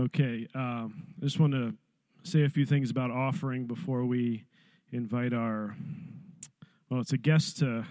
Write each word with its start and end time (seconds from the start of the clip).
Okay, 0.00 0.48
um, 0.54 1.04
I 1.18 1.24
just 1.24 1.38
want 1.38 1.52
to 1.52 1.74
say 2.22 2.44
a 2.44 2.48
few 2.48 2.64
things 2.64 2.90
about 2.90 3.10
offering 3.10 3.66
before 3.66 4.06
we 4.06 4.46
invite 4.92 5.34
our, 5.34 5.76
well, 6.88 7.02
it's 7.02 7.12
a 7.12 7.18
guest 7.18 7.58
to 7.58 7.84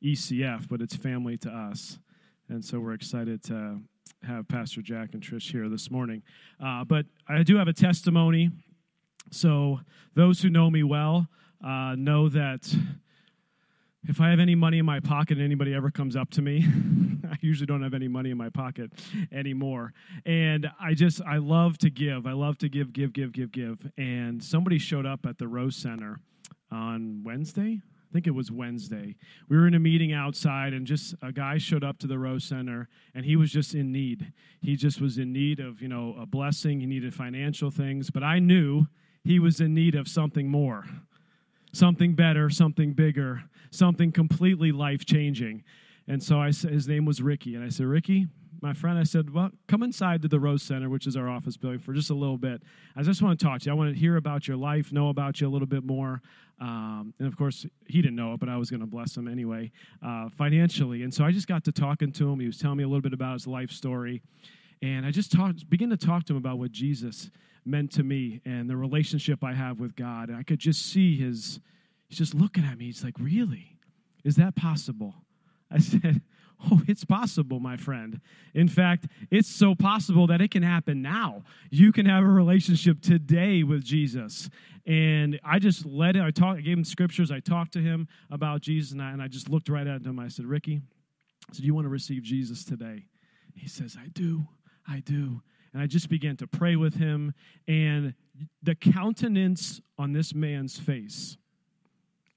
ECF, 0.00 0.68
but 0.68 0.80
it's 0.80 0.94
family 0.94 1.36
to 1.38 1.50
us. 1.50 1.98
And 2.48 2.64
so 2.64 2.78
we're 2.78 2.92
excited 2.92 3.42
to 3.44 3.80
have 4.22 4.46
Pastor 4.46 4.80
Jack 4.80 5.14
and 5.14 5.20
Trish 5.20 5.50
here 5.50 5.68
this 5.68 5.90
morning. 5.90 6.22
Uh, 6.64 6.84
but 6.84 7.04
I 7.28 7.42
do 7.42 7.56
have 7.56 7.66
a 7.66 7.72
testimony. 7.72 8.52
So 9.32 9.80
those 10.14 10.40
who 10.40 10.50
know 10.50 10.70
me 10.70 10.84
well 10.84 11.26
uh, 11.64 11.96
know 11.98 12.28
that 12.28 12.72
if 14.04 14.20
I 14.20 14.30
have 14.30 14.38
any 14.38 14.54
money 14.54 14.78
in 14.78 14.86
my 14.86 15.00
pocket 15.00 15.38
and 15.38 15.44
anybody 15.44 15.74
ever 15.74 15.90
comes 15.90 16.14
up 16.14 16.30
to 16.30 16.42
me, 16.42 16.64
I 17.42 17.46
usually 17.46 17.66
don't 17.66 17.82
have 17.82 17.94
any 17.94 18.08
money 18.08 18.30
in 18.30 18.38
my 18.38 18.48
pocket 18.48 18.90
anymore. 19.32 19.92
And 20.24 20.70
I 20.80 20.94
just, 20.94 21.20
I 21.22 21.36
love 21.36 21.78
to 21.78 21.90
give. 21.90 22.26
I 22.26 22.32
love 22.32 22.58
to 22.58 22.68
give, 22.68 22.92
give, 22.92 23.12
give, 23.12 23.32
give, 23.32 23.52
give. 23.52 23.78
And 23.98 24.42
somebody 24.42 24.78
showed 24.78 25.06
up 25.06 25.26
at 25.26 25.38
the 25.38 25.48
Rose 25.48 25.76
Center 25.76 26.20
on 26.70 27.22
Wednesday. 27.24 27.80
I 27.82 28.12
think 28.12 28.26
it 28.26 28.32
was 28.32 28.50
Wednesday. 28.50 29.16
We 29.48 29.56
were 29.56 29.66
in 29.66 29.74
a 29.74 29.80
meeting 29.80 30.12
outside, 30.12 30.72
and 30.72 30.86
just 30.86 31.14
a 31.22 31.32
guy 31.32 31.58
showed 31.58 31.84
up 31.84 31.98
to 31.98 32.06
the 32.06 32.18
Rose 32.18 32.44
Center, 32.44 32.88
and 33.14 33.24
he 33.24 33.36
was 33.36 33.50
just 33.50 33.74
in 33.74 33.92
need. 33.92 34.32
He 34.60 34.76
just 34.76 35.00
was 35.00 35.18
in 35.18 35.32
need 35.32 35.60
of, 35.60 35.82
you 35.82 35.88
know, 35.88 36.16
a 36.18 36.24
blessing. 36.24 36.80
He 36.80 36.86
needed 36.86 37.12
financial 37.12 37.70
things, 37.70 38.10
but 38.10 38.22
I 38.22 38.38
knew 38.38 38.86
he 39.24 39.38
was 39.38 39.60
in 39.60 39.74
need 39.74 39.96
of 39.96 40.08
something 40.08 40.48
more 40.48 40.84
something 41.72 42.14
better, 42.14 42.48
something 42.48 42.94
bigger, 42.94 43.42
something 43.70 44.10
completely 44.10 44.72
life 44.72 45.04
changing. 45.04 45.62
And 46.08 46.22
so 46.22 46.40
I 46.40 46.50
said, 46.50 46.72
his 46.72 46.86
name 46.86 47.04
was 47.04 47.20
Ricky. 47.20 47.54
And 47.54 47.64
I 47.64 47.68
said, 47.68 47.86
Ricky, 47.86 48.26
my 48.62 48.72
friend, 48.72 48.98
I 48.98 49.02
said, 49.02 49.32
well, 49.32 49.50
come 49.68 49.82
inside 49.82 50.22
to 50.22 50.28
the 50.28 50.40
Rose 50.40 50.62
Center, 50.62 50.88
which 50.88 51.06
is 51.06 51.16
our 51.16 51.28
office 51.28 51.56
building, 51.56 51.78
for 51.78 51.92
just 51.92 52.10
a 52.10 52.14
little 52.14 52.38
bit. 52.38 52.62
I 52.96 53.02
just 53.02 53.22
want 53.22 53.38
to 53.38 53.44
talk 53.44 53.60
to 53.60 53.66
you. 53.66 53.72
I 53.72 53.74
want 53.74 53.92
to 53.92 53.98
hear 53.98 54.16
about 54.16 54.48
your 54.48 54.56
life, 54.56 54.92
know 54.92 55.08
about 55.08 55.40
you 55.40 55.48
a 55.48 55.50
little 55.50 55.66
bit 55.66 55.84
more. 55.84 56.22
Um, 56.60 57.12
and 57.18 57.28
of 57.28 57.36
course, 57.36 57.66
he 57.86 58.00
didn't 58.00 58.16
know 58.16 58.34
it, 58.34 58.40
but 58.40 58.48
I 58.48 58.56
was 58.56 58.70
going 58.70 58.80
to 58.80 58.86
bless 58.86 59.16
him 59.16 59.28
anyway, 59.28 59.70
uh, 60.04 60.28
financially. 60.30 61.02
And 61.02 61.12
so 61.12 61.24
I 61.24 61.32
just 61.32 61.48
got 61.48 61.64
to 61.64 61.72
talking 61.72 62.12
to 62.12 62.30
him. 62.30 62.40
He 62.40 62.46
was 62.46 62.58
telling 62.58 62.78
me 62.78 62.84
a 62.84 62.88
little 62.88 63.02
bit 63.02 63.12
about 63.12 63.34
his 63.34 63.46
life 63.46 63.70
story. 63.70 64.22
And 64.82 65.04
I 65.04 65.10
just 65.10 65.34
began 65.68 65.90
to 65.90 65.96
talk 65.96 66.24
to 66.24 66.32
him 66.32 66.38
about 66.38 66.58
what 66.58 66.70
Jesus 66.70 67.30
meant 67.64 67.90
to 67.92 68.04
me 68.04 68.40
and 68.44 68.70
the 68.70 68.76
relationship 68.76 69.42
I 69.42 69.52
have 69.52 69.80
with 69.80 69.96
God. 69.96 70.28
And 70.28 70.38
I 70.38 70.42
could 70.42 70.58
just 70.58 70.86
see 70.86 71.16
his, 71.16 71.60
he's 72.08 72.18
just 72.18 72.34
looking 72.34 72.64
at 72.64 72.78
me. 72.78 72.86
He's 72.86 73.02
like, 73.02 73.18
Really? 73.18 73.72
Is 74.24 74.36
that 74.36 74.56
possible? 74.56 75.14
I 75.70 75.78
said, 75.78 76.22
Oh, 76.70 76.80
it's 76.88 77.04
possible, 77.04 77.60
my 77.60 77.76
friend. 77.76 78.20
In 78.54 78.66
fact, 78.66 79.06
it's 79.30 79.48
so 79.48 79.74
possible 79.74 80.26
that 80.28 80.40
it 80.40 80.50
can 80.50 80.62
happen 80.62 81.02
now. 81.02 81.44
You 81.70 81.92
can 81.92 82.06
have 82.06 82.24
a 82.24 82.28
relationship 82.28 83.02
today 83.02 83.62
with 83.62 83.84
Jesus. 83.84 84.48
And 84.86 85.38
I 85.44 85.58
just 85.58 85.84
let 85.84 86.16
it, 86.16 86.22
I 86.22 86.30
talked, 86.30 86.58
I 86.58 86.62
gave 86.62 86.78
him 86.78 86.84
scriptures, 86.84 87.30
I 87.30 87.40
talked 87.40 87.72
to 87.74 87.80
him 87.80 88.08
about 88.30 88.62
Jesus, 88.62 88.92
and 88.92 89.02
I, 89.02 89.10
and 89.10 89.20
I 89.20 89.28
just 89.28 89.50
looked 89.50 89.68
right 89.68 89.86
at 89.86 90.02
him. 90.02 90.18
I 90.18 90.28
said, 90.28 90.46
Ricky, 90.46 90.80
I 91.50 91.52
said, 91.52 91.62
Do 91.62 91.66
you 91.66 91.74
want 91.74 91.84
to 91.84 91.90
receive 91.90 92.22
Jesus 92.22 92.64
today? 92.64 93.04
He 93.54 93.68
says, 93.68 93.96
I 94.00 94.08
do. 94.08 94.46
I 94.88 95.00
do. 95.00 95.42
And 95.72 95.82
I 95.82 95.86
just 95.86 96.08
began 96.08 96.36
to 96.38 96.46
pray 96.46 96.76
with 96.76 96.94
him, 96.94 97.34
and 97.68 98.14
the 98.62 98.74
countenance 98.74 99.80
on 99.98 100.12
this 100.12 100.34
man's 100.34 100.78
face 100.78 101.36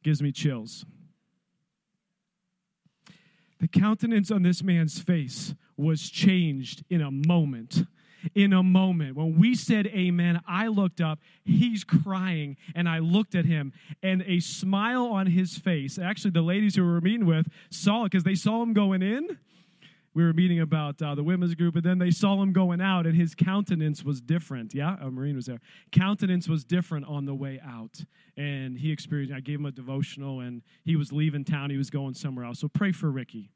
gives 0.04 0.22
me 0.22 0.32
chills. 0.32 0.86
The 3.60 3.68
countenance 3.68 4.32
on 4.32 4.44
this 4.44 4.64
man's 4.64 5.00
face 5.00 5.54
was 5.76 6.10
changed 6.10 6.84
in 6.90 7.02
a 7.02 7.12
moment. 7.12 7.86
In 8.36 8.52
a 8.52 8.64
moment. 8.64 9.16
When 9.16 9.38
we 9.38 9.56
said 9.56 9.88
amen, 9.88 10.42
I 10.48 10.68
looked 10.68 11.00
up, 11.00 11.20
he's 11.46 11.84
crying, 11.84 12.58
and 12.76 12.88
I 12.88 13.00
looked 13.00 13.36
at 13.36 13.46
him, 13.46 13.72
and 14.04 14.24
a 14.28 14.40
smile 14.40 15.06
on 15.06 15.28
his 15.28 15.58
face. 15.58 15.98
Actually, 15.98 16.32
the 16.32 16.42
ladies 16.42 16.76
who 16.76 16.84
we 16.84 16.92
were 16.92 17.02
meeting 17.02 17.26
with 17.26 17.48
saw 17.70 18.04
it 18.04 18.12
because 18.12 18.24
they 18.24 18.36
saw 18.36 18.62
him 18.62 18.74
going 18.74 19.02
in 19.02 19.38
we 20.20 20.26
were 20.26 20.34
meeting 20.34 20.60
about 20.60 21.02
uh, 21.02 21.16
the 21.16 21.24
women's 21.24 21.56
group, 21.56 21.76
and 21.76 21.84
then 21.84 21.98
they 21.98 22.12
saw 22.12 22.42
him 22.42 22.52
going 22.52 22.82
out, 22.82 23.06
and 23.06 23.16
his 23.16 23.34
countenance 23.34 24.04
was 24.04 24.20
different. 24.20 24.76
Yeah, 24.76 24.98
a 25.00 25.10
Marine 25.10 25.38
was 25.38 25.46
there. 25.46 25.62
Countenance 25.94 26.50
was 26.50 26.66
different 26.66 27.06
on 27.08 27.24
the 27.24 27.34
way 27.34 27.58
out, 27.66 28.04
and 28.36 28.78
he 28.78 28.92
experienced. 28.92 29.34
I 29.34 29.40
gave 29.40 29.60
him 29.60 29.66
a 29.66 29.72
devotional, 29.72 30.42
and 30.42 30.62
he 30.84 30.98
was 30.98 31.14
leaving 31.14 31.46
town. 31.46 31.70
He 31.70 31.78
was 31.78 31.90
going 31.90 32.16
somewhere 32.16 32.44
else. 32.44 32.60
So 32.60 32.68
pray 32.68 32.92
for 32.92 33.10
Ricky, 33.10 33.50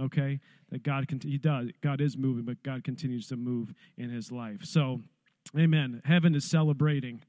okay? 0.00 0.40
That 0.70 0.82
God 0.82 1.06
can. 1.06 1.20
he 1.20 1.38
does. 1.38 1.68
God 1.82 2.00
is 2.00 2.16
moving, 2.18 2.44
but 2.44 2.60
God 2.64 2.82
continues 2.82 3.28
to 3.28 3.36
move 3.36 3.72
in 3.96 4.10
his 4.10 4.32
life. 4.32 4.64
So, 4.64 5.00
Amen. 5.56 6.02
Heaven 6.04 6.34
is 6.34 6.44
celebrating 6.44 7.22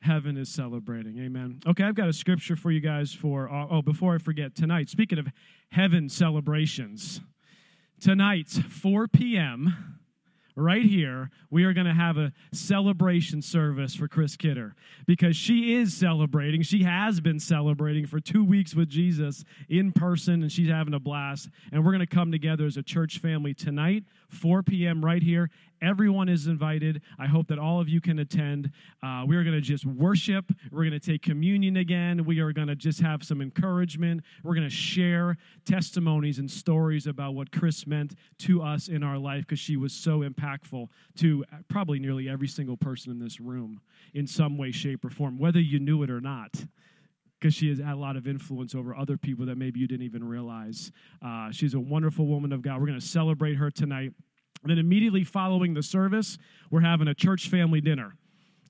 heaven 0.00 0.36
is 0.36 0.50
celebrating. 0.50 1.18
Amen. 1.18 1.60
Okay, 1.66 1.82
I've 1.82 1.94
got 1.94 2.10
a 2.10 2.12
scripture 2.12 2.56
for 2.56 2.70
you 2.70 2.80
guys 2.80 3.14
for, 3.14 3.50
oh, 3.50 3.80
before 3.80 4.14
I 4.14 4.18
forget, 4.18 4.54
tonight, 4.54 4.90
speaking 4.90 5.18
of 5.18 5.28
heaven 5.70 6.10
celebrations, 6.10 7.22
tonight, 8.00 8.48
4 8.48 9.08
p.m., 9.08 9.94
right 10.56 10.84
here, 10.84 11.30
we 11.50 11.64
are 11.64 11.72
going 11.72 11.86
to 11.86 11.94
have 11.94 12.16
a 12.16 12.32
celebration 12.52 13.42
service 13.42 13.94
for 13.94 14.06
Chris 14.06 14.36
Kidder 14.36 14.74
because 15.06 15.36
she 15.36 15.74
is 15.74 15.92
celebrating. 15.94 16.62
She 16.62 16.84
has 16.84 17.20
been 17.20 17.40
celebrating 17.40 18.06
for 18.06 18.20
two 18.20 18.44
weeks 18.44 18.74
with 18.74 18.88
Jesus 18.88 19.44
in 19.68 19.92
person, 19.92 20.42
and 20.42 20.52
she's 20.52 20.68
having 20.68 20.94
a 20.94 21.00
blast. 21.00 21.48
And 21.72 21.84
we're 21.84 21.92
going 21.92 22.06
to 22.06 22.14
come 22.14 22.30
together 22.30 22.66
as 22.66 22.76
a 22.76 22.82
church 22.82 23.18
family 23.18 23.54
tonight, 23.54 24.04
4 24.28 24.62
p.m., 24.62 25.04
right 25.04 25.22
here. 25.22 25.50
Everyone 25.84 26.30
is 26.30 26.46
invited. 26.46 27.02
I 27.18 27.26
hope 27.26 27.46
that 27.48 27.58
all 27.58 27.78
of 27.78 27.90
you 27.90 28.00
can 28.00 28.20
attend. 28.20 28.70
Uh, 29.02 29.24
we 29.26 29.36
are 29.36 29.44
going 29.44 29.54
to 29.54 29.60
just 29.60 29.84
worship. 29.84 30.50
We're 30.72 30.84
going 30.88 30.98
to 30.98 31.00
take 31.00 31.22
communion 31.22 31.76
again. 31.76 32.24
We 32.24 32.40
are 32.40 32.52
going 32.52 32.68
to 32.68 32.74
just 32.74 33.00
have 33.02 33.22
some 33.22 33.42
encouragement. 33.42 34.22
We're 34.42 34.54
going 34.54 34.68
to 34.68 34.74
share 34.74 35.36
testimonies 35.66 36.38
and 36.38 36.50
stories 36.50 37.06
about 37.06 37.34
what 37.34 37.52
Chris 37.52 37.86
meant 37.86 38.14
to 38.38 38.62
us 38.62 38.88
in 38.88 39.02
our 39.02 39.18
life 39.18 39.42
because 39.42 39.58
she 39.58 39.76
was 39.76 39.92
so 39.92 40.20
impactful 40.20 40.88
to 41.16 41.44
probably 41.68 41.98
nearly 41.98 42.30
every 42.30 42.48
single 42.48 42.78
person 42.78 43.12
in 43.12 43.18
this 43.18 43.38
room 43.38 43.80
in 44.14 44.26
some 44.26 44.56
way, 44.56 44.70
shape, 44.70 45.04
or 45.04 45.10
form, 45.10 45.38
whether 45.38 45.60
you 45.60 45.78
knew 45.78 46.02
it 46.02 46.10
or 46.10 46.20
not 46.20 46.64
because 47.38 47.54
she 47.54 47.68
has 47.68 47.78
had 47.78 47.92
a 47.92 47.96
lot 47.96 48.16
of 48.16 48.26
influence 48.26 48.74
over 48.74 48.96
other 48.96 49.18
people 49.18 49.44
that 49.44 49.58
maybe 49.58 49.78
you 49.78 49.86
didn't 49.86 50.06
even 50.06 50.24
realize. 50.24 50.90
Uh, 51.20 51.50
she's 51.50 51.74
a 51.74 51.80
wonderful 51.80 52.26
woman 52.26 52.54
of 52.54 52.62
God. 52.62 52.80
We're 52.80 52.86
going 52.86 52.98
to 52.98 53.06
celebrate 53.06 53.56
her 53.56 53.70
tonight. 53.70 54.12
And 54.64 54.70
then 54.70 54.78
immediately 54.78 55.24
following 55.24 55.74
the 55.74 55.82
service, 55.82 56.38
we're 56.70 56.80
having 56.80 57.06
a 57.06 57.14
church 57.14 57.48
family 57.48 57.82
dinner. 57.82 58.14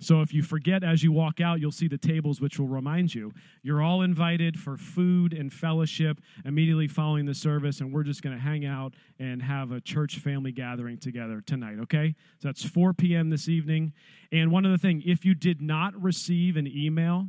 So 0.00 0.20
if 0.20 0.34
you 0.34 0.42
forget 0.42 0.82
as 0.82 1.04
you 1.04 1.12
walk 1.12 1.40
out, 1.40 1.60
you'll 1.60 1.70
see 1.70 1.86
the 1.86 1.96
tables 1.96 2.40
which 2.40 2.58
will 2.58 2.66
remind 2.66 3.14
you. 3.14 3.32
You're 3.62 3.80
all 3.80 4.02
invited 4.02 4.58
for 4.58 4.76
food 4.76 5.32
and 5.32 5.52
fellowship 5.52 6.20
immediately 6.44 6.88
following 6.88 7.26
the 7.26 7.34
service, 7.34 7.80
and 7.80 7.92
we're 7.92 8.02
just 8.02 8.20
going 8.20 8.36
to 8.36 8.42
hang 8.42 8.66
out 8.66 8.94
and 9.20 9.40
have 9.40 9.70
a 9.70 9.80
church 9.80 10.18
family 10.18 10.50
gathering 10.50 10.98
together 10.98 11.40
tonight, 11.40 11.78
okay? 11.82 12.16
So 12.40 12.48
that's 12.48 12.64
4 12.64 12.92
p.m. 12.92 13.30
this 13.30 13.48
evening. 13.48 13.92
And 14.32 14.50
one 14.50 14.66
other 14.66 14.76
thing 14.76 15.02
if 15.06 15.24
you 15.24 15.32
did 15.34 15.62
not 15.62 15.94
receive 16.00 16.56
an 16.56 16.66
email 16.66 17.28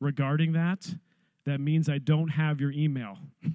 regarding 0.00 0.52
that, 0.52 0.94
that 1.44 1.60
means 1.60 1.88
I 1.88 1.98
don't 1.98 2.28
have 2.28 2.60
your 2.60 2.70
email. 2.70 3.18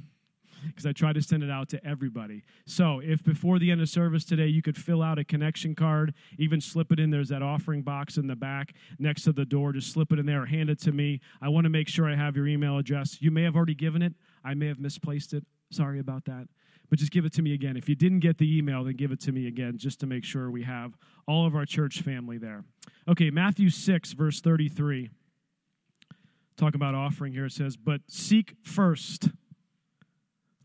because 0.65 0.85
I 0.85 0.91
try 0.91 1.13
to 1.13 1.21
send 1.21 1.43
it 1.43 1.49
out 1.49 1.69
to 1.69 1.85
everybody. 1.85 2.43
So, 2.65 2.99
if 3.03 3.23
before 3.23 3.59
the 3.59 3.71
end 3.71 3.81
of 3.81 3.89
service 3.89 4.25
today 4.25 4.47
you 4.47 4.61
could 4.61 4.77
fill 4.77 5.01
out 5.01 5.19
a 5.19 5.23
connection 5.23 5.75
card, 5.75 6.13
even 6.37 6.61
slip 6.61 6.91
it 6.91 6.99
in, 6.99 7.09
there's 7.09 7.29
that 7.29 7.41
offering 7.41 7.81
box 7.81 8.17
in 8.17 8.27
the 8.27 8.35
back 8.35 8.73
next 8.99 9.23
to 9.23 9.33
the 9.33 9.45
door. 9.45 9.73
Just 9.73 9.91
slip 9.91 10.11
it 10.11 10.19
in 10.19 10.25
there 10.25 10.43
or 10.43 10.45
hand 10.45 10.69
it 10.69 10.79
to 10.81 10.91
me. 10.91 11.21
I 11.41 11.49
want 11.49 11.65
to 11.65 11.69
make 11.69 11.87
sure 11.87 12.09
I 12.09 12.15
have 12.15 12.35
your 12.35 12.47
email 12.47 12.77
address. 12.77 13.21
You 13.21 13.31
may 13.31 13.43
have 13.43 13.55
already 13.55 13.75
given 13.75 14.01
it, 14.01 14.13
I 14.43 14.53
may 14.53 14.67
have 14.67 14.79
misplaced 14.79 15.33
it. 15.33 15.45
Sorry 15.71 15.99
about 15.99 16.25
that. 16.25 16.47
But 16.89 16.99
just 16.99 17.11
give 17.11 17.25
it 17.25 17.33
to 17.33 17.41
me 17.41 17.53
again. 17.53 17.75
If 17.75 17.89
you 17.89 17.95
didn't 17.95 18.21
get 18.21 18.37
the 18.37 18.57
email, 18.57 18.83
then 18.83 18.95
give 18.95 19.11
it 19.11 19.19
to 19.21 19.31
me 19.31 19.47
again 19.47 19.77
just 19.77 19.99
to 19.99 20.07
make 20.07 20.23
sure 20.23 20.49
we 20.49 20.63
have 20.63 20.93
all 21.27 21.45
of 21.45 21.55
our 21.55 21.65
church 21.65 22.01
family 22.01 22.37
there. 22.37 22.63
Okay, 23.09 23.29
Matthew 23.29 23.69
6, 23.69 24.13
verse 24.13 24.39
33. 24.39 25.09
Talk 26.55 26.75
about 26.75 26.95
offering 26.95 27.33
here. 27.33 27.45
It 27.45 27.51
says, 27.51 27.77
But 27.77 28.01
seek 28.07 28.55
first 28.63 29.29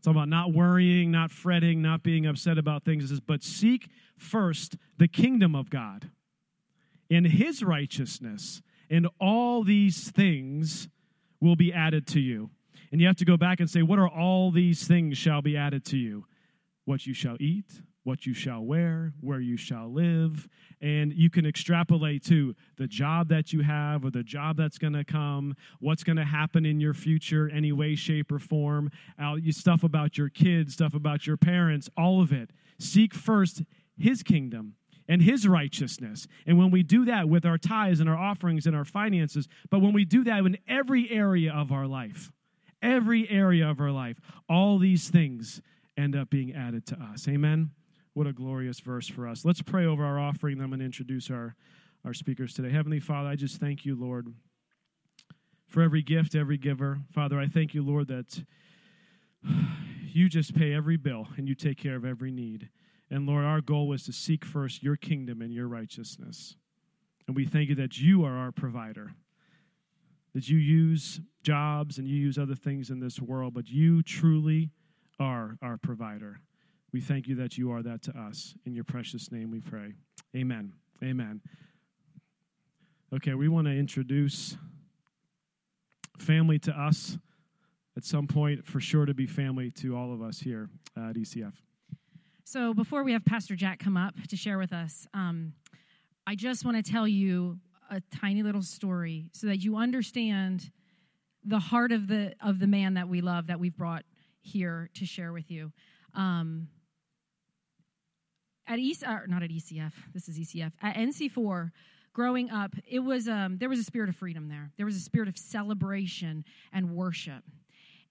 it's 0.03 0.07
all 0.09 0.11
about 0.11 0.27
not 0.27 0.51
worrying, 0.51 1.11
not 1.11 1.31
fretting, 1.31 1.81
not 1.81 2.03
being 2.03 2.25
upset 2.25 2.57
about 2.57 2.83
things. 2.83 3.05
It 3.05 3.07
says, 3.07 3.21
but 3.21 3.41
seek 3.41 3.87
first 4.17 4.75
the 4.97 5.07
kingdom 5.07 5.55
of 5.55 5.69
God 5.69 6.11
and 7.09 7.25
his 7.25 7.63
righteousness, 7.63 8.61
and 8.89 9.07
all 9.17 9.63
these 9.63 10.11
things 10.11 10.89
will 11.39 11.55
be 11.55 11.71
added 11.71 12.05
to 12.07 12.19
you. 12.19 12.49
And 12.91 12.99
you 12.99 13.07
have 13.07 13.15
to 13.15 13.23
go 13.23 13.37
back 13.37 13.61
and 13.61 13.69
say, 13.69 13.81
What 13.81 13.97
are 13.97 14.09
all 14.09 14.51
these 14.51 14.85
things 14.85 15.17
shall 15.17 15.41
be 15.41 15.55
added 15.55 15.85
to 15.85 15.97
you? 15.97 16.25
What 16.83 17.05
you 17.05 17.13
shall 17.13 17.37
eat, 17.39 17.71
what 18.03 18.25
you 18.25 18.33
shall 18.33 18.61
wear, 18.61 19.13
where 19.21 19.39
you 19.39 19.57
shall 19.57 19.91
live. 19.91 20.47
And 20.81 21.13
you 21.13 21.29
can 21.29 21.45
extrapolate 21.45 22.23
to 22.25 22.53
the 22.77 22.87
job 22.87 23.29
that 23.29 23.53
you 23.53 23.61
have 23.61 24.03
or 24.03 24.11
the 24.11 24.23
job 24.23 24.57
that's 24.57 24.77
going 24.77 24.93
to 24.93 25.05
come, 25.05 25.55
what's 25.79 26.03
going 26.03 26.17
to 26.17 26.25
happen 26.25 26.65
in 26.65 26.79
your 26.79 26.93
future, 26.93 27.49
any 27.53 27.71
way, 27.71 27.95
shape, 27.95 28.31
or 28.31 28.39
form, 28.39 28.91
stuff 29.51 29.83
about 29.83 30.17
your 30.17 30.29
kids, 30.29 30.73
stuff 30.73 30.93
about 30.93 31.25
your 31.25 31.37
parents, 31.37 31.89
all 31.97 32.21
of 32.21 32.33
it. 32.33 32.49
Seek 32.79 33.13
first 33.13 33.63
his 33.97 34.23
kingdom 34.23 34.75
and 35.07 35.21
his 35.21 35.47
righteousness. 35.47 36.27
And 36.45 36.57
when 36.57 36.71
we 36.71 36.83
do 36.83 37.05
that 37.05 37.29
with 37.29 37.45
our 37.45 37.57
tithes 37.57 37.99
and 37.99 38.09
our 38.09 38.17
offerings 38.17 38.65
and 38.65 38.75
our 38.75 38.85
finances, 38.85 39.47
but 39.69 39.79
when 39.79 39.93
we 39.93 40.05
do 40.05 40.23
that 40.25 40.39
in 40.39 40.57
every 40.67 41.09
area 41.09 41.53
of 41.53 41.71
our 41.71 41.87
life, 41.87 42.31
every 42.81 43.29
area 43.29 43.69
of 43.69 43.79
our 43.79 43.91
life, 43.91 44.17
all 44.49 44.77
these 44.77 45.09
things 45.09 45.61
end 45.97 46.15
up 46.15 46.29
being 46.29 46.53
added 46.53 46.85
to 46.87 46.95
us. 46.95 47.27
Amen. 47.27 47.71
What 48.13 48.27
a 48.27 48.33
glorious 48.33 48.79
verse 48.79 49.07
for 49.07 49.27
us. 49.27 49.43
Let's 49.43 49.63
pray 49.63 49.85
over 49.87 50.05
our 50.05 50.19
offering. 50.19 50.57
Then 50.57 50.65
I'm 50.65 50.69
going 50.69 50.79
to 50.79 50.85
introduce 50.85 51.31
our, 51.31 51.55
our 52.05 52.13
speakers 52.13 52.53
today. 52.53 52.69
Heavenly 52.69 52.99
Father, 52.99 53.27
I 53.27 53.35
just 53.35 53.59
thank 53.59 53.85
you, 53.85 53.95
Lord, 53.95 54.27
for 55.67 55.81
every 55.81 56.03
gift, 56.03 56.35
every 56.35 56.57
giver. 56.57 56.99
Father, 57.11 57.39
I 57.39 57.47
thank 57.47 57.73
you, 57.73 57.81
Lord, 57.81 58.07
that 58.09 58.43
you 60.13 60.29
just 60.29 60.53
pay 60.53 60.73
every 60.73 60.95
bill 60.95 61.27
and 61.37 61.47
you 61.47 61.55
take 61.55 61.79
care 61.79 61.95
of 61.95 62.05
every 62.05 62.31
need. 62.31 62.69
And 63.09 63.25
Lord, 63.25 63.45
our 63.45 63.61
goal 63.61 63.87
was 63.87 64.03
to 64.03 64.13
seek 64.13 64.45
first 64.45 64.83
your 64.83 64.95
kingdom 64.95 65.41
and 65.41 65.51
your 65.51 65.67
righteousness. 65.67 66.55
And 67.25 67.35
we 67.35 67.45
thank 67.45 67.69
you 67.69 67.75
that 67.75 67.97
you 67.97 68.23
are 68.25 68.37
our 68.37 68.51
provider, 68.51 69.13
that 70.35 70.47
you 70.49 70.57
use 70.57 71.19
jobs 71.41 71.97
and 71.97 72.07
you 72.07 72.15
use 72.15 72.37
other 72.37 72.55
things 72.55 72.91
in 72.91 72.99
this 72.99 73.19
world, 73.19 73.55
but 73.55 73.69
you 73.69 74.03
truly 74.03 74.69
are 75.19 75.57
our 75.63 75.77
provider. 75.77 76.41
We 76.93 77.01
thank 77.01 77.27
you 77.27 77.35
that 77.35 77.57
you 77.57 77.71
are 77.71 77.81
that 77.81 78.03
to 78.03 78.11
us. 78.17 78.53
In 78.67 78.75
your 78.75 78.83
precious 78.83 79.31
name 79.31 79.49
we 79.49 79.59
pray. 79.59 79.93
Amen. 80.35 80.73
Amen. 81.03 81.41
Okay, 83.11 83.33
we 83.33 83.47
want 83.47 83.65
to 83.65 83.73
introduce 83.73 84.55
family 86.19 86.59
to 86.59 86.71
us 86.71 87.17
at 87.97 88.05
some 88.05 88.27
point, 88.27 88.65
for 88.65 88.79
sure 88.79 89.05
to 89.05 89.13
be 89.13 89.25
family 89.25 89.71
to 89.71 89.95
all 89.95 90.13
of 90.13 90.21
us 90.21 90.39
here 90.39 90.69
at 90.95 91.15
ECF. 91.15 91.53
So 92.43 92.73
before 92.73 93.03
we 93.03 93.13
have 93.13 93.25
Pastor 93.25 93.55
Jack 93.55 93.79
come 93.79 93.97
up 93.97 94.15
to 94.29 94.35
share 94.35 94.57
with 94.57 94.73
us, 94.73 95.07
um, 95.13 95.53
I 96.25 96.35
just 96.35 96.63
want 96.65 96.83
to 96.83 96.91
tell 96.91 97.07
you 97.07 97.59
a 97.89 98.01
tiny 98.15 98.43
little 98.43 98.61
story 98.61 99.29
so 99.31 99.47
that 99.47 99.57
you 99.57 99.77
understand 99.77 100.71
the 101.43 101.59
heart 101.59 101.91
of 101.91 102.07
the 102.07 102.33
of 102.43 102.59
the 102.59 102.67
man 102.67 102.93
that 102.95 103.09
we 103.09 103.21
love 103.21 103.47
that 103.47 103.59
we've 103.59 103.75
brought 103.75 104.03
here 104.41 104.89
to 104.95 105.05
share 105.05 105.33
with 105.33 105.51
you. 105.51 105.71
Um, 106.15 106.67
at 108.67 108.79
EC, 108.79 109.01
not 109.27 109.43
at 109.43 109.49
ECF, 109.49 109.91
this 110.13 110.29
is 110.29 110.37
ECF, 110.37 110.71
at 110.81 110.95
NC4, 110.95 111.71
growing 112.13 112.49
up, 112.51 112.73
it 112.87 112.99
was 112.99 113.27
um, 113.27 113.57
there 113.57 113.69
was 113.69 113.79
a 113.79 113.83
spirit 113.83 114.09
of 114.09 114.15
freedom 114.15 114.47
there. 114.47 114.71
There 114.77 114.85
was 114.85 114.95
a 114.95 115.01
spirit 115.01 115.27
of 115.27 115.37
celebration 115.37 116.45
and 116.71 116.91
worship. 116.95 117.43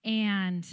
And 0.05 0.67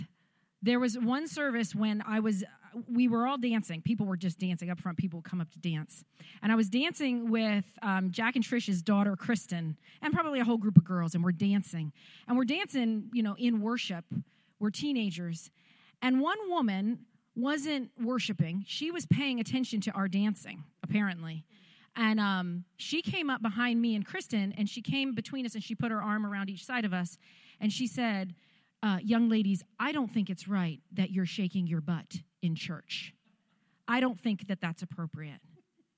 there 0.61 0.79
was 0.79 0.97
one 0.97 1.27
service 1.27 1.73
when 1.73 2.03
I 2.05 2.19
was 2.19 2.43
we 2.87 3.07
were 3.07 3.25
all 3.25 3.37
dancing. 3.37 3.81
People 3.81 4.05
were 4.05 4.17
just 4.17 4.37
dancing 4.37 4.69
up 4.69 4.79
front. 4.79 4.97
People 4.97 5.23
come 5.23 5.41
up 5.41 5.49
to 5.51 5.59
dance. 5.59 6.03
And 6.43 6.51
I 6.51 6.55
was 6.55 6.69
dancing 6.69 7.31
with 7.31 7.65
um, 7.81 8.11
Jack 8.11 8.35
and 8.35 8.45
Trish's 8.45 8.83
daughter, 8.83 9.15
Kristen, 9.15 9.75
and 10.03 10.13
probably 10.13 10.39
a 10.39 10.43
whole 10.43 10.57
group 10.57 10.77
of 10.77 10.83
girls, 10.83 11.15
and 11.15 11.23
we're 11.23 11.31
dancing. 11.31 11.91
And 12.27 12.37
we're 12.37 12.45
dancing, 12.45 13.09
you 13.11 13.23
know, 13.23 13.35
in 13.39 13.61
worship. 13.61 14.05
We're 14.59 14.69
teenagers. 14.69 15.49
And 16.01 16.21
one 16.21 16.37
woman 16.47 16.99
wasn't 17.39 17.91
worshiping, 18.01 18.63
she 18.67 18.91
was 18.91 19.05
paying 19.05 19.39
attention 19.39 19.81
to 19.81 19.91
our 19.91 20.07
dancing, 20.07 20.63
apparently. 20.83 21.45
And 21.95 22.19
um, 22.19 22.63
she 22.77 23.01
came 23.01 23.29
up 23.29 23.41
behind 23.41 23.81
me 23.81 23.95
and 23.95 24.05
Kristen, 24.05 24.53
and 24.57 24.69
she 24.69 24.81
came 24.81 25.13
between 25.13 25.45
us 25.45 25.55
and 25.55 25.63
she 25.63 25.75
put 25.75 25.91
her 25.91 26.01
arm 26.01 26.25
around 26.25 26.49
each 26.49 26.65
side 26.65 26.85
of 26.85 26.93
us. 26.93 27.17
And 27.59 27.71
she 27.71 27.87
said, 27.87 28.35
uh, 28.81 28.99
Young 29.01 29.29
ladies, 29.29 29.63
I 29.79 29.91
don't 29.91 30.07
think 30.07 30.29
it's 30.29 30.47
right 30.47 30.79
that 30.93 31.11
you're 31.11 31.25
shaking 31.25 31.67
your 31.67 31.81
butt 31.81 32.15
in 32.41 32.55
church. 32.55 33.13
I 33.87 33.99
don't 33.99 34.19
think 34.19 34.47
that 34.47 34.61
that's 34.61 34.81
appropriate, 34.81 35.41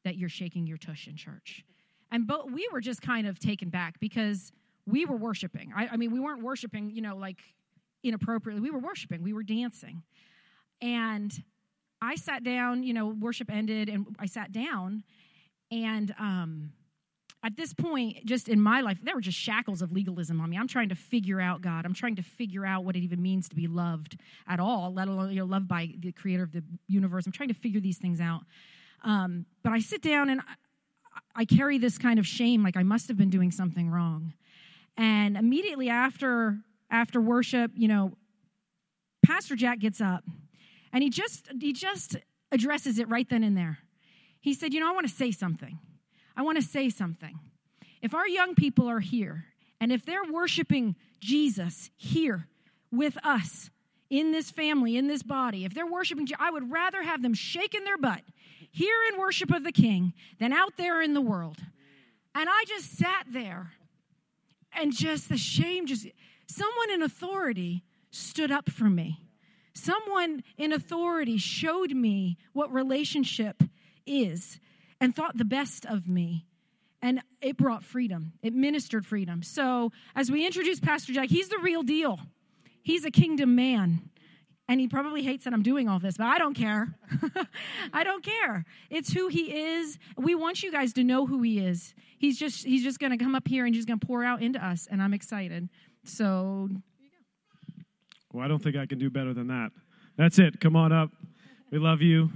that 0.06 0.16
you're 0.16 0.30
shaking 0.30 0.66
your 0.66 0.78
tush 0.78 1.08
in 1.08 1.16
church. 1.16 1.64
And 2.12 2.26
but 2.26 2.52
we 2.52 2.68
were 2.72 2.82
just 2.82 3.02
kind 3.02 3.28
of 3.28 3.38
taken 3.40 3.70
back 3.70 4.00
because 4.00 4.52
we 4.86 5.06
were 5.06 5.18
worshiping. 5.18 5.72
I, 5.76 5.90
I 5.92 5.98
mean, 5.98 6.12
we 6.12 6.20
weren't 6.20 6.42
worshiping, 6.42 6.90
you 6.90 7.02
know, 7.02 7.16
like 7.16 7.40
inappropriately. 8.04 8.62
We 8.62 8.72
were 8.72 8.80
worshiping, 8.80 9.22
we 9.22 9.34
were 9.34 9.44
dancing. 9.44 10.04
And 10.82 11.32
I 12.02 12.16
sat 12.16 12.44
down, 12.44 12.84
you 12.84 12.94
know, 12.94 13.08
worship 13.08 13.52
ended, 13.52 13.90
and 13.90 14.08
I 14.20 14.26
sat 14.26 14.52
down. 14.52 15.04
And 15.72 16.14
um, 16.20 16.72
at 17.44 17.56
this 17.56 17.74
point, 17.74 18.26
just 18.26 18.50
in 18.50 18.60
my 18.60 18.82
life, 18.82 19.00
there 19.04 19.16
were 19.16 19.22
just 19.22 19.38
shackles 19.38 19.82
of 19.82 19.92
legalism 19.92 20.42
on 20.42 20.50
me. 20.50 20.58
I'm 20.58 20.68
trying 20.68 20.90
to 20.90 20.96
figure 20.96 21.40
out 21.40 21.62
God. 21.62 21.86
I'm 21.86 21.94
trying 21.94 22.16
to 22.18 22.24
figure 22.24 22.66
out 22.66 22.84
what 22.84 22.96
it 22.96 23.04
even 23.04 23.22
means 23.22 23.50
to 23.50 23.56
be 23.56 23.68
loved 23.68 24.18
at 24.48 24.60
all, 24.60 24.94
let 24.94 25.08
alone, 25.08 25.30
you 25.30 25.38
know, 25.38 25.46
loved 25.46 25.68
by 25.68 25.94
the 26.00 26.12
creator 26.12 26.44
of 26.44 26.52
the 26.52 26.64
universe. 26.88 27.26
I'm 27.26 27.32
trying 27.32 27.50
to 27.50 27.56
figure 27.56 27.80
these 27.80 27.98
things 27.98 28.20
out. 28.20 28.42
Um, 29.04 29.46
but 29.64 29.74
I 29.74 29.80
sit 29.80 30.02
down 30.02 30.30
and 30.30 30.42
I, 30.42 31.42
I 31.42 31.46
carry 31.46 31.78
this 31.78 31.98
kind 31.98 32.20
of 32.20 32.28
shame, 32.28 32.64
like 32.64 32.78
I 32.78 32.84
must 32.84 33.08
have 33.08 33.18
been 33.18 33.30
doing 33.30 33.52
something 33.52 33.90
wrong. 33.90 34.34
And 34.98 35.38
immediately 35.38 35.90
after 35.90 36.58
after 36.92 37.22
worship, 37.22 37.72
you 37.74 37.88
know, 37.88 38.12
Pastor 39.26 39.56
Jack 39.56 39.80
gets 39.80 40.02
up 40.02 40.24
and 40.94 41.04
he 41.04 41.10
just 41.10 41.50
he 41.60 41.74
just 41.74 42.18
addresses 42.52 43.00
it 43.00 43.08
right 43.10 43.28
then 43.30 43.44
and 43.44 43.56
there. 43.56 43.80
He 44.40 44.54
said, 44.54 44.74
"You 44.74 44.80
know, 44.80 44.90
I 44.90 44.94
want 44.94 45.08
to 45.08 45.14
say 45.14 45.32
something. 45.32 45.80
I 46.36 46.42
want 46.42 46.58
to 46.58 46.64
say 46.64 46.90
something. 46.90 47.40
If 48.02 48.14
our 48.14 48.28
young 48.28 48.56
people 48.56 48.90
are 48.90 49.00
here 49.00 49.46
and 49.80 49.92
if 49.92 50.06
they're 50.06 50.24
worshiping 50.24 50.96
Jesus 51.20 51.90
here 51.98 52.48
with 52.92 53.18
us 53.24 53.70
in 54.10 54.32
this 54.32 54.52
family, 54.52 54.98
in 54.98 55.08
this 55.08 55.24
body, 55.24 55.66
if 55.66 55.74
they're 55.74 55.86
worshiping, 55.86 56.28
I 56.40 56.52
would 56.52 56.72
rather 56.72 57.04
have 57.04 57.22
them 57.22 57.34
shaking 57.34 57.84
their 57.84 57.98
butt 57.98 58.22
here 58.72 58.98
in 59.12 59.20
worship 59.20 59.52
of 59.52 59.64
the 59.64 59.72
King 59.72 60.14
than 60.40 60.52
out 60.52 60.78
there 60.78 61.02
in 61.02 61.14
the 61.14 61.22
world." 61.22 61.58
And 62.34 62.50
I 62.50 62.64
just 62.68 62.98
sat 62.98 63.26
there 63.28 63.74
and 64.74 64.94
just 64.94 65.30
the 65.30 65.38
shame 65.38 65.86
just 65.86 66.08
someone 66.48 66.92
in 66.92 67.02
authority 67.02 67.84
stood 68.10 68.52
up 68.52 68.70
for 68.70 68.90
me 68.90 69.20
Someone 69.74 70.44
in 70.58 70.74
authority 70.74 71.38
showed 71.38 71.92
me 71.92 72.38
what 72.54 72.72
relationship 72.74 73.64
is 74.06 74.60
and 75.00 75.16
thought 75.16 75.38
the 75.38 75.46
best 75.46 75.86
of 75.86 76.08
me. 76.08 76.46
And 77.02 77.22
it 77.42 77.58
brought 77.58 77.84
freedom, 77.84 78.34
it 78.44 78.54
ministered 78.54 79.06
freedom. 79.06 79.42
So, 79.42 79.92
as 80.16 80.30
we 80.30 80.46
introduce 80.46 80.80
Pastor 80.80 81.14
Jack, 81.14 81.30
he's 81.30 81.50
the 81.50 81.58
real 81.58 81.82
deal. 81.82 82.20
He's 82.84 83.06
a 83.06 83.12
kingdom 83.12 83.56
man. 83.56 84.12
And 84.68 84.80
he 84.80 84.88
probably 84.88 85.22
hates 85.22 85.44
that 85.44 85.54
I'm 85.54 85.64
doing 85.64 85.90
all 85.90 86.00
this, 86.00 86.16
but 86.16 86.28
I 86.28 86.38
don't 86.38 86.54
care. 86.54 86.96
I 87.94 88.06
don't 88.06 88.24
care. 88.24 88.64
It's 88.90 89.12
who 89.12 89.28
he 89.28 89.54
is. 89.74 89.98
We 90.16 90.34
want 90.34 90.64
you 90.64 90.72
guys 90.72 90.94
to 90.94 91.04
know 91.04 91.26
who 91.26 91.42
he 91.42 91.60
is. 91.60 91.94
He's 92.18 92.38
just 92.40 92.64
he's 92.64 92.84
just 92.84 93.00
going 93.00 93.12
to 93.12 93.18
come 93.18 93.36
up 93.36 93.48
here 93.48 93.66
and 93.66 93.76
he's 93.76 93.86
going 93.86 94.00
to 94.00 94.06
pour 94.06 94.24
out 94.24 94.42
into 94.42 94.66
us 94.66 94.88
and 94.90 95.02
I'm 95.02 95.14
excited. 95.14 95.68
So 96.06 96.70
well, 98.34 98.46
I 98.46 98.48
don't 98.48 98.62
think 98.62 98.76
I 98.76 98.86
can 98.86 99.00
do 99.00 99.10
better 99.10 99.34
than 99.34 99.48
that. 99.48 99.72
That's 100.18 100.40
it. 100.40 100.60
Come 100.60 100.76
on 100.76 100.92
up. 100.92 101.12
We 101.70 101.80
love 101.80 102.02
you. 102.02 102.30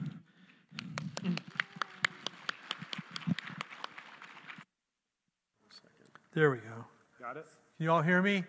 There 6.33 6.51
we 6.51 6.57
go. 6.57 6.85
Got 7.19 7.37
it? 7.37 7.45
Can 7.77 7.85
you 7.85 7.91
all 7.91 8.01
hear 8.01 8.21
me? 8.21 8.43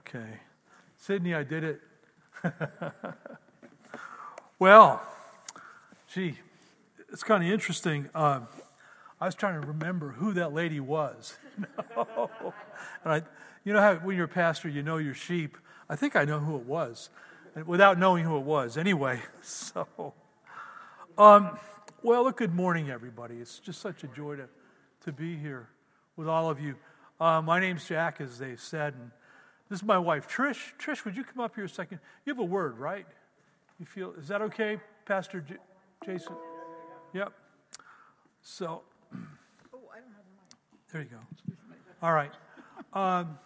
Okay. 0.00 0.40
Sydney, 0.96 1.34
I 1.34 1.42
did 1.42 1.62
it. 1.62 1.80
well, 4.58 5.02
gee, 6.12 6.36
it's 7.12 7.22
kind 7.22 7.44
of 7.44 7.50
interesting. 7.50 8.08
Uh, 8.14 8.40
I 9.20 9.26
was 9.26 9.34
trying 9.34 9.60
to 9.60 9.66
remember 9.66 10.10
who 10.10 10.32
that 10.34 10.52
lady 10.52 10.80
was. 10.80 11.36
and 11.96 12.52
I, 13.04 13.22
you 13.64 13.72
know 13.72 13.80
how 13.80 13.94
when 13.96 14.16
you're 14.16 14.24
a 14.24 14.28
pastor, 14.28 14.68
you 14.68 14.82
know 14.82 14.96
your 14.96 15.14
sheep. 15.14 15.56
I 15.88 15.94
think 15.94 16.16
I 16.16 16.24
know 16.24 16.40
who 16.40 16.56
it 16.56 16.66
was, 16.66 17.10
without 17.64 17.98
knowing 17.98 18.24
who 18.24 18.36
it 18.36 18.42
was. 18.42 18.76
Anyway, 18.76 19.20
so, 19.42 19.86
um, 21.16 21.58
well, 22.02 22.28
good 22.32 22.54
morning, 22.54 22.90
everybody. 22.90 23.36
It's 23.36 23.60
just 23.60 23.80
such 23.80 24.02
a 24.02 24.08
joy 24.08 24.36
to, 24.36 24.48
to 25.04 25.12
be 25.12 25.36
here 25.36 25.68
with 26.16 26.28
all 26.28 26.50
of 26.50 26.60
you. 26.60 26.74
Uh, 27.20 27.40
my 27.40 27.60
name's 27.60 27.86
Jack, 27.86 28.20
as 28.20 28.38
they 28.38 28.56
said, 28.56 28.94
and 28.94 29.10
this 29.68 29.78
is 29.80 29.84
my 29.84 29.98
wife, 29.98 30.28
Trish. 30.28 30.72
Trish, 30.76 31.04
would 31.04 31.16
you 31.16 31.22
come 31.22 31.40
up 31.40 31.54
here 31.54 31.64
a 31.64 31.68
second? 31.68 32.00
You 32.24 32.34
have 32.34 32.40
a 32.40 32.44
word, 32.44 32.78
right? 32.78 33.06
You 33.78 33.86
feel, 33.86 34.12
is 34.18 34.28
that 34.28 34.42
okay, 34.42 34.78
Pastor 35.04 35.40
J- 35.40 35.56
Jason? 36.04 36.34
Yep. 37.12 37.32
So, 38.42 38.82
there 40.92 41.02
you 41.02 41.08
go. 41.08 41.18
All 42.02 42.12
right. 42.12 42.32
Um, 42.92 43.38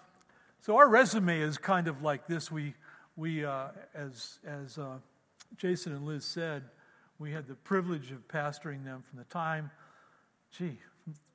so 0.70 0.76
our 0.76 0.88
resume 0.88 1.40
is 1.40 1.58
kind 1.58 1.88
of 1.88 2.00
like 2.00 2.28
this. 2.28 2.48
We, 2.48 2.74
we 3.16 3.44
uh, 3.44 3.70
as, 3.92 4.38
as 4.46 4.78
uh, 4.78 4.98
Jason 5.56 5.92
and 5.92 6.06
Liz 6.06 6.24
said, 6.24 6.62
we 7.18 7.32
had 7.32 7.48
the 7.48 7.56
privilege 7.56 8.12
of 8.12 8.28
pastoring 8.28 8.84
them 8.84 9.02
from 9.02 9.18
the 9.18 9.24
time, 9.24 9.72
gee, 10.56 10.78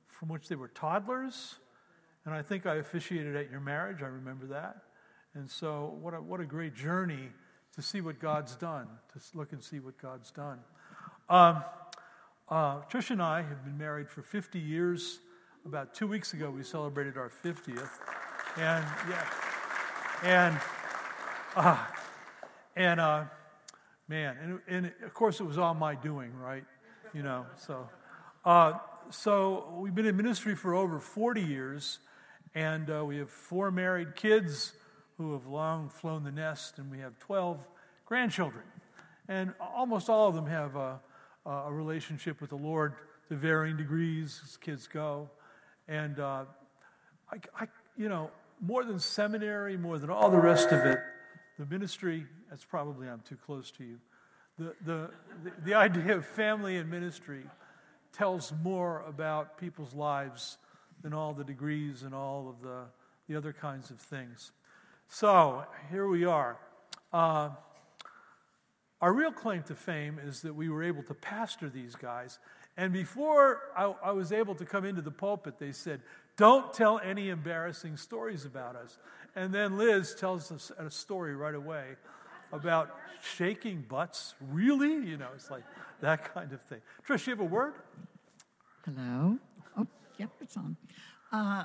from 0.08 0.30
which 0.30 0.48
they 0.48 0.54
were 0.54 0.68
toddlers. 0.68 1.56
And 2.24 2.34
I 2.34 2.40
think 2.40 2.64
I 2.64 2.76
officiated 2.76 3.36
at 3.36 3.50
your 3.50 3.60
marriage. 3.60 3.98
I 4.00 4.06
remember 4.06 4.46
that. 4.46 4.78
And 5.34 5.50
so, 5.50 5.98
what 6.00 6.14
a, 6.14 6.16
what 6.22 6.40
a 6.40 6.46
great 6.46 6.74
journey 6.74 7.28
to 7.74 7.82
see 7.82 8.00
what 8.00 8.18
God's 8.18 8.56
done, 8.56 8.88
to 9.12 9.20
look 9.36 9.52
and 9.52 9.62
see 9.62 9.80
what 9.80 9.98
God's 9.98 10.30
done. 10.30 10.60
Um, 11.28 11.62
Uh, 12.48 12.80
Trish 12.90 13.10
and 13.10 13.20
I 13.20 13.42
have 13.42 13.64
been 13.66 13.76
married 13.76 14.08
for 14.08 14.22
50 14.22 14.58
years. 14.58 15.18
About 15.66 15.92
two 15.92 16.06
weeks 16.06 16.32
ago, 16.32 16.48
we 16.50 16.62
celebrated 16.62 17.18
our 17.18 17.28
50th. 17.28 17.90
And, 18.58 18.86
yeah. 19.10 19.24
And, 20.22 20.60
uh, 21.54 21.76
and, 22.74 23.00
uh, 23.00 23.24
man, 24.08 24.36
and, 24.42 24.60
and 24.66 24.92
of 25.04 25.12
course, 25.12 25.40
it 25.40 25.44
was 25.44 25.58
all 25.58 25.74
my 25.74 25.94
doing, 25.94 26.32
right? 26.38 26.64
You 27.12 27.22
know, 27.22 27.44
so. 27.58 27.86
Uh, 28.46 28.78
so 29.10 29.76
we've 29.78 29.94
been 29.94 30.06
in 30.06 30.16
ministry 30.16 30.54
for 30.54 30.74
over 30.74 30.98
40 30.98 31.42
years, 31.42 31.98
and 32.54 32.88
uh, 32.88 33.04
we 33.04 33.18
have 33.18 33.30
four 33.30 33.70
married 33.70 34.16
kids 34.16 34.72
who 35.18 35.34
have 35.34 35.46
long 35.46 35.90
flown 35.90 36.24
the 36.24 36.32
nest, 36.32 36.78
and 36.78 36.90
we 36.90 37.00
have 37.00 37.18
12 37.18 37.66
grandchildren. 38.06 38.64
And 39.28 39.52
almost 39.60 40.08
all 40.08 40.28
of 40.28 40.34
them 40.34 40.46
have 40.46 40.76
a, 40.76 40.98
a 41.44 41.70
relationship 41.70 42.40
with 42.40 42.50
the 42.50 42.56
Lord 42.56 42.94
to 43.28 43.36
varying 43.36 43.76
degrees 43.76 44.40
as 44.44 44.56
kids 44.56 44.86
go. 44.86 45.28
And 45.88 46.18
uh, 46.18 46.44
I, 47.30 47.36
I, 47.54 47.66
you 47.98 48.08
know, 48.08 48.30
more 48.60 48.84
than 48.84 48.98
seminary, 48.98 49.76
more 49.76 49.98
than 49.98 50.10
all 50.10 50.30
the 50.30 50.40
rest 50.40 50.68
of 50.68 50.84
it, 50.84 50.98
the 51.58 51.66
ministry, 51.66 52.26
that's 52.50 52.64
probably 52.64 53.08
I'm 53.08 53.20
too 53.20 53.36
close 53.46 53.70
to 53.72 53.84
you. 53.84 53.98
The, 54.58 54.74
the, 54.84 55.10
the, 55.64 55.74
idea 55.74 56.16
of 56.16 56.24
family 56.24 56.76
and 56.78 56.90
ministry 56.90 57.42
tells 58.14 58.52
more 58.62 59.04
about 59.06 59.58
people's 59.58 59.92
lives 59.92 60.56
than 61.02 61.12
all 61.12 61.34
the 61.34 61.44
degrees 61.44 62.02
and 62.02 62.14
all 62.14 62.48
of 62.48 62.62
the, 62.62 62.84
the 63.28 63.36
other 63.36 63.52
kinds 63.52 63.90
of 63.90 63.98
things. 63.98 64.52
So 65.08 65.64
here 65.90 66.08
we 66.08 66.24
are. 66.24 66.56
Uh, 67.12 67.50
our 69.00 69.12
real 69.12 69.30
claim 69.30 69.62
to 69.64 69.74
fame 69.74 70.18
is 70.24 70.40
that 70.40 70.54
we 70.54 70.70
were 70.70 70.82
able 70.82 71.02
to 71.02 71.14
pastor 71.14 71.68
these 71.68 71.94
guys. 71.94 72.38
And 72.78 72.92
before 72.92 73.60
I, 73.76 73.94
I, 74.04 74.12
was 74.12 74.32
able 74.32 74.54
to 74.54 74.64
come 74.64 74.84
into 74.84 75.02
the 75.02 75.10
pulpit, 75.10 75.58
they 75.58 75.72
said, 75.72 76.00
Don't 76.36 76.72
tell 76.72 76.98
any 76.98 77.30
embarrassing 77.30 77.96
stories 77.96 78.44
about 78.44 78.76
us. 78.76 78.98
And 79.34 79.54
then 79.54 79.78
Liz 79.78 80.14
tells 80.14 80.52
us 80.52 80.70
a 80.78 80.90
story 80.90 81.34
right 81.34 81.54
away 81.54 81.96
about 82.52 82.98
shaking 83.22 83.84
butts. 83.88 84.34
Really? 84.40 84.94
You 84.94 85.16
know, 85.16 85.28
it's 85.34 85.50
like 85.50 85.64
that 86.00 86.32
kind 86.34 86.52
of 86.52 86.60
thing. 86.62 86.80
Trish, 87.06 87.26
you 87.26 87.32
have 87.32 87.40
a 87.40 87.44
word? 87.44 87.74
Hello. 88.84 89.38
Oh, 89.78 89.86
yep, 90.18 90.30
it's 90.40 90.56
on. 90.56 90.76
Uh, 91.32 91.64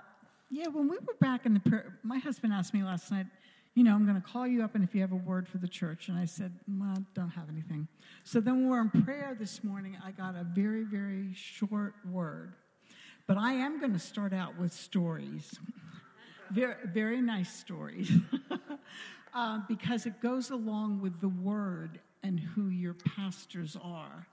yeah, 0.49 0.67
when 0.67 0.89
we 0.89 0.97
were 0.97 1.15
back 1.19 1.45
in 1.45 1.53
the 1.53 1.59
prayer, 1.59 1.97
my 2.03 2.17
husband 2.17 2.53
asked 2.53 2.73
me 2.73 2.83
last 2.83 3.11
night, 3.11 3.27
you 3.73 3.83
know, 3.85 3.93
I'm 3.93 4.05
going 4.05 4.21
to 4.21 4.27
call 4.27 4.45
you 4.45 4.63
up 4.63 4.75
and 4.75 4.83
if 4.83 4.93
you 4.93 5.01
have 5.01 5.13
a 5.13 5.15
word 5.17 5.47
for 5.47 5.57
the 5.57 5.67
church. 5.67 6.09
And 6.09 6.17
I 6.17 6.25
said, 6.25 6.53
well, 6.67 6.97
don't 7.13 7.29
have 7.29 7.49
anything. 7.49 7.87
So 8.23 8.41
then 8.41 8.55
when 8.55 8.63
we 8.65 8.69
were 8.69 8.81
in 8.81 9.03
prayer 9.03 9.35
this 9.39 9.63
morning, 9.63 9.97
I 10.03 10.11
got 10.11 10.35
a 10.35 10.43
very, 10.43 10.83
very 10.83 11.33
short 11.33 11.93
word. 12.09 12.53
But 13.27 13.37
I 13.37 13.53
am 13.53 13.79
going 13.79 13.93
to 13.93 13.99
start 13.99 14.33
out 14.33 14.57
with 14.57 14.73
stories. 14.73 15.59
Very, 16.51 16.75
very 16.85 17.21
nice 17.21 17.53
stories. 17.53 18.11
uh, 19.33 19.59
because 19.67 20.05
it 20.05 20.21
goes 20.21 20.49
along 20.49 21.01
with 21.01 21.19
the 21.21 21.29
word 21.29 21.99
and 22.23 22.39
who 22.39 22.69
your 22.69 22.93
pastors 22.93 23.77
are. 23.81 24.27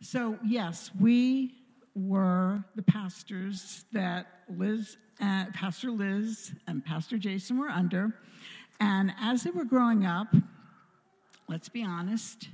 So, 0.00 0.38
yes, 0.44 0.90
we 0.98 1.54
were 1.94 2.62
the 2.76 2.82
pastors 2.82 3.84
that 3.92 4.26
Liz, 4.48 4.96
uh, 5.20 5.46
Pastor 5.54 5.90
Liz 5.90 6.52
and 6.66 6.84
Pastor 6.84 7.18
Jason 7.18 7.58
were 7.58 7.68
under. 7.68 8.14
And 8.80 9.12
as 9.20 9.42
they 9.42 9.50
were 9.50 9.64
growing 9.64 10.06
up, 10.06 10.28
let's 11.48 11.68
be 11.68 11.82
honest, 11.82 12.48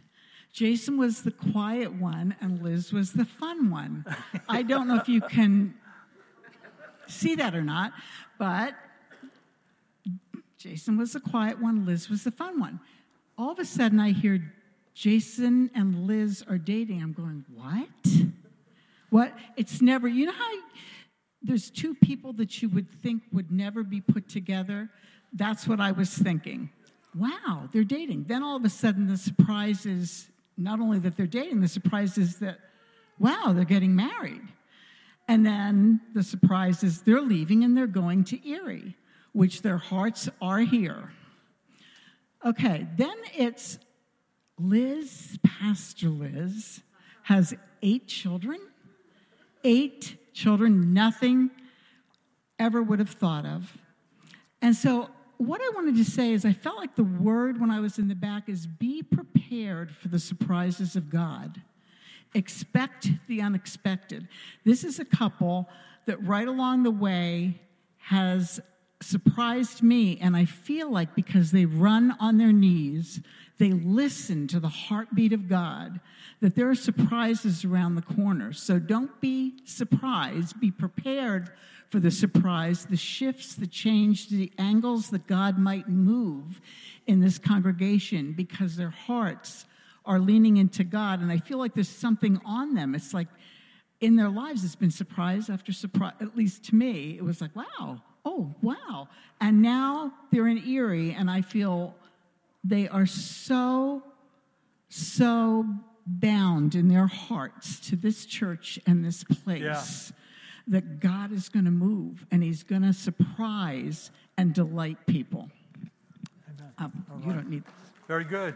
Jason 0.55 0.97
was 0.97 1.23
the 1.23 1.33
quiet 1.33 1.93
one 1.93 2.37
and 2.41 2.63
Liz 2.63 2.93
was 2.93 3.13
the 3.13 3.25
fun 3.25 3.71
one. 3.71 4.07
I 4.49 4.63
don't 4.63 4.87
know 4.87 4.95
if 4.95 5.09
you 5.09 5.21
can 5.21 5.75
see 7.09 7.35
that 7.35 7.57
or 7.57 7.65
not, 7.65 7.93
but 8.39 8.75
Jason 10.57 10.97
was 10.97 11.13
the 11.13 11.21
quiet 11.21 11.61
one, 11.61 11.85
Liz 11.85 12.09
was 12.09 12.23
the 12.23 12.31
fun 12.31 12.61
one. 12.61 12.79
All 13.37 13.51
of 13.51 13.59
a 13.59 13.65
sudden, 13.65 13.99
I 13.99 14.13
hear 14.13 14.55
Jason 14.95 15.73
and 15.75 16.07
Liz 16.07 16.45
are 16.49 16.57
dating. 16.57 17.03
I'm 17.03 17.13
going, 17.13 17.45
what? 17.53 18.23
What? 19.11 19.35
It's 19.57 19.83
never, 19.83 20.07
you 20.07 20.27
know 20.27 20.33
how 20.33 20.53
there's 21.43 21.69
two 21.69 21.97
people 21.97 22.33
that 22.35 22.63
you 22.63 22.69
would 22.69 22.89
think 23.03 23.25
would 23.33 23.51
never 23.51 23.83
be 23.83 24.01
put 24.01 24.29
together? 24.29 24.89
That's 25.33 25.67
what 25.67 25.81
I 25.81 25.91
was 25.91 26.11
thinking. 26.17 26.71
Wow, 27.13 27.69
they're 27.73 27.83
dating. 27.83 28.27
Then 28.29 28.45
all 28.45 28.55
of 28.55 28.65
a 28.65 28.71
sudden, 28.71 29.09
the 29.09 29.17
surprise 29.17 29.85
is 29.85 30.31
not 30.57 30.81
only 30.81 30.99
that 31.01 31.17
they're 31.17 31.27
dating, 31.27 31.61
the 31.61 31.69
surprise 31.69 32.19
is 32.19 32.37
that, 32.39 32.59
wow, 33.19 33.53
they're 33.55 33.65
getting 33.65 33.95
married. 33.95 34.43
And 35.27 35.45
then 35.45 36.01
the 36.15 36.23
surprise 36.23 36.83
is 36.83 37.03
they're 37.03 37.21
leaving 37.21 37.65
and 37.65 37.77
they're 37.77 37.87
going 37.87 38.25
to 38.25 38.49
Erie, 38.49 38.97
which 39.33 39.63
their 39.63 39.79
hearts 39.79 40.29
are 40.41 40.61
here. 40.61 41.13
Okay, 42.45 42.87
then 42.97 43.17
it's 43.35 43.79
Liz, 44.59 45.39
Pastor 45.43 46.09
Liz, 46.09 46.83
has 47.23 47.55
eight 47.83 48.07
children 48.07 48.61
eight 49.65 50.17
children, 50.33 50.93
nothing 50.93 51.51
ever 52.59 52.83
would 52.83 52.99
have 53.01 53.11
thought 53.11 53.47
of. 53.47 53.77
And 54.63 54.77
so, 54.77 55.11
what 55.39 55.61
I 55.61 55.71
wanted 55.75 55.97
to 55.97 56.05
say 56.05 56.33
is, 56.33 56.45
I 56.45 56.53
felt 56.53 56.77
like 56.77 56.95
the 56.95 57.03
word 57.05 57.61
when 57.61 57.71
I 57.71 57.81
was 57.81 57.99
in 57.99 58.07
the 58.07 58.15
back 58.15 58.49
is 58.49 58.67
be 58.67 59.03
prepared 59.03 59.34
for 59.95 60.09
the 60.09 60.19
surprises 60.19 60.97
of 60.97 61.11
God. 61.11 61.61
Expect 62.35 63.09
the 63.29 63.41
unexpected. 63.41 64.29
This 64.65 64.85
is 64.85 64.99
a 64.99 65.05
couple 65.05 65.69
that 66.07 66.23
right 66.25 66.49
along 66.49 66.83
the 66.83 66.91
way 66.91 67.61
has 67.99 68.61
surprised 69.05 69.83
me, 69.83 70.19
and 70.21 70.37
I 70.37 70.45
feel 70.45 70.91
like 70.91 71.15
because 71.15 71.51
they 71.51 71.67
run 71.67 72.17
on 72.21 72.39
their 72.39 72.53
knees, 72.53 73.21
they 73.59 73.71
listen 73.71 74.47
to 74.49 74.61
the 74.61 74.69
heartbeat 74.69 75.33
of 75.33 75.49
God, 75.49 76.01
that 76.41 76.57
there 76.57 76.69
are 76.69 76.75
surprises 76.75 77.65
around 77.65 77.95
the 77.95 78.03
corner. 78.03 78.53
So 78.53 78.79
don't 78.79 79.21
be 79.21 79.55
surprised. 79.65 80.61
Be 80.61 80.71
prepared 80.71 81.51
for 81.91 82.01
the 82.01 82.11
surprise, 82.11 82.87
the 82.87 82.97
shifts, 82.97 83.55
the 83.55 83.67
change, 83.67 84.29
the 84.29 84.51
angles 84.59 85.11
that 85.11 85.27
God 85.27 85.59
might 85.59 85.89
move 85.89 86.61
in 87.07 87.21
this 87.21 87.39
congregation 87.39 88.33
because 88.33 88.77
their 88.77 88.91
hearts 88.91 89.67
are 90.05 90.19
leaning 90.19 90.57
into 90.57 90.83
God. 90.83 91.21
And 91.21 91.31
I 91.31 91.39
feel 91.39 91.59
like 91.59 91.75
there's 91.75 91.89
something 91.89 92.41
on 92.45 92.75
them. 92.75 92.95
It's 92.95 93.15
like 93.15 93.29
in 94.01 94.17
their 94.17 94.29
lives, 94.29 94.65
it's 94.65 94.75
been 94.75 94.91
surprise 94.91 95.49
after 95.49 95.73
surprise, 95.73 96.15
at 96.21 96.37
least 96.37 96.65
to 96.65 96.75
me. 96.75 97.17
It 97.17 97.25
was 97.25 97.41
like, 97.41 97.55
wow, 97.55 98.03
oh, 98.25 98.55
wow. 98.63 99.09
And 99.41 99.63
now 99.63 100.13
they're 100.31 100.49
in 100.49 100.67
Erie, 100.67 101.13
and 101.13 101.31
I 101.31 101.43
feel 101.43 101.95
they 102.63 102.89
are 102.89 103.07
so, 103.07 104.03
so 104.89 105.67
bound 106.07 106.75
in 106.75 106.89
their 106.89 107.07
hearts 107.07 107.81
to 107.89 107.97
this 107.97 108.25
church 108.27 108.79
and 108.87 109.05
this 109.05 109.25
place 109.25 109.63
yeah. 109.63 109.83
that 110.69 111.01
God 111.01 111.33
is 111.33 111.49
going 111.49 111.65
to 111.65 111.71
move 111.71 112.27
and 112.31 112.43
He's 112.43 112.63
going 112.63 112.83
to 112.83 112.93
surprise 112.93 114.11
and 114.37 114.55
delight 114.55 114.99
people. 115.07 115.51
Um, 116.79 117.05
you 117.25 117.33
don't 117.33 117.49
need. 117.49 117.63
Very 118.09 118.25
good. 118.25 118.55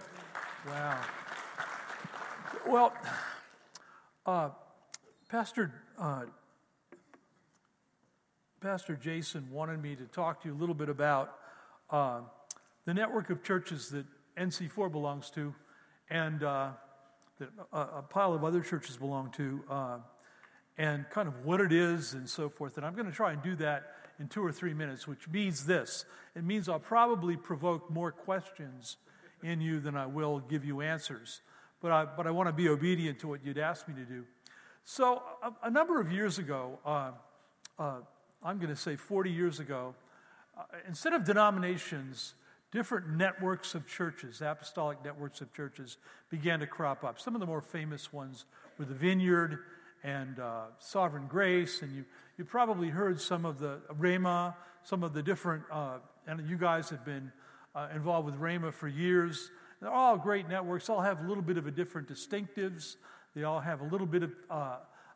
Wow. 0.67 1.01
Well, 2.67 2.93
uh, 4.27 4.51
Pastor 5.29 5.73
uh, 5.99 6.25
Pastor 8.61 8.97
Jason 8.97 9.49
wanted 9.53 9.81
me 9.81 9.95
to 9.95 10.05
talk 10.07 10.43
to 10.43 10.49
you 10.49 10.55
a 10.55 10.59
little 10.59 10.75
bit 10.75 10.88
about 10.88 11.37
uh, 11.91 12.23
the 12.87 12.95
network 12.95 13.31
of 13.31 13.45
churches 13.45 13.88
that 13.91 14.05
NC4 14.37 14.91
belongs 14.91 15.31
to 15.31 15.55
and 16.11 16.43
uh, 16.43 16.71
that 17.38 17.50
a, 17.73 17.79
a, 17.79 18.03
pile 18.03 18.35
of 18.35 18.43
other 18.43 18.61
churches 18.61 18.97
belong 18.97 19.31
to, 19.37 19.62
uh, 19.71 19.99
and 20.77 21.09
kind 21.09 21.29
of 21.29 21.45
what 21.45 21.61
it 21.61 21.73
is 21.73 22.15
and 22.15 22.29
so 22.29 22.49
forth. 22.49 22.77
And 22.77 22.85
I'm 22.85 22.95
going 22.95 23.07
to 23.07 23.12
try 23.12 23.33
and 23.33 23.41
do 23.45 23.55
that 23.57 23.93
in 24.19 24.27
two 24.27 24.45
or 24.45 24.50
three 24.50 24.75
minutes, 24.75 25.07
which 25.07 25.29
means 25.29 25.65
this 25.65 26.05
it 26.35 26.43
means 26.43 26.69
I'll 26.69 26.81
probably 26.81 27.37
provoke 27.37 27.88
more 27.88 28.11
questions 28.11 28.97
in 29.41 29.61
you 29.61 29.79
than 29.79 29.97
I 29.97 30.07
will 30.07 30.41
give 30.41 30.65
you 30.65 30.81
answers. 30.81 31.43
But 31.81 31.93
I, 31.93 32.07
but 32.07 32.27
I 32.27 32.33
want 32.33 32.49
to 32.49 32.53
be 32.53 32.69
obedient 32.69 33.21
to 33.21 33.29
what 33.29 33.45
you'd 33.45 33.59
asked 33.59 33.87
me 33.87 33.95
to 33.95 34.05
do. 34.05 34.25
So, 34.85 35.23
a, 35.45 35.69
a 35.69 35.71
number 35.71 36.00
of 36.00 36.11
years 36.11 36.41
ago, 36.41 36.81
uh, 36.85 37.12
uh 37.79 37.99
I'm 38.42 38.59
going 38.59 38.71
to 38.71 38.76
say 38.76 38.95
40 38.95 39.30
years 39.30 39.59
ago, 39.59 39.95
uh, 40.57 40.62
instead 40.87 41.12
of 41.12 41.25
denominations, 41.25 42.35
different 42.71 43.09
networks 43.09 43.75
of 43.75 43.87
churches, 43.87 44.40
apostolic 44.40 45.02
networks 45.04 45.40
of 45.40 45.52
churches, 45.52 45.97
began 46.30 46.61
to 46.61 46.66
crop 46.66 47.02
up. 47.02 47.21
Some 47.21 47.35
of 47.35 47.40
the 47.40 47.47
more 47.47 47.61
famous 47.61 48.12
ones 48.12 48.45
were 48.78 48.85
the 48.85 48.95
Vineyard 48.95 49.59
and 50.04 50.38
uh, 50.38 50.66
Sovereign 50.78 51.26
Grace, 51.26 51.83
and 51.83 51.92
you, 51.95 52.04
you 52.37 52.45
probably 52.45 52.88
heard 52.88 53.21
some 53.21 53.45
of 53.45 53.59
the 53.59 53.80
Rhema, 53.99 54.54
some 54.85 55.02
of 55.02 55.14
the 55.14 55.23
different, 55.23 55.64
uh, 55.73 55.99
and 56.28 56.49
you 56.49 56.57
guys 56.57 56.88
have 56.90 57.04
been 57.04 57.33
uh, 57.75 57.88
involved 57.92 58.26
with 58.26 58.38
Rhema 58.40 58.73
for 58.73 58.87
years. 58.87 59.50
They're 59.80 59.90
all 59.90 60.16
great 60.16 60.49
networks, 60.49 60.88
all 60.88 61.00
have 61.00 61.25
a 61.25 61.28
little 61.28 61.42
bit 61.42 61.59
of 61.59 61.66
a 61.66 61.73
different 61.73 62.09
distinctives. 62.09 62.97
They 63.35 63.42
all 63.42 63.61
have 63.61 63.80
a 63.80 63.85
little 63.85 64.07
bit 64.07 64.23
of 64.23 64.30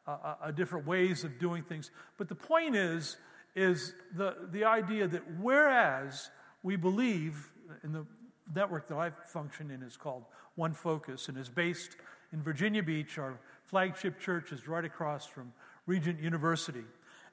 uh, 0.06 0.34
uh, 0.42 0.50
different 0.50 0.86
ways 0.86 1.24
of 1.24 1.38
doing 1.38 1.62
things. 1.62 1.90
But 2.18 2.28
the 2.28 2.34
point 2.34 2.74
is, 2.74 3.16
is 3.54 3.94
the, 4.14 4.36
the 4.50 4.64
idea 4.64 5.06
that 5.06 5.22
whereas 5.40 6.30
we 6.62 6.76
believe 6.76 7.52
in 7.84 7.92
the 7.92 8.06
network 8.54 8.88
that 8.88 8.96
I 8.96 9.10
function 9.10 9.70
in 9.70 9.82
is 9.82 9.96
called 9.96 10.24
One 10.54 10.74
Focus 10.74 11.28
and 11.28 11.38
is 11.38 11.48
based 11.48 11.96
in 12.32 12.42
Virginia 12.42 12.82
Beach. 12.82 13.18
Our 13.18 13.38
flagship 13.64 14.18
church 14.20 14.52
is 14.52 14.68
right 14.68 14.84
across 14.84 15.26
from 15.26 15.52
Regent 15.86 16.20
University. 16.20 16.84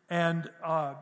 And 0.10 0.50
uh, 0.64 0.96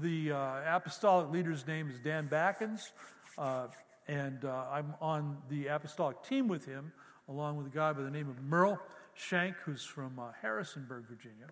the 0.00 0.32
uh, 0.32 0.76
apostolic 0.76 1.30
leader's 1.30 1.66
name 1.66 1.90
is 1.90 1.98
Dan 1.98 2.28
Backens. 2.28 2.92
Uh, 3.38 3.68
and 4.08 4.44
uh, 4.44 4.64
I'm 4.70 4.94
on 5.00 5.38
the 5.48 5.68
apostolic 5.68 6.22
team 6.22 6.48
with 6.48 6.64
him, 6.64 6.92
along 7.28 7.56
with 7.56 7.66
a 7.66 7.70
guy 7.70 7.92
by 7.92 8.02
the 8.02 8.10
name 8.10 8.28
of 8.28 8.42
Merle 8.42 8.78
Shank, 9.20 9.56
who's 9.64 9.84
from 9.84 10.18
uh, 10.18 10.32
Harrisonburg, 10.40 11.04
Virginia. 11.08 11.48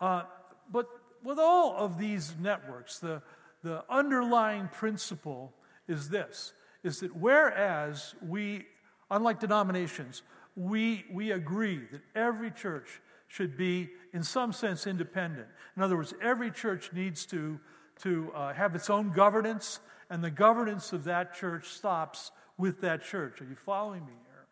Uh, 0.00 0.22
but 0.70 0.86
with 1.24 1.38
all 1.38 1.76
of 1.76 1.98
these 1.98 2.34
networks, 2.40 2.98
the, 2.98 3.20
the 3.62 3.84
underlying 3.90 4.68
principle 4.68 5.52
is 5.88 6.08
this 6.08 6.52
is 6.82 7.00
that 7.00 7.16
whereas 7.16 8.14
we, 8.26 8.66
unlike 9.10 9.40
denominations, 9.40 10.22
we, 10.54 11.04
we 11.10 11.32
agree 11.32 11.80
that 11.90 12.02
every 12.14 12.50
church 12.50 13.00
should 13.26 13.56
be, 13.56 13.88
in 14.12 14.22
some 14.22 14.52
sense, 14.52 14.86
independent. 14.86 15.48
In 15.76 15.82
other 15.82 15.96
words, 15.96 16.12
every 16.22 16.50
church 16.50 16.92
needs 16.92 17.24
to, 17.26 17.58
to 18.02 18.30
uh, 18.34 18.52
have 18.52 18.74
its 18.74 18.90
own 18.90 19.12
governance, 19.12 19.80
and 20.10 20.22
the 20.22 20.30
governance 20.30 20.92
of 20.92 21.04
that 21.04 21.34
church 21.34 21.68
stops 21.68 22.30
with 22.58 22.82
that 22.82 23.02
church. 23.02 23.40
Are 23.40 23.46
you 23.46 23.56
following 23.56 24.04
me 24.04 24.12
here? 24.26 24.46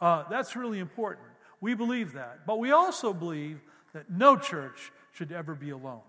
Uh, 0.00 0.24
that's 0.28 0.56
really 0.56 0.80
important. 0.80 1.29
We 1.60 1.74
believe 1.74 2.14
that. 2.14 2.46
But 2.46 2.58
we 2.58 2.72
also 2.72 3.12
believe 3.12 3.60
that 3.92 4.10
no 4.10 4.36
church 4.36 4.92
should 5.12 5.32
ever 5.32 5.54
be 5.54 5.70
alone. 5.70 6.02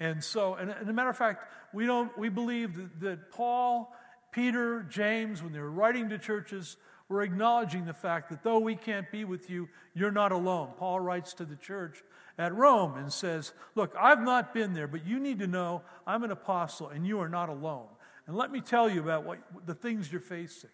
And 0.00 0.22
so, 0.22 0.54
and, 0.54 0.70
and 0.70 0.88
a 0.88 0.92
matter 0.92 1.10
of 1.10 1.16
fact, 1.16 1.52
we 1.72 1.86
don't 1.86 2.16
we 2.18 2.28
believe 2.28 2.76
that, 2.76 3.00
that 3.00 3.30
Paul, 3.30 3.94
Peter, 4.32 4.82
James, 4.90 5.42
when 5.42 5.52
they 5.52 5.60
were 5.60 5.70
writing 5.70 6.08
to 6.10 6.18
churches, 6.18 6.76
were 7.08 7.22
acknowledging 7.22 7.84
the 7.84 7.92
fact 7.92 8.30
that 8.30 8.42
though 8.42 8.58
we 8.58 8.74
can't 8.74 9.10
be 9.12 9.24
with 9.24 9.48
you, 9.50 9.68
you're 9.94 10.10
not 10.10 10.32
alone. 10.32 10.70
Paul 10.76 11.00
writes 11.00 11.34
to 11.34 11.44
the 11.44 11.56
church 11.56 12.02
at 12.38 12.54
Rome 12.54 12.96
and 12.96 13.12
says, 13.12 13.52
Look, 13.74 13.94
I've 13.98 14.22
not 14.22 14.54
been 14.54 14.72
there, 14.72 14.88
but 14.88 15.06
you 15.06 15.20
need 15.20 15.38
to 15.40 15.46
know 15.46 15.82
I'm 16.06 16.24
an 16.24 16.30
apostle 16.30 16.88
and 16.88 17.06
you 17.06 17.20
are 17.20 17.28
not 17.28 17.48
alone. 17.48 17.86
And 18.26 18.36
let 18.36 18.50
me 18.50 18.60
tell 18.60 18.88
you 18.88 19.00
about 19.00 19.24
what, 19.24 19.38
the 19.66 19.74
things 19.74 20.10
you're 20.10 20.20
facing. 20.20 20.70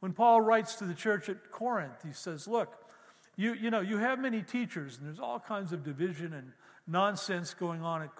When 0.00 0.12
Paul 0.12 0.40
writes 0.40 0.76
to 0.76 0.84
the 0.84 0.94
church 0.94 1.28
at 1.28 1.50
Corinth, 1.50 2.02
he 2.04 2.12
says, 2.12 2.48
Look, 2.48 2.83
you, 3.36 3.54
you 3.54 3.70
know, 3.70 3.80
you 3.80 3.98
have 3.98 4.18
many 4.18 4.42
teachers, 4.42 4.98
and 4.98 5.06
there's 5.06 5.18
all 5.18 5.40
kinds 5.40 5.72
of 5.72 5.82
division 5.82 6.32
and 6.32 6.52
nonsense 6.86 7.54
going 7.54 7.82
on 7.82 8.02
at 8.02 8.10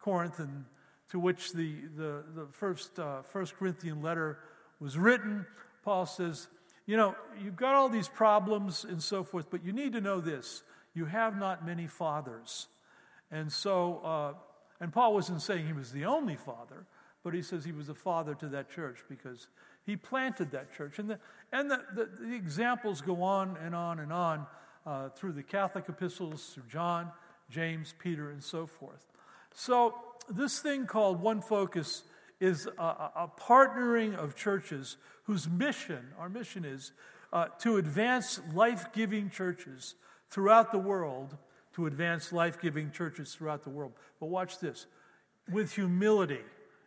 Corinth, 0.00 0.38
and 0.38 0.64
to 1.10 1.18
which 1.18 1.52
the, 1.52 1.76
the, 1.96 2.24
the 2.34 2.46
first, 2.50 2.98
uh, 2.98 3.22
first 3.22 3.56
Corinthian 3.56 4.02
letter 4.02 4.38
was 4.80 4.98
written. 4.98 5.46
Paul 5.84 6.06
says, 6.06 6.48
You 6.86 6.96
know, 6.96 7.14
you've 7.42 7.56
got 7.56 7.74
all 7.74 7.88
these 7.88 8.08
problems 8.08 8.84
and 8.84 9.02
so 9.02 9.22
forth, 9.22 9.46
but 9.50 9.64
you 9.64 9.72
need 9.72 9.92
to 9.92 10.00
know 10.00 10.20
this 10.20 10.62
you 10.94 11.06
have 11.06 11.36
not 11.36 11.66
many 11.66 11.86
fathers. 11.86 12.68
And 13.30 13.52
so, 13.52 14.00
uh, 14.04 14.32
and 14.80 14.92
Paul 14.92 15.14
wasn't 15.14 15.42
saying 15.42 15.66
he 15.66 15.72
was 15.72 15.90
the 15.90 16.04
only 16.04 16.36
father, 16.36 16.86
but 17.24 17.34
he 17.34 17.42
says 17.42 17.64
he 17.64 17.72
was 17.72 17.88
a 17.88 17.94
father 17.94 18.34
to 18.36 18.48
that 18.48 18.70
church 18.70 18.98
because 19.08 19.48
he 19.84 19.96
planted 19.96 20.52
that 20.52 20.74
church. 20.76 20.98
And 20.98 21.10
the, 21.10 21.18
and 21.52 21.70
the, 21.70 21.82
the, 21.94 22.08
the 22.20 22.34
examples 22.34 23.00
go 23.00 23.22
on 23.22 23.56
and 23.62 23.74
on 23.74 23.98
and 23.98 24.12
on 24.12 24.46
uh, 24.86 25.08
through 25.10 25.32
the 25.32 25.42
Catholic 25.42 25.86
epistles, 25.88 26.50
through 26.54 26.64
John, 26.70 27.10
James, 27.50 27.94
Peter, 27.98 28.30
and 28.30 28.42
so 28.42 28.66
forth. 28.66 29.06
So, 29.54 29.94
this 30.28 30.58
thing 30.58 30.86
called 30.86 31.20
One 31.20 31.40
Focus 31.40 32.02
is 32.40 32.66
a, 32.78 32.82
a 32.82 33.30
partnering 33.38 34.16
of 34.16 34.34
churches 34.34 34.96
whose 35.24 35.48
mission, 35.48 36.08
our 36.18 36.28
mission 36.28 36.64
is 36.64 36.92
uh, 37.32 37.46
to 37.60 37.76
advance 37.76 38.40
life 38.52 38.92
giving 38.92 39.30
churches 39.30 39.94
throughout 40.30 40.72
the 40.72 40.78
world, 40.78 41.36
to 41.74 41.86
advance 41.86 42.32
life 42.32 42.60
giving 42.60 42.90
churches 42.90 43.34
throughout 43.34 43.64
the 43.64 43.70
world. 43.70 43.92
But 44.20 44.26
watch 44.26 44.58
this 44.58 44.86
with 45.50 45.72
humility 45.74 46.42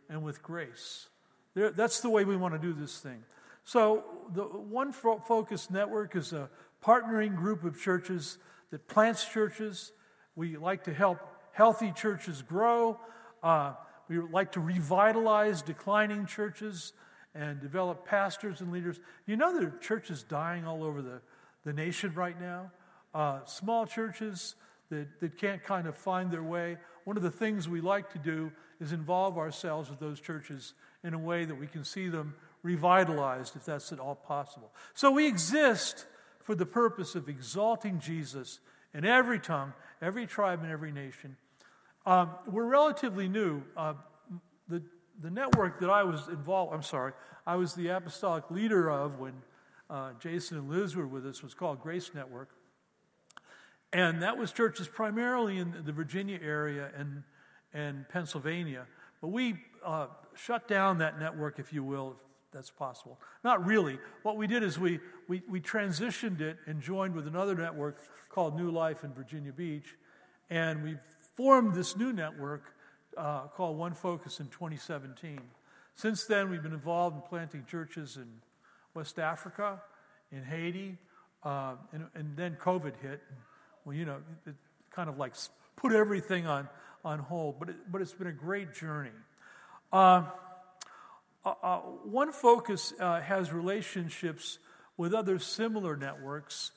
and 0.09 0.23
with 0.23 0.41
grace. 0.41 1.07
There, 1.53 1.71
that's 1.71 2.01
the 2.01 2.09
way 2.09 2.25
we 2.25 2.37
want 2.37 2.53
to 2.53 2.59
do 2.59 2.73
this 2.73 2.99
thing. 2.99 3.23
So, 3.65 4.03
the 4.33 4.43
One 4.43 4.93
Focus 4.93 5.69
Network 5.69 6.15
is 6.15 6.31
a 6.31 6.49
partnering 6.83 7.35
group 7.35 7.63
of 7.63 7.79
churches 7.79 8.37
that 8.71 8.87
plants 8.87 9.25
churches. 9.25 9.91
We 10.35 10.57
like 10.57 10.83
to 10.85 10.93
help 10.93 11.19
healthy 11.51 11.91
churches 11.91 12.41
grow. 12.41 12.99
Uh, 13.41 13.73
we 14.07 14.19
like 14.19 14.53
to 14.53 14.59
revitalize 14.59 15.61
declining 15.61 16.25
churches 16.25 16.93
and 17.35 17.61
develop 17.61 18.05
pastors 18.05 18.61
and 18.61 18.71
leaders. 18.71 18.99
You 19.25 19.35
know, 19.35 19.57
there 19.57 19.67
are 19.67 19.77
churches 19.79 20.23
dying 20.23 20.65
all 20.65 20.83
over 20.83 21.01
the, 21.01 21.21
the 21.65 21.73
nation 21.73 22.13
right 22.13 22.39
now. 22.39 22.71
Uh, 23.13 23.43
small 23.45 23.85
churches 23.85 24.55
that, 24.89 25.19
that 25.19 25.37
can't 25.37 25.63
kind 25.63 25.87
of 25.87 25.95
find 25.95 26.31
their 26.31 26.43
way. 26.43 26.77
One 27.03 27.17
of 27.17 27.23
the 27.23 27.31
things 27.31 27.67
we 27.67 27.81
like 27.81 28.11
to 28.13 28.19
do 28.19 28.51
is 28.79 28.91
involve 28.91 29.37
ourselves 29.37 29.89
with 29.89 29.99
those 29.99 30.19
churches 30.19 30.73
in 31.03 31.13
a 31.13 31.19
way 31.19 31.45
that 31.45 31.55
we 31.55 31.67
can 31.67 31.83
see 31.83 32.07
them 32.07 32.35
revitalized, 32.63 33.55
if 33.55 33.65
that's 33.65 33.91
at 33.91 33.99
all 33.99 34.15
possible. 34.15 34.71
So 34.93 35.11
we 35.11 35.27
exist 35.27 36.05
for 36.47 36.55
the 36.55 36.65
purpose 36.65 37.13
of 37.13 37.27
exalting 37.27 37.99
Jesus 37.99 38.61
in 38.93 39.03
every 39.03 39.37
tongue, 39.37 39.73
every 40.01 40.25
tribe, 40.25 40.63
and 40.63 40.71
every 40.71 40.93
nation. 40.93 41.35
Um, 42.05 42.29
we're 42.49 42.63
relatively 42.63 43.27
new. 43.27 43.63
Uh, 43.75 43.95
the, 44.69 44.81
the 45.21 45.29
network 45.29 45.81
that 45.81 45.89
I 45.89 46.03
was 46.05 46.29
involved, 46.29 46.73
I'm 46.73 46.83
sorry, 46.83 47.11
I 47.45 47.57
was 47.57 47.73
the 47.73 47.89
apostolic 47.89 48.49
leader 48.49 48.89
of 48.89 49.19
when 49.19 49.33
uh, 49.89 50.11
Jason 50.21 50.59
and 50.59 50.69
Liz 50.69 50.95
were 50.95 51.05
with 51.05 51.25
us, 51.25 51.43
was 51.43 51.53
called 51.53 51.81
Grace 51.81 52.11
Network. 52.15 52.51
And 53.91 54.21
that 54.21 54.37
was 54.37 54.53
churches 54.53 54.87
primarily 54.87 55.57
in 55.57 55.75
the 55.85 55.91
Virginia 55.91 56.39
area 56.41 56.91
and, 56.97 57.23
and 57.73 58.07
Pennsylvania. 58.07 58.85
But 59.19 59.29
we 59.29 59.55
uh, 59.85 60.07
shut 60.33 60.69
down 60.69 60.99
that 60.99 61.19
network, 61.19 61.59
if 61.59 61.73
you 61.73 61.83
will, 61.83 62.15
that's 62.57 62.71
possible. 62.71 63.19
Not 63.43 63.67
really. 63.67 63.99
What 64.23 64.35
we 64.35 64.47
did 64.47 64.63
is 64.63 64.79
we, 64.79 64.99
we, 65.27 65.43
we 65.47 65.61
transitioned 65.61 66.41
it 66.41 66.57
and 66.65 66.81
joined 66.81 67.13
with 67.13 67.27
another 67.27 67.53
network 67.53 67.99
called 68.29 68.57
New 68.57 68.71
Life 68.71 69.03
in 69.03 69.13
Virginia 69.13 69.53
Beach. 69.53 69.95
And 70.49 70.83
we 70.83 70.97
formed 71.35 71.75
this 71.75 71.95
new 71.95 72.11
network 72.11 72.63
uh, 73.15 73.41
called 73.41 73.77
One 73.77 73.93
Focus 73.93 74.39
in 74.39 74.47
2017. 74.47 75.39
Since 75.93 76.25
then, 76.25 76.49
we've 76.49 76.63
been 76.63 76.73
involved 76.73 77.17
in 77.17 77.21
planting 77.21 77.63
churches 77.69 78.17
in 78.17 78.27
West 78.95 79.19
Africa, 79.19 79.79
in 80.31 80.43
Haiti, 80.43 80.97
uh, 81.43 81.75
and, 81.93 82.07
and, 82.15 82.35
then 82.35 82.57
COVID 82.59 82.93
hit. 83.03 83.21
Well, 83.85 83.95
you 83.95 84.05
know, 84.05 84.17
it 84.47 84.55
kind 84.89 85.09
of 85.09 85.19
like 85.19 85.35
put 85.75 85.93
everything 85.93 86.47
on, 86.47 86.67
on 87.05 87.19
hold, 87.19 87.59
but, 87.59 87.69
it, 87.69 87.75
but 87.91 88.01
it's 88.01 88.13
been 88.13 88.27
a 88.27 88.31
great 88.31 88.73
journey. 88.73 89.11
Uh, 89.93 90.23
uh, 91.47 91.53
uh, 91.63 91.79
one 92.03 92.33
Focus 92.33 92.93
uh, 92.99 93.21
has 93.21 93.53
relationships 93.53 94.59
with 94.97 95.13
other 95.13 95.39
similar 95.39 95.95
networks. 95.95 96.71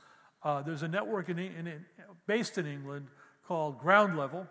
Uh, 0.45 0.63
there's 0.63 0.85
a 0.85 0.89
network 0.89 1.29
in, 1.29 1.41
in, 1.41 1.85
based 2.29 2.57
in 2.57 2.67
England 2.67 3.09
called 3.49 3.81
Ground 3.81 4.17
Level, 4.17 4.47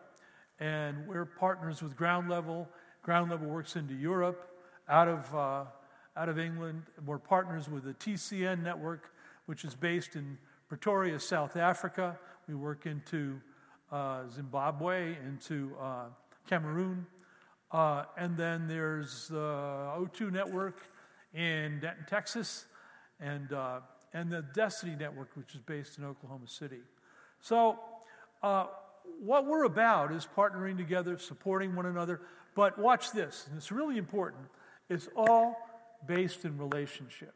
and 0.59 1.07
we're 1.07 1.23
partners 1.25 1.81
with 1.81 1.95
Ground 1.95 2.29
Level. 2.29 2.67
Ground 3.01 3.31
Level 3.31 3.47
works 3.47 3.77
into 3.77 3.93
Europe, 3.93 4.51
out 4.89 5.07
of, 5.07 5.33
uh, 5.33 5.63
out 6.17 6.27
of 6.27 6.37
England. 6.37 6.83
We're 7.05 7.17
partners 7.17 7.69
with 7.69 7.85
the 7.85 7.93
TCN 7.93 8.61
network, 8.61 9.13
which 9.45 9.63
is 9.63 9.73
based 9.73 10.17
in 10.17 10.37
Pretoria, 10.67 11.17
South 11.19 11.55
Africa. 11.55 12.19
We 12.45 12.55
work 12.55 12.85
into 12.85 13.39
uh, 13.89 14.23
Zimbabwe, 14.29 15.15
into 15.25 15.77
Cameroon. 16.49 17.07
Uh, 17.71 18.03
and 18.17 18.35
then 18.35 18.67
there's 18.67 19.27
the 19.27 19.37
O2 19.37 20.31
network 20.31 20.81
in 21.33 21.79
Denton, 21.79 22.05
Texas, 22.09 22.65
and, 23.19 23.53
uh, 23.53 23.79
and 24.13 24.31
the 24.31 24.43
Destiny 24.53 24.95
network, 24.99 25.29
which 25.35 25.53
is 25.53 25.61
based 25.61 25.97
in 25.97 26.05
Oklahoma 26.05 26.47
City. 26.47 26.79
So, 27.41 27.79
uh, 28.41 28.65
what 29.21 29.45
we're 29.45 29.65
about 29.65 30.11
is 30.11 30.27
partnering 30.35 30.77
together, 30.77 31.17
supporting 31.17 31.75
one 31.75 31.85
another. 31.85 32.21
But 32.55 32.77
watch 32.79 33.11
this, 33.11 33.45
and 33.47 33.57
it's 33.57 33.71
really 33.71 33.97
important. 33.97 34.43
It's 34.89 35.07
all 35.15 35.55
based 36.07 36.45
in 36.45 36.57
relationship. 36.57 37.33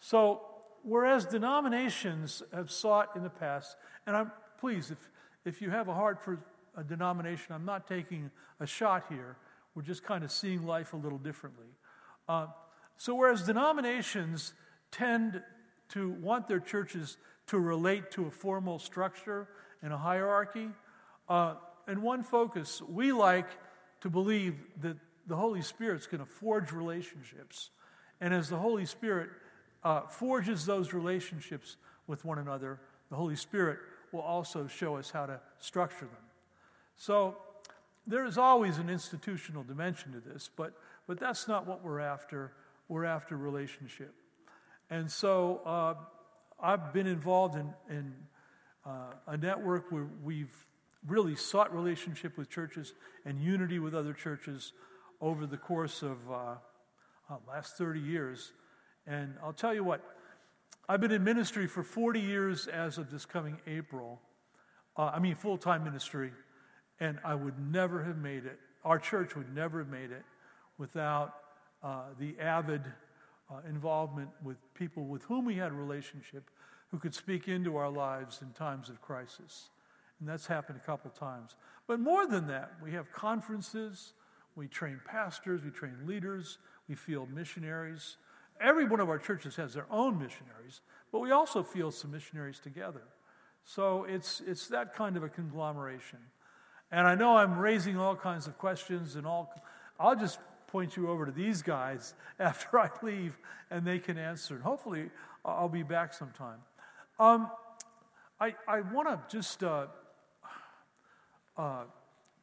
So, 0.00 0.42
whereas 0.82 1.24
denominations 1.24 2.42
have 2.52 2.70
sought 2.70 3.14
in 3.16 3.22
the 3.22 3.30
past, 3.30 3.76
and 4.06 4.16
I'm 4.16 4.32
please, 4.58 4.90
if, 4.90 5.10
if 5.44 5.60
you 5.60 5.68
have 5.68 5.88
a 5.88 5.94
heart 5.94 6.22
for 6.22 6.38
a 6.76 6.82
denomination, 6.82 7.54
I'm 7.54 7.66
not 7.66 7.86
taking 7.86 8.30
a 8.60 8.66
shot 8.66 9.04
here. 9.10 9.36
We're 9.74 9.82
just 9.82 10.04
kind 10.04 10.24
of 10.24 10.30
seeing 10.30 10.66
life 10.66 10.92
a 10.92 10.96
little 10.96 11.18
differently. 11.18 11.66
Uh, 12.28 12.46
so, 12.96 13.14
whereas 13.14 13.42
denominations 13.42 14.54
tend 14.90 15.42
to 15.90 16.10
want 16.10 16.48
their 16.48 16.60
churches 16.60 17.16
to 17.48 17.58
relate 17.58 18.10
to 18.12 18.26
a 18.26 18.30
formal 18.30 18.78
structure 18.78 19.48
and 19.82 19.92
a 19.92 19.98
hierarchy. 19.98 20.68
Uh, 21.28 21.54
and 21.86 22.02
one 22.02 22.22
focus, 22.22 22.80
we 22.88 23.12
like 23.12 23.48
to 24.00 24.08
believe 24.08 24.56
that 24.80 24.96
the 25.26 25.36
Holy 25.36 25.62
Spirit's 25.62 26.06
going 26.06 26.20
to 26.20 26.30
forge 26.30 26.72
relationships. 26.72 27.70
And 28.20 28.32
as 28.32 28.48
the 28.48 28.56
Holy 28.56 28.86
Spirit 28.86 29.30
uh, 29.82 30.02
forges 30.02 30.66
those 30.66 30.92
relationships 30.92 31.76
with 32.06 32.24
one 32.24 32.38
another, 32.38 32.80
the 33.10 33.16
Holy 33.16 33.36
Spirit 33.36 33.78
will 34.12 34.20
also 34.20 34.66
show 34.66 34.96
us 34.96 35.10
how 35.10 35.26
to 35.26 35.40
structure 35.58 36.06
them. 36.06 36.24
So 36.96 37.36
there 38.06 38.24
is 38.26 38.36
always 38.38 38.78
an 38.78 38.90
institutional 38.90 39.62
dimension 39.62 40.12
to 40.12 40.20
this, 40.20 40.50
but, 40.54 40.74
but 41.06 41.18
that's 41.18 41.48
not 41.48 41.66
what 41.66 41.82
we're 41.82 42.00
after. 42.00 42.52
We're 42.88 43.04
after 43.04 43.36
relationship. 43.36 44.14
And 44.90 45.10
so 45.10 45.62
uh, 45.64 45.94
I've 46.60 46.92
been 46.92 47.06
involved 47.06 47.56
in, 47.56 47.72
in 47.88 48.14
uh, 48.84 49.12
a 49.26 49.36
network 49.36 49.90
where 49.90 50.06
we've 50.22 50.54
really 51.06 51.36
sought 51.36 51.74
relationship 51.74 52.36
with 52.36 52.50
churches 52.50 52.92
and 53.24 53.40
unity 53.40 53.78
with 53.78 53.94
other 53.94 54.12
churches 54.12 54.72
over 55.20 55.46
the 55.46 55.56
course 55.56 56.02
of 56.02 56.18
uh, 56.30 56.34
uh, 57.30 57.36
last 57.48 57.76
30 57.76 58.00
years. 58.00 58.52
And 59.06 59.34
I'll 59.42 59.52
tell 59.52 59.74
you 59.74 59.84
what, 59.84 60.02
I've 60.88 61.00
been 61.00 61.12
in 61.12 61.24
ministry 61.24 61.66
for 61.66 61.82
40 61.82 62.20
years 62.20 62.66
as 62.66 62.98
of 62.98 63.10
this 63.10 63.24
coming 63.24 63.58
April. 63.66 64.20
Uh, 64.96 65.12
I 65.14 65.18
mean, 65.18 65.34
full 65.34 65.56
time 65.56 65.84
ministry. 65.84 66.32
And 67.00 67.18
I 67.24 67.34
would 67.34 67.58
never 67.58 68.02
have 68.04 68.18
made 68.18 68.46
it, 68.46 68.58
our 68.84 68.98
church 68.98 69.34
would 69.36 69.54
never 69.54 69.78
have 69.78 69.88
made 69.88 70.10
it 70.10 70.24
without 70.78 71.34
uh, 71.82 72.02
the 72.18 72.38
avid 72.40 72.82
uh, 73.50 73.56
involvement 73.68 74.30
with 74.42 74.56
people 74.74 75.04
with 75.04 75.22
whom 75.24 75.44
we 75.44 75.54
had 75.56 75.70
a 75.70 75.74
relationship 75.74 76.50
who 76.90 76.98
could 76.98 77.14
speak 77.14 77.48
into 77.48 77.76
our 77.76 77.90
lives 77.90 78.40
in 78.42 78.50
times 78.52 78.88
of 78.88 79.00
crisis. 79.00 79.70
And 80.20 80.28
that's 80.28 80.46
happened 80.46 80.78
a 80.82 80.86
couple 80.86 81.10
of 81.10 81.18
times. 81.18 81.56
But 81.86 82.00
more 82.00 82.26
than 82.26 82.46
that, 82.46 82.72
we 82.82 82.92
have 82.92 83.12
conferences, 83.12 84.14
we 84.54 84.68
train 84.68 85.00
pastors, 85.04 85.62
we 85.64 85.70
train 85.70 85.96
leaders, 86.06 86.58
we 86.88 86.94
field 86.94 87.30
missionaries. 87.30 88.16
Every 88.60 88.84
one 88.84 89.00
of 89.00 89.08
our 89.08 89.18
churches 89.18 89.56
has 89.56 89.74
their 89.74 89.86
own 89.90 90.18
missionaries, 90.18 90.80
but 91.10 91.18
we 91.18 91.32
also 91.32 91.62
field 91.62 91.94
some 91.94 92.12
missionaries 92.12 92.60
together. 92.60 93.02
So 93.64 94.04
it's, 94.04 94.40
it's 94.46 94.68
that 94.68 94.94
kind 94.94 95.16
of 95.16 95.24
a 95.24 95.28
conglomeration. 95.28 96.18
And 96.94 97.08
I 97.08 97.16
know 97.16 97.36
I'm 97.36 97.58
raising 97.58 97.98
all 97.98 98.14
kinds 98.14 98.46
of 98.46 98.56
questions, 98.56 99.16
and 99.16 99.26
all. 99.26 99.52
I'll 99.98 100.14
just 100.14 100.38
point 100.68 100.96
you 100.96 101.10
over 101.10 101.26
to 101.26 101.32
these 101.32 101.60
guys 101.60 102.14
after 102.38 102.78
I 102.78 102.88
leave, 103.02 103.36
and 103.68 103.84
they 103.84 103.98
can 103.98 104.16
answer. 104.16 104.54
And 104.54 104.62
hopefully, 104.62 105.10
I'll 105.44 105.68
be 105.68 105.82
back 105.82 106.14
sometime. 106.14 106.58
Um, 107.18 107.50
I, 108.38 108.54
I 108.68 108.82
want 108.82 109.08
to 109.08 109.36
just 109.36 109.64
uh, 109.64 109.86
uh, 111.56 111.82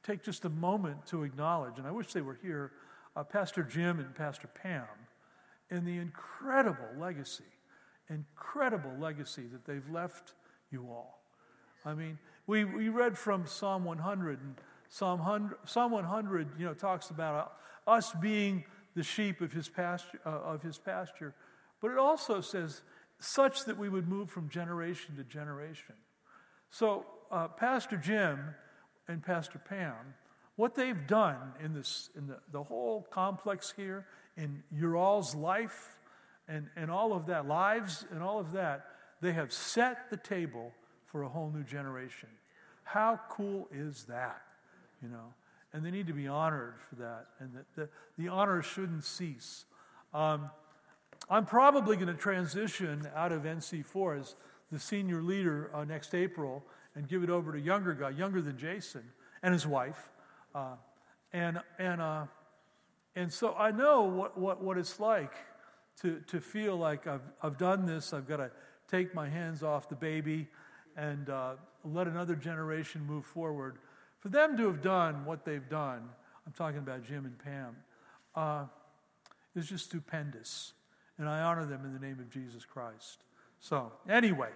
take 0.04 0.22
just 0.22 0.44
a 0.44 0.50
moment 0.50 1.06
to 1.08 1.24
acknowledge, 1.24 1.78
and 1.78 1.88
I 1.88 1.92
wish 1.92 2.12
they 2.12 2.22
were 2.22 2.38
here, 2.42 2.74
uh, 3.16 3.24
Pastor 3.24 3.64
Jim 3.64 4.00
and 4.00 4.14
Pastor 4.14 4.48
Pam, 4.48 4.84
and 5.70 5.88
the 5.88 5.98
incredible 5.98 6.90
legacy, 7.00 7.46
incredible 8.10 8.92
legacy 9.00 9.44
that 9.54 9.64
they've 9.64 9.90
left 9.90 10.34
you 10.72 10.88
all. 10.90 11.24
I 11.86 11.94
mean, 11.94 12.20
we, 12.52 12.66
we 12.66 12.90
read 12.90 13.18
from 13.18 13.48
Psalm 13.48 13.86
100, 13.86 14.42
and 14.42 14.56
Psalm 14.90 15.20
100, 15.20 15.58
Psalm 15.64 15.94
100 15.94 16.50
you 16.60 16.66
know, 16.66 16.74
talks 16.74 17.10
about 17.10 17.54
uh, 17.88 17.90
us 17.90 18.12
being 18.20 18.66
the 18.94 19.04
sheep 19.04 19.40
of 19.40 19.54
his, 19.54 19.70
pasture, 19.70 20.20
uh, 20.26 20.30
of 20.30 20.62
his 20.62 20.78
pasture, 20.78 21.34
but 21.80 21.92
it 21.92 21.98
also 21.98 22.42
says, 22.42 22.82
such 23.20 23.64
that 23.66 23.78
we 23.78 23.88
would 23.88 24.06
move 24.06 24.30
from 24.30 24.50
generation 24.50 25.16
to 25.16 25.24
generation. 25.24 25.96
So, 26.72 27.06
uh, 27.32 27.48
Pastor 27.48 27.96
Jim 27.96 28.54
and 29.08 29.24
Pastor 29.24 29.58
Pam, 29.58 29.94
what 30.58 30.76
they've 30.76 31.08
done 31.08 31.54
in, 31.64 31.74
this, 31.74 32.10
in 32.18 32.28
the, 32.28 32.40
the 32.52 32.64
whole 32.64 33.08
complex 33.12 33.74
here, 33.78 34.08
in 34.36 34.62
your 34.76 34.98
all's 34.98 35.34
life 35.36 35.96
and, 36.50 36.68
and 36.76 36.92
all 36.92 37.14
of 37.14 37.28
that, 37.28 37.48
lives 37.48 38.06
and 38.12 38.22
all 38.22 38.40
of 38.40 38.52
that, 38.52 38.88
they 39.22 39.32
have 39.32 39.54
set 39.54 40.10
the 40.10 40.18
table 40.18 40.74
for 41.06 41.24
a 41.24 41.30
whole 41.30 41.50
new 41.50 41.64
generation. 41.64 42.28
How 42.92 43.22
cool 43.30 43.70
is 43.74 44.04
that? 44.10 44.42
You 45.02 45.08
know, 45.08 45.34
and 45.72 45.86
they 45.86 45.92
need 45.92 46.08
to 46.08 46.14
be 46.14 46.28
honored 46.28 46.74
for 46.90 46.96
that, 46.96 47.28
and 47.40 47.52
the, 47.54 47.82
the, 47.82 47.90
the 48.18 48.28
honor 48.28 48.62
shouldn't 48.62 49.06
cease. 49.06 49.64
Um, 50.14 50.50
I'm 51.30 51.46
probably 51.46 51.96
going 51.96 52.10
to 52.10 52.14
transition 52.14 53.08
out 53.16 53.32
of 53.32 53.44
NC4 53.44 54.20
as 54.20 54.36
the 54.74 54.80
senior 54.80 55.22
leader 55.22 55.72
uh, 55.74 55.86
next 55.86 56.14
April 56.14 56.66
and 56.94 57.08
give 57.08 57.24
it 57.24 57.30
over 57.30 57.54
to 57.54 57.58
a 57.58 57.62
younger 57.62 57.94
guy, 57.94 58.10
younger 58.10 58.42
than 58.42 58.58
Jason, 58.58 59.04
and 59.42 59.54
his 59.54 59.66
wife. 59.66 60.10
Uh, 60.54 60.76
and, 61.32 61.62
and, 61.80 62.02
uh, 62.02 62.26
and 63.16 63.32
so 63.32 63.54
I 63.54 63.72
know 63.72 64.02
what, 64.02 64.38
what, 64.38 64.62
what 64.62 64.78
it's 64.78 65.00
like 65.00 65.34
to, 66.02 66.20
to 66.28 66.42
feel 66.42 66.76
like 66.76 67.08
I've, 67.08 67.22
I've 67.42 67.58
done 67.58 67.86
this. 67.86 68.12
I've 68.12 68.28
got 68.28 68.38
to 68.38 68.52
take 68.90 69.16
my 69.16 69.30
hands 69.30 69.64
off 69.64 69.88
the 69.88 69.96
baby 69.96 70.50
and 70.98 71.30
uh, 71.30 71.54
let 71.84 72.08
another 72.08 72.36
generation 72.36 73.06
move 73.06 73.26
forward. 73.26 73.78
For 74.20 74.30
them 74.30 74.58
to 74.58 74.68
have 74.68 74.82
done 74.82 75.26
what 75.26 75.46
they've 75.46 75.68
done, 75.68 76.10
I'm 76.46 76.54
talking 76.54 76.80
about 76.80 77.04
Jim 77.04 77.26
and 77.26 77.38
Pam, 77.40 77.76
uh, 78.36 78.66
is 79.56 79.68
just 79.68 79.86
stupendous. 79.86 80.74
And 81.18 81.28
I 81.28 81.42
honor 81.42 81.66
them 81.66 81.86
in 81.86 81.94
the 81.94 82.00
name 82.00 82.20
of 82.20 82.30
Jesus 82.30 82.66
Christ. 82.66 83.24
So, 83.60 83.92
anyway. 84.10 84.50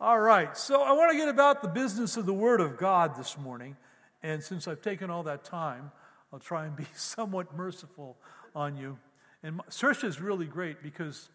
All 0.00 0.18
right, 0.18 0.56
so 0.56 0.82
I 0.82 0.92
want 0.92 1.12
to 1.12 1.16
get 1.16 1.28
about 1.28 1.62
the 1.62 1.68
business 1.68 2.16
of 2.16 2.26
the 2.26 2.34
Word 2.34 2.60
of 2.60 2.76
God 2.76 3.16
this 3.16 3.38
morning. 3.38 3.76
And 4.24 4.42
since 4.42 4.66
I've 4.66 4.82
taken 4.82 5.08
all 5.08 5.22
that 5.22 5.44
time, 5.44 5.92
I'll 6.32 6.40
try 6.40 6.66
and 6.66 6.74
be 6.74 6.86
somewhat 6.94 7.56
merciful 7.56 8.16
on 8.54 8.76
you. 8.76 8.98
And 9.42 9.60
Sersha 9.70 10.04
is 10.04 10.20
really 10.20 10.46
great 10.46 10.82
because 10.82 11.28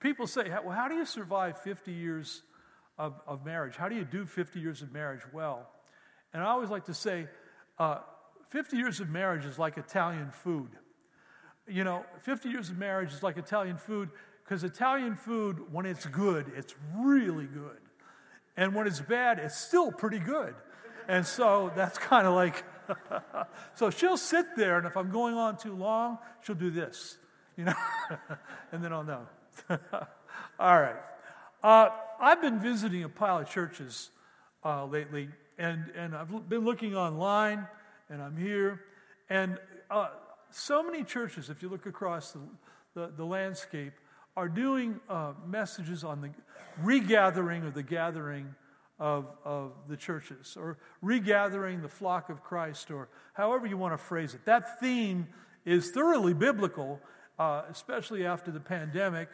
people 0.00 0.26
say, 0.26 0.48
well, 0.48 0.74
how 0.74 0.88
do 0.88 0.94
you 0.94 1.04
survive 1.04 1.60
50 1.60 1.92
years 1.92 2.42
of, 3.00 3.14
of 3.26 3.44
marriage? 3.46 3.76
How 3.76 3.88
do 3.88 3.96
you 3.96 4.04
do 4.04 4.26
50 4.26 4.60
years 4.60 4.82
of 4.82 4.92
marriage 4.92 5.22
well? 5.32 5.70
And 6.34 6.42
I 6.42 6.46
always 6.46 6.68
like 6.68 6.84
to 6.84 6.94
say, 6.94 7.26
uh, 7.78 8.00
50 8.50 8.76
years 8.76 9.00
of 9.00 9.08
marriage 9.08 9.46
is 9.46 9.58
like 9.58 9.78
Italian 9.78 10.30
food. 10.30 10.68
You 11.66 11.82
know, 11.82 12.04
50 12.20 12.50
years 12.50 12.68
of 12.68 12.76
marriage 12.76 13.12
is 13.12 13.22
like 13.22 13.38
Italian 13.38 13.78
food 13.78 14.10
because 14.44 14.64
Italian 14.64 15.14
food, 15.14 15.72
when 15.72 15.86
it's 15.86 16.04
good, 16.06 16.52
it's 16.54 16.74
really 16.98 17.46
good. 17.46 17.78
And 18.56 18.74
when 18.74 18.86
it's 18.86 19.00
bad, 19.00 19.38
it's 19.38 19.56
still 19.56 19.90
pretty 19.90 20.18
good. 20.18 20.54
And 21.08 21.24
so 21.24 21.72
that's 21.74 21.96
kind 21.96 22.26
of 22.26 22.34
like, 22.34 22.64
so 23.74 23.88
she'll 23.90 24.18
sit 24.18 24.56
there, 24.56 24.76
and 24.76 24.86
if 24.86 24.96
I'm 24.96 25.10
going 25.10 25.36
on 25.36 25.56
too 25.56 25.74
long, 25.74 26.18
she'll 26.42 26.56
do 26.56 26.70
this, 26.70 27.16
you 27.56 27.64
know, 27.64 27.74
and 28.72 28.84
then 28.84 28.92
I'll 28.92 29.04
know. 29.04 29.26
All 30.58 30.80
right. 30.80 30.96
Uh, 31.62 31.90
I've 32.22 32.42
been 32.42 32.60
visiting 32.60 33.02
a 33.02 33.08
pile 33.08 33.38
of 33.38 33.48
churches 33.48 34.10
uh, 34.62 34.84
lately, 34.84 35.30
and, 35.56 35.90
and 35.96 36.14
I've 36.14 36.50
been 36.50 36.66
looking 36.66 36.94
online, 36.94 37.66
and 38.10 38.20
I'm 38.20 38.36
here, 38.36 38.82
and 39.30 39.58
uh, 39.90 40.08
so 40.50 40.82
many 40.82 41.02
churches, 41.02 41.48
if 41.48 41.62
you 41.62 41.70
look 41.70 41.86
across 41.86 42.32
the, 42.32 42.40
the, 42.94 43.12
the 43.16 43.24
landscape, 43.24 43.94
are 44.36 44.50
doing 44.50 45.00
uh, 45.08 45.32
messages 45.46 46.04
on 46.04 46.20
the 46.20 46.28
regathering 46.82 47.62
or 47.62 47.70
the 47.70 47.82
gathering 47.82 48.54
of, 48.98 49.24
of 49.42 49.72
the 49.88 49.96
churches, 49.96 50.58
or 50.60 50.76
regathering 51.00 51.80
the 51.80 51.88
flock 51.88 52.28
of 52.28 52.42
Christ, 52.42 52.90
or 52.90 53.08
however 53.32 53.66
you 53.66 53.78
want 53.78 53.94
to 53.94 53.98
phrase 53.98 54.34
it. 54.34 54.44
That 54.44 54.78
theme 54.78 55.26
is 55.64 55.90
thoroughly 55.90 56.34
biblical, 56.34 57.00
uh, 57.38 57.62
especially 57.70 58.26
after 58.26 58.50
the 58.50 58.60
pandemic. 58.60 59.30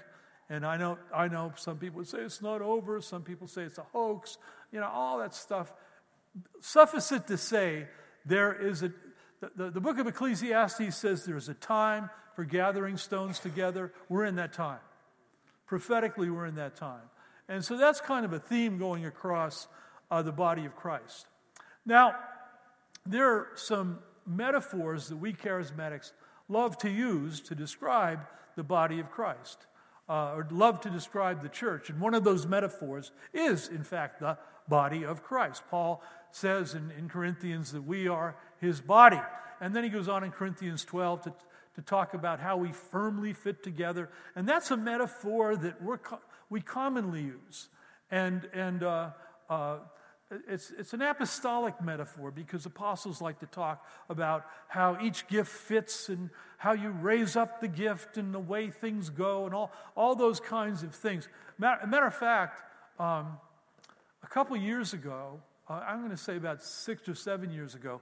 And 0.49 0.65
I 0.65 0.77
know, 0.77 0.99
I 1.15 1.29
know 1.29 1.53
some 1.57 1.79
people 1.79 2.05
say 2.05 2.19
it's 2.19 2.41
not 2.41 2.63
over, 2.63 3.01
some 3.01 3.23
people 3.23 3.49
say 3.49 3.63
it's 3.63 3.79
a 3.79 3.87
hoax, 3.93 4.39
you 4.73 4.81
know, 4.81 4.87
all 4.87 5.19
that 5.19 5.35
stuff. 5.35 5.73
Suffice 6.61 7.11
it 7.13 7.27
to 7.27 7.37
say, 7.37 7.87
there 8.25 8.53
is 8.53 8.83
a, 8.83 8.93
the, 9.41 9.51
the, 9.57 9.71
the 9.71 9.81
book 9.81 9.99
of 9.99 10.07
Ecclesiastes 10.07 10.97
says 10.97 11.25
there's 11.25 11.49
a 11.49 11.55
time 11.55 12.11
for 12.35 12.45
gathering 12.45 12.97
stones 12.97 13.39
together. 13.39 13.93
We're 14.09 14.25
in 14.25 14.37
that 14.37 14.53
time. 14.53 14.81
Prophetically, 15.67 16.31
we're 16.31 16.47
in 16.47 16.57
that 16.57 16.77
time. 16.77 17.03
And 17.49 17.65
so 17.65 17.77
that's 17.77 18.01
kind 18.01 18.25
of 18.25 18.33
a 18.33 18.39
theme 18.39 18.79
going 18.79 19.07
across 19.07 19.69
uh, 20.11 20.23
the 20.23 20.33
body 20.33 20.65
of 20.65 20.77
Christ. 20.77 21.27
Now, 21.85 22.15
there 23.05 23.29
are 23.29 23.49
some 23.55 24.01
metaphors 24.27 25.09
that 25.09 25.17
we 25.17 25.33
charismatics 25.33 26.13
love 26.49 26.77
to 26.79 26.91
use 26.91 27.41
to 27.43 27.55
describe 27.55 28.21
the 28.57 28.65
body 28.65 29.01
of 29.01 29.11
Christ, 29.11 29.67
uh, 30.09 30.35
or 30.35 30.47
love 30.51 30.81
to 30.83 30.91
describe 30.91 31.43
the 31.43 31.49
church. 31.49 31.91
And 31.91 32.01
one 32.01 32.15
of 32.15 32.25
those 32.25 32.47
metaphors 32.47 33.11
is, 33.33 33.69
in 33.69 33.85
fact, 33.85 34.21
the 34.21 34.39
body 34.69 35.05
of 35.05 35.23
Christ. 35.23 35.63
Paul 35.71 36.03
says 36.31 36.75
in, 36.75 36.93
in 36.99 37.09
Corinthians 37.09 37.73
that 37.73 37.83
we 37.83 38.09
are 38.09 38.37
his 38.61 38.81
body. 38.81 39.21
And 39.61 39.75
then 39.75 39.85
he 39.85 39.91
goes 39.91 40.09
on 40.09 40.23
in 40.23 40.31
Corinthians 40.31 40.85
12 40.85 41.23
to 41.23 41.33
to 41.77 41.83
talk 41.83 42.15
about 42.15 42.41
how 42.41 42.57
we 42.57 42.73
firmly 42.73 43.35
fit 43.35 43.63
together. 43.63 44.09
And 44.35 44.49
that's 44.49 44.71
a 44.71 44.77
metaphor 44.79 45.57
that 45.57 45.81
we're, 45.83 45.99
we 46.49 46.63
commonly 46.63 47.21
use. 47.23 47.69
And, 48.11 48.49
and 48.55 48.83
uh, 48.83 49.11
uh, 49.51 49.77
it's, 50.49 50.73
it's 50.77 50.93
an 50.93 51.03
apostolic 51.03 51.81
metaphor 51.81 52.31
because 52.31 52.67
apostles 52.67 53.21
like 53.21 53.39
to 53.41 53.47
talk 53.47 53.87
about 54.09 54.45
how 54.69 54.99
each 55.01 55.27
gift 55.29 55.51
fits 55.51 56.09
and 56.09 56.31
how 56.59 56.73
you 56.73 56.91
raise 56.91 57.37
up 57.37 57.61
the 57.61 57.69
gift 57.69 58.17
and 58.17 58.35
the 58.35 58.41
way 58.41 58.71
things 58.71 59.09
go 59.09 59.47
and 59.47 59.55
all, 59.55 59.71
all 59.95 60.15
those 60.15 60.41
kinds 60.41 60.83
of 60.83 60.95
things. 60.95 61.29
Matter, 61.59 61.87
matter 61.87 62.07
of 62.07 62.15
fact, 62.15 62.63
um, 62.99 63.39
a 64.23 64.27
couple 64.27 64.57
years 64.57 64.93
ago, 64.93 65.41
uh, 65.69 65.85
I'm 65.87 65.99
going 65.99 66.11
to 66.11 66.17
say 66.17 66.37
about 66.37 66.63
six 66.63 67.09
or 67.09 67.15
seven 67.15 67.51
years 67.51 67.75
ago, 67.75 68.01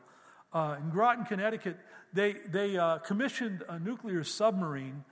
uh, 0.52 0.76
in 0.80 0.90
Groton, 0.90 1.24
Connecticut, 1.24 1.76
they, 2.12 2.36
they 2.50 2.78
uh, 2.78 2.98
commissioned 2.98 3.64
a 3.68 3.78
nuclear 3.78 4.24
submarine 4.24 5.04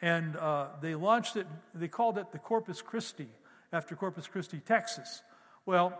and 0.00 0.36
uh, 0.36 0.68
they 0.80 0.94
launched 0.94 1.36
it, 1.36 1.46
they 1.74 1.88
called 1.88 2.18
it 2.18 2.32
the 2.32 2.38
Corpus 2.38 2.82
Christi, 2.82 3.28
after 3.72 3.94
Corpus 3.94 4.26
Christi, 4.26 4.58
Texas. 4.58 5.22
Well, 5.64 5.98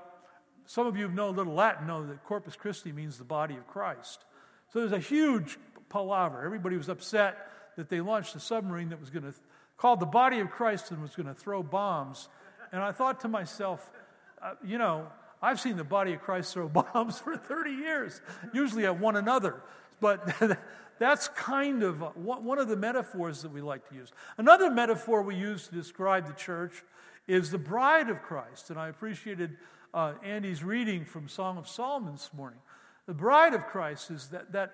some 0.66 0.86
of 0.86 0.96
you 0.96 1.08
who 1.08 1.14
know 1.14 1.28
a 1.28 1.30
little 1.30 1.54
Latin 1.54 1.86
know 1.86 2.06
that 2.06 2.24
Corpus 2.24 2.56
Christi 2.56 2.92
means 2.92 3.18
the 3.18 3.24
body 3.24 3.56
of 3.56 3.66
Christ. 3.66 4.24
So 4.72 4.80
there's 4.80 4.92
a 4.92 4.98
huge 4.98 5.58
palaver. 5.88 6.44
Everybody 6.44 6.76
was 6.76 6.88
upset 6.88 7.50
that 7.76 7.88
they 7.88 8.00
launched 8.00 8.34
a 8.34 8.40
submarine 8.40 8.88
that 8.90 9.00
was 9.00 9.10
going 9.10 9.24
to 9.24 9.34
called 9.76 10.00
the 10.00 10.06
body 10.06 10.40
of 10.40 10.50
Christ 10.50 10.90
and 10.90 11.02
was 11.02 11.14
going 11.14 11.26
to 11.26 11.34
throw 11.34 11.62
bombs. 11.62 12.28
And 12.72 12.82
I 12.82 12.92
thought 12.92 13.20
to 13.20 13.28
myself, 13.28 13.90
uh, 14.42 14.54
you 14.64 14.78
know, 14.78 15.06
I've 15.42 15.60
seen 15.60 15.76
the 15.76 15.84
body 15.84 16.14
of 16.14 16.22
Christ 16.22 16.54
throw 16.54 16.68
bombs 16.94 17.18
for 17.18 17.36
30 17.36 17.70
years, 17.70 18.20
usually 18.52 18.86
at 18.86 18.98
one 18.98 19.16
another. 19.16 19.62
But 20.00 20.34
that's 20.98 21.28
kind 21.28 21.82
of 21.82 22.00
one 22.16 22.58
of 22.58 22.68
the 22.68 22.76
metaphors 22.76 23.42
that 23.42 23.52
we 23.52 23.60
like 23.60 23.88
to 23.90 23.94
use. 23.94 24.12
Another 24.38 24.70
metaphor 24.70 25.22
we 25.22 25.36
use 25.36 25.68
to 25.68 25.74
describe 25.74 26.26
the 26.26 26.34
church 26.34 26.82
is 27.26 27.50
the 27.50 27.58
bride 27.58 28.08
of 28.08 28.22
Christ. 28.22 28.70
And 28.70 28.78
I 28.78 28.88
appreciated 28.88 29.56
uh, 29.96 30.12
Andy's 30.22 30.62
reading 30.62 31.06
from 31.06 31.26
Song 31.26 31.56
of 31.56 31.66
Solomon 31.66 32.12
this 32.12 32.30
morning. 32.36 32.58
The 33.06 33.14
bride 33.14 33.54
of 33.54 33.66
Christ 33.66 34.10
is 34.10 34.28
that, 34.28 34.52
that 34.52 34.70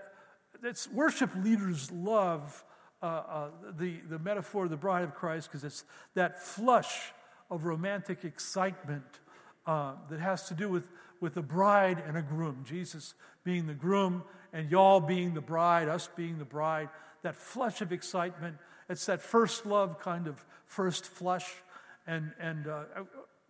that's 0.61 0.91
worship 0.91 1.31
leaders 1.45 1.93
love 1.93 2.65
uh, 3.03 3.07
uh, 3.07 3.49
the, 3.79 4.01
the 4.11 4.19
metaphor 4.19 4.65
of 4.65 4.71
the 4.71 4.77
bride 4.77 5.05
of 5.05 5.15
Christ 5.15 5.49
because 5.49 5.63
it's 5.63 5.85
that 6.15 6.43
flush 6.43 7.13
of 7.51 7.65
romantic 7.65 8.25
excitement 8.25 9.21
uh, 9.65 9.93
that 10.11 10.19
has 10.19 10.49
to 10.49 10.55
do 10.55 10.69
with, 10.69 10.89
with 11.21 11.37
a 11.37 11.43
bride 11.43 12.03
and 12.05 12.17
a 12.17 12.23
groom. 12.23 12.65
Jesus 12.65 13.15
being 13.45 13.69
the 13.69 13.75
groom 13.75 14.25
and 14.53 14.73
y'all 14.73 14.99
being 14.99 15.35
the 15.35 15.41
bride, 15.41 15.87
us 15.89 16.09
being 16.17 16.39
the 16.39 16.45
bride. 16.45 16.89
That 17.23 17.37
flush 17.37 17.81
of 17.81 17.93
excitement. 17.93 18.57
It's 18.89 19.07
that 19.07 19.23
first 19.23 19.67
love 19.67 20.01
kind 20.01 20.27
of 20.27 20.45
first 20.67 21.07
flush. 21.07 21.49
And, 22.09 22.33
and 22.41 22.67
uh, 22.67 22.83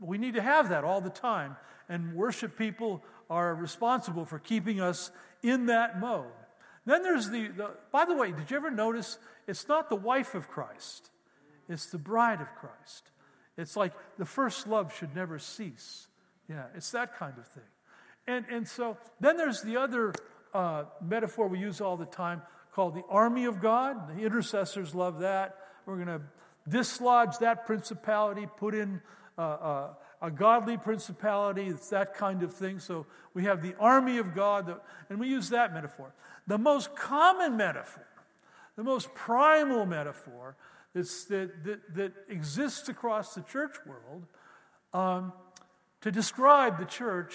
we 0.02 0.18
need 0.18 0.34
to 0.34 0.42
have 0.42 0.68
that 0.70 0.84
all 0.84 1.00
the 1.00 1.10
time. 1.10 1.56
And 1.88 2.14
worship 2.14 2.56
people 2.56 3.02
are 3.30 3.54
responsible 3.54 4.24
for 4.24 4.38
keeping 4.38 4.80
us 4.80 5.10
in 5.42 5.66
that 5.66 6.00
mode. 6.00 6.26
Then 6.84 7.02
there's 7.02 7.30
the, 7.30 7.48
the, 7.48 7.70
by 7.92 8.04
the 8.04 8.14
way, 8.14 8.32
did 8.32 8.50
you 8.50 8.56
ever 8.56 8.70
notice 8.70 9.18
it's 9.46 9.68
not 9.68 9.88
the 9.88 9.96
wife 9.96 10.34
of 10.34 10.48
Christ, 10.48 11.10
it's 11.68 11.86
the 11.86 11.98
bride 11.98 12.40
of 12.40 12.48
Christ. 12.56 13.10
It's 13.56 13.76
like 13.76 13.92
the 14.18 14.24
first 14.24 14.66
love 14.66 14.94
should 14.96 15.14
never 15.14 15.38
cease. 15.38 16.08
Yeah, 16.48 16.64
it's 16.74 16.90
that 16.92 17.18
kind 17.18 17.34
of 17.38 17.46
thing. 17.48 17.62
And, 18.26 18.46
and 18.50 18.68
so 18.68 18.96
then 19.20 19.36
there's 19.36 19.62
the 19.62 19.76
other 19.76 20.14
uh, 20.54 20.84
metaphor 21.02 21.48
we 21.48 21.58
use 21.58 21.80
all 21.80 21.96
the 21.96 22.06
time 22.06 22.42
called 22.72 22.94
the 22.94 23.04
army 23.10 23.44
of 23.44 23.60
God. 23.60 24.16
The 24.16 24.22
intercessors 24.22 24.94
love 24.94 25.20
that. 25.20 25.56
We're 25.84 25.96
going 25.96 26.06
to 26.06 26.22
dislodge 26.68 27.38
that 27.38 27.66
principality, 27.66 28.46
put 28.56 28.74
in 28.74 29.02
uh, 29.38 29.40
uh, 29.40 29.94
a 30.20 30.30
godly 30.30 30.76
principality. 30.76 31.66
It's 31.66 31.88
that 31.90 32.14
kind 32.14 32.42
of 32.42 32.52
thing. 32.54 32.78
So 32.78 33.06
we 33.34 33.44
have 33.44 33.62
the 33.62 33.74
army 33.78 34.18
of 34.18 34.34
God, 34.34 34.74
and 35.08 35.18
we 35.18 35.28
use 35.28 35.48
that 35.50 35.72
metaphor. 35.72 36.14
The 36.46 36.58
most 36.58 36.94
common 36.94 37.56
metaphor, 37.56 38.06
the 38.76 38.84
most 38.84 39.12
primal 39.14 39.86
metaphor 39.86 40.56
that, 40.94 41.06
that, 41.64 41.94
that 41.94 42.12
exists 42.28 42.88
across 42.88 43.34
the 43.34 43.42
church 43.42 43.76
world 43.86 44.26
um, 44.92 45.32
to 46.02 46.10
describe 46.10 46.78
the 46.78 46.84
church 46.84 47.34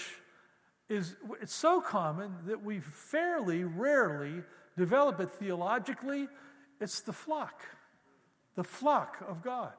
is 0.88 1.16
it's 1.42 1.54
so 1.54 1.80
common 1.80 2.32
that 2.46 2.62
we 2.62 2.80
fairly 2.80 3.64
rarely 3.64 4.42
develop 4.76 5.20
it 5.20 5.30
theologically. 5.32 6.28
It's 6.80 7.00
the 7.00 7.12
flock, 7.12 7.62
the 8.54 8.64
flock 8.64 9.16
of 9.28 9.42
God. 9.42 9.72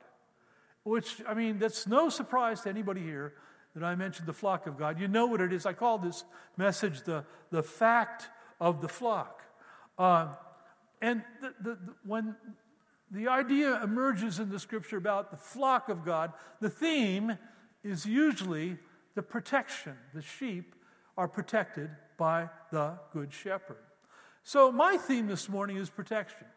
Which, 0.83 1.21
I 1.27 1.33
mean, 1.33 1.59
that's 1.59 1.87
no 1.87 2.09
surprise 2.09 2.61
to 2.61 2.69
anybody 2.69 3.01
here 3.01 3.33
that 3.75 3.83
I 3.83 3.95
mentioned 3.95 4.27
the 4.27 4.33
flock 4.33 4.67
of 4.67 4.77
God. 4.77 4.99
You 4.99 5.07
know 5.07 5.25
what 5.25 5.41
it 5.41 5.53
is. 5.53 5.65
I 5.65 5.73
call 5.73 5.97
this 5.97 6.23
message 6.57 7.01
the, 7.01 7.23
the 7.51 7.63
fact 7.63 8.29
of 8.59 8.81
the 8.81 8.87
flock. 8.87 9.41
Uh, 9.97 10.29
and 11.01 11.23
the, 11.41 11.53
the, 11.61 11.69
the, 11.75 11.93
when 12.05 12.35
the 13.11 13.27
idea 13.27 13.81
emerges 13.83 14.39
in 14.39 14.49
the 14.49 14.59
scripture 14.59 14.97
about 14.97 15.31
the 15.31 15.37
flock 15.37 15.89
of 15.89 16.05
God, 16.05 16.33
the 16.61 16.69
theme 16.69 17.37
is 17.83 18.05
usually 18.05 18.77
the 19.15 19.21
protection. 19.21 19.95
The 20.13 20.21
sheep 20.21 20.75
are 21.17 21.27
protected 21.27 21.89
by 22.17 22.49
the 22.71 22.97
Good 23.13 23.33
Shepherd. 23.33 23.77
So, 24.43 24.71
my 24.71 24.97
theme 24.97 25.27
this 25.27 25.49
morning 25.49 25.77
is 25.77 25.89
protection 25.89 26.47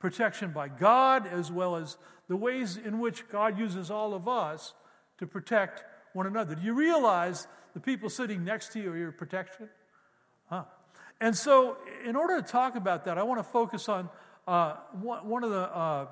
protection 0.00 0.50
by 0.50 0.68
God, 0.68 1.26
as 1.26 1.52
well 1.52 1.76
as 1.76 1.96
the 2.28 2.36
ways 2.36 2.76
in 2.76 2.98
which 2.98 3.28
God 3.28 3.58
uses 3.58 3.90
all 3.90 4.14
of 4.14 4.26
us 4.26 4.74
to 5.18 5.26
protect 5.26 5.84
one 6.14 6.26
another. 6.26 6.54
Do 6.54 6.62
you 6.62 6.74
realize 6.74 7.46
the 7.74 7.80
people 7.80 8.10
sitting 8.10 8.44
next 8.44 8.72
to 8.72 8.80
you 8.80 8.90
are 8.90 8.96
your 8.96 9.12
protection? 9.12 9.68
Huh. 10.48 10.64
And 11.20 11.36
so, 11.36 11.76
in 12.04 12.16
order 12.16 12.40
to 12.40 12.42
talk 12.42 12.76
about 12.76 13.04
that, 13.04 13.18
I 13.18 13.22
want 13.22 13.38
to 13.40 13.44
focus 13.44 13.88
on 13.88 14.08
uh, 14.48 14.76
one, 14.92 15.44
of 15.44 15.50
the, 15.50 15.76
uh, 15.76 16.06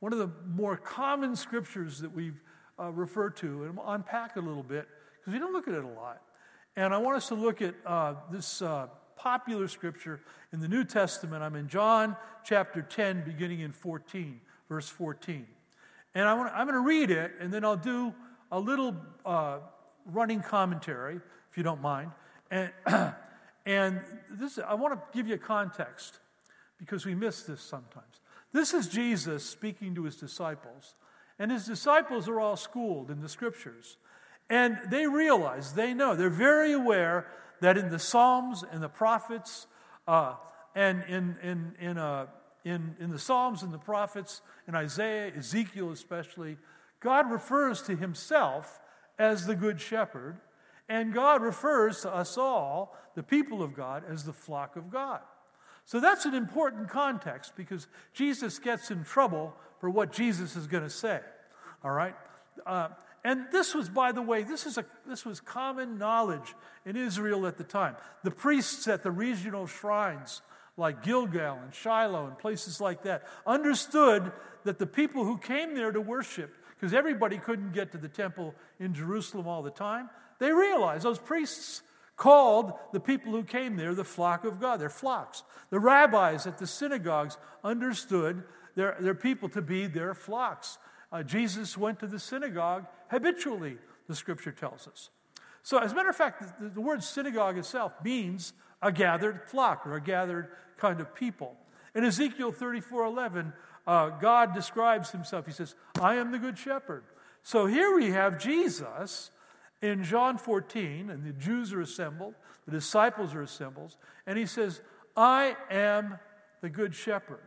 one 0.00 0.12
of 0.12 0.18
the 0.18 0.30
more 0.48 0.76
common 0.76 1.36
scriptures 1.36 2.00
that 2.00 2.12
we've 2.12 2.40
uh, 2.78 2.90
referred 2.90 3.36
to 3.36 3.64
and 3.64 3.78
unpack 3.86 4.32
it 4.36 4.40
a 4.40 4.42
little 4.42 4.64
bit 4.64 4.88
because 5.20 5.32
we 5.32 5.38
don't 5.38 5.52
look 5.52 5.68
at 5.68 5.74
it 5.74 5.84
a 5.84 5.88
lot. 5.88 6.20
And 6.74 6.92
I 6.92 6.98
want 6.98 7.16
us 7.16 7.28
to 7.28 7.34
look 7.34 7.62
at 7.62 7.74
uh, 7.86 8.14
this 8.30 8.62
uh, 8.62 8.88
popular 9.22 9.68
scripture 9.68 10.20
in 10.52 10.58
the 10.58 10.66
New 10.66 10.82
Testament. 10.82 11.44
I'm 11.44 11.54
in 11.54 11.68
John 11.68 12.16
chapter 12.44 12.82
10, 12.82 13.22
beginning 13.24 13.60
in 13.60 13.70
14, 13.70 14.40
verse 14.68 14.88
14. 14.88 15.46
And 16.16 16.28
I 16.28 16.32
I'm 16.32 16.66
going 16.66 16.74
to 16.74 16.84
read 16.84 17.08
it, 17.08 17.30
and 17.38 17.54
then 17.54 17.64
I'll 17.64 17.76
do 17.76 18.12
a 18.50 18.58
little 18.58 18.96
uh, 19.24 19.58
running 20.06 20.40
commentary, 20.40 21.20
if 21.48 21.56
you 21.56 21.62
don't 21.62 21.80
mind. 21.80 22.10
And, 22.50 22.72
and 23.64 24.00
this, 24.28 24.58
I 24.58 24.74
want 24.74 24.94
to 24.94 25.16
give 25.16 25.28
you 25.28 25.36
a 25.36 25.38
context 25.38 26.18
because 26.78 27.06
we 27.06 27.14
miss 27.14 27.44
this 27.44 27.60
sometimes. 27.60 28.20
This 28.52 28.74
is 28.74 28.88
Jesus 28.88 29.48
speaking 29.48 29.94
to 29.94 30.02
his 30.02 30.16
disciples, 30.16 30.96
and 31.38 31.52
his 31.52 31.64
disciples 31.64 32.28
are 32.28 32.40
all 32.40 32.56
schooled 32.56 33.08
in 33.08 33.20
the 33.20 33.28
scriptures. 33.28 33.98
And 34.50 34.78
they 34.90 35.06
realize, 35.06 35.74
they 35.74 35.94
know, 35.94 36.16
they're 36.16 36.28
very 36.28 36.72
aware 36.72 37.28
that 37.62 37.78
in 37.78 37.90
the 37.90 37.98
Psalms 37.98 38.64
and 38.70 38.82
the 38.82 38.88
prophets, 38.88 39.68
uh, 40.08 40.34
and 40.74 41.04
in, 41.04 41.36
in, 41.42 41.74
in, 41.80 41.96
uh, 41.96 42.26
in, 42.64 42.96
in 42.98 43.10
the 43.10 43.18
Psalms 43.20 43.62
and 43.62 43.72
the 43.72 43.78
prophets, 43.78 44.42
in 44.66 44.74
Isaiah, 44.74 45.32
Ezekiel 45.36 45.92
especially, 45.92 46.56
God 46.98 47.30
refers 47.30 47.80
to 47.82 47.94
himself 47.94 48.80
as 49.16 49.46
the 49.46 49.54
Good 49.54 49.80
Shepherd, 49.80 50.38
and 50.88 51.14
God 51.14 51.40
refers 51.40 52.02
to 52.02 52.12
us 52.12 52.36
all, 52.36 52.96
the 53.14 53.22
people 53.22 53.62
of 53.62 53.74
God, 53.74 54.02
as 54.08 54.24
the 54.24 54.32
flock 54.32 54.74
of 54.74 54.90
God. 54.90 55.20
So 55.84 56.00
that's 56.00 56.24
an 56.24 56.34
important 56.34 56.88
context 56.88 57.52
because 57.56 57.86
Jesus 58.12 58.58
gets 58.58 58.90
in 58.90 59.04
trouble 59.04 59.54
for 59.78 59.88
what 59.88 60.12
Jesus 60.12 60.56
is 60.56 60.66
going 60.66 60.84
to 60.84 60.90
say. 60.90 61.20
All 61.84 61.92
right? 61.92 62.16
Uh, 62.66 62.88
and 63.24 63.46
this 63.52 63.74
was, 63.74 63.88
by 63.88 64.12
the 64.12 64.22
way, 64.22 64.42
this, 64.42 64.66
is 64.66 64.78
a, 64.78 64.84
this 65.06 65.24
was 65.24 65.40
common 65.40 65.96
knowledge 65.96 66.54
in 66.84 66.96
Israel 66.96 67.46
at 67.46 67.56
the 67.56 67.64
time. 67.64 67.96
The 68.24 68.30
priests 68.30 68.88
at 68.88 69.02
the 69.02 69.12
regional 69.12 69.66
shrines, 69.66 70.42
like 70.76 71.04
Gilgal 71.04 71.58
and 71.62 71.72
Shiloh 71.72 72.26
and 72.26 72.36
places 72.36 72.80
like 72.80 73.04
that, 73.04 73.22
understood 73.46 74.32
that 74.64 74.78
the 74.78 74.86
people 74.86 75.24
who 75.24 75.38
came 75.38 75.74
there 75.74 75.92
to 75.92 76.00
worship, 76.00 76.52
because 76.70 76.92
everybody 76.92 77.38
couldn't 77.38 77.72
get 77.72 77.92
to 77.92 77.98
the 77.98 78.08
temple 78.08 78.54
in 78.80 78.92
Jerusalem 78.92 79.46
all 79.46 79.62
the 79.62 79.70
time, 79.70 80.10
they 80.40 80.50
realized 80.50 81.04
those 81.04 81.18
priests 81.20 81.82
called 82.16 82.72
the 82.92 83.00
people 83.00 83.32
who 83.32 83.44
came 83.44 83.76
there 83.76 83.94
the 83.94 84.04
flock 84.04 84.44
of 84.44 84.60
God. 84.60 84.80
They're 84.80 84.88
flocks. 84.88 85.44
The 85.70 85.78
rabbis 85.78 86.46
at 86.46 86.58
the 86.58 86.66
synagogues 86.66 87.36
understood 87.62 88.42
their, 88.74 88.96
their 88.98 89.14
people 89.14 89.48
to 89.50 89.62
be 89.62 89.86
their 89.86 90.14
flocks. 90.14 90.78
Uh, 91.12 91.22
Jesus 91.22 91.76
went 91.76 92.00
to 92.00 92.06
the 92.06 92.18
synagogue 92.18 92.86
habitually, 93.12 93.76
the 94.08 94.16
scripture 94.16 94.50
tells 94.50 94.88
us. 94.88 95.10
So, 95.62 95.78
as 95.78 95.92
a 95.92 95.94
matter 95.94 96.08
of 96.08 96.16
fact, 96.16 96.60
the, 96.60 96.68
the 96.68 96.80
word 96.80 97.04
synagogue 97.04 97.56
itself 97.56 97.92
means 98.02 98.52
a 98.80 98.90
gathered 98.90 99.42
flock 99.46 99.86
or 99.86 99.94
a 99.94 100.00
gathered 100.00 100.48
kind 100.76 101.00
of 101.00 101.14
people. 101.14 101.54
In 101.94 102.04
Ezekiel 102.04 102.50
34 102.50 103.04
11, 103.04 103.52
uh, 103.86 104.08
God 104.08 104.54
describes 104.54 105.10
himself. 105.10 105.46
He 105.46 105.52
says, 105.52 105.76
I 106.00 106.16
am 106.16 106.32
the 106.32 106.38
good 106.38 106.58
shepherd. 106.58 107.04
So 107.42 107.66
here 107.66 107.94
we 107.94 108.10
have 108.10 108.38
Jesus 108.38 109.30
in 109.82 110.02
John 110.02 110.38
14, 110.38 111.10
and 111.10 111.24
the 111.24 111.32
Jews 111.32 111.72
are 111.72 111.80
assembled, 111.80 112.34
the 112.64 112.72
disciples 112.72 113.34
are 113.34 113.42
assembled, 113.42 113.96
and 114.26 114.38
he 114.38 114.46
says, 114.46 114.80
I 115.16 115.56
am 115.70 116.18
the 116.60 116.70
good 116.70 116.94
shepherd. 116.94 117.42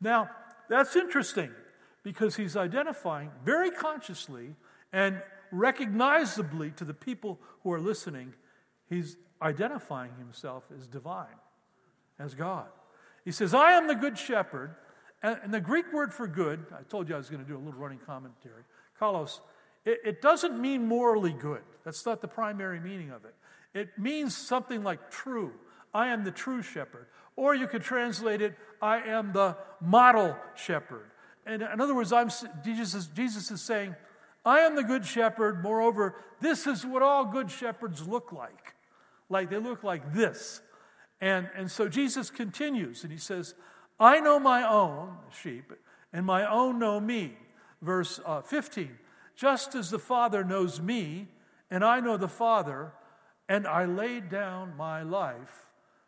Now, 0.00 0.30
that's 0.68 0.94
interesting 0.94 1.50
because 2.02 2.36
he's 2.36 2.56
identifying 2.56 3.30
very 3.44 3.70
consciously 3.70 4.54
and 4.94 5.20
recognizably 5.50 6.70
to 6.70 6.84
the 6.84 6.94
people 6.94 7.40
who 7.64 7.72
are 7.72 7.80
listening, 7.80 8.32
he's 8.88 9.16
identifying 9.42 10.12
himself 10.18 10.62
as 10.78 10.86
divine, 10.86 11.26
as 12.20 12.34
God. 12.34 12.66
He 13.24 13.32
says, 13.32 13.54
I 13.54 13.72
am 13.72 13.88
the 13.88 13.96
good 13.96 14.16
shepherd. 14.16 14.76
And 15.20 15.52
the 15.52 15.60
Greek 15.60 15.92
word 15.92 16.14
for 16.14 16.26
good, 16.28 16.66
I 16.72 16.82
told 16.82 17.08
you 17.08 17.14
I 17.14 17.18
was 17.18 17.28
going 17.28 17.42
to 17.42 17.48
do 17.48 17.56
a 17.56 17.58
little 17.58 17.80
running 17.80 17.98
commentary. 17.98 18.62
Kalos, 19.00 19.40
it, 19.84 19.98
it 20.04 20.22
doesn't 20.22 20.60
mean 20.60 20.86
morally 20.86 21.32
good. 21.32 21.62
That's 21.82 22.06
not 22.06 22.20
the 22.20 22.28
primary 22.28 22.78
meaning 22.78 23.10
of 23.10 23.24
it. 23.24 23.34
It 23.72 23.98
means 23.98 24.36
something 24.36 24.84
like 24.84 25.10
true. 25.10 25.52
I 25.92 26.08
am 26.08 26.22
the 26.22 26.30
true 26.30 26.62
shepherd. 26.62 27.06
Or 27.36 27.54
you 27.54 27.66
could 27.66 27.82
translate 27.82 28.42
it, 28.42 28.54
I 28.80 28.98
am 28.98 29.32
the 29.32 29.56
model 29.80 30.36
shepherd. 30.54 31.10
And 31.46 31.62
in 31.62 31.80
other 31.80 31.94
words, 31.94 32.12
I'm, 32.12 32.30
Jesus, 32.62 33.06
Jesus 33.06 33.50
is 33.50 33.60
saying, 33.60 33.96
I 34.44 34.60
am 34.60 34.76
the 34.76 34.82
good 34.82 35.06
shepherd. 35.06 35.62
Moreover, 35.62 36.16
this 36.40 36.66
is 36.66 36.84
what 36.84 37.02
all 37.02 37.24
good 37.24 37.50
shepherds 37.50 38.06
look 38.06 38.32
like. 38.32 38.74
Like 39.28 39.50
they 39.50 39.58
look 39.58 39.82
like 39.82 40.12
this. 40.12 40.60
And, 41.20 41.48
and 41.56 41.70
so 41.70 41.88
Jesus 41.88 42.30
continues 42.30 43.02
and 43.02 43.12
he 43.12 43.18
says, 43.18 43.54
I 43.98 44.20
know 44.20 44.38
my 44.38 44.68
own 44.68 45.16
sheep, 45.40 45.72
and 46.12 46.26
my 46.26 46.44
own 46.50 46.78
know 46.78 47.00
me. 47.00 47.36
Verse 47.80 48.20
uh, 48.24 48.42
15 48.42 48.90
Just 49.36 49.74
as 49.74 49.90
the 49.90 49.98
Father 49.98 50.44
knows 50.44 50.80
me, 50.80 51.28
and 51.70 51.84
I 51.84 52.00
know 52.00 52.16
the 52.16 52.28
Father, 52.28 52.92
and 53.48 53.66
I 53.66 53.84
laid 53.84 54.28
down 54.28 54.76
my 54.76 55.02
life 55.02 55.66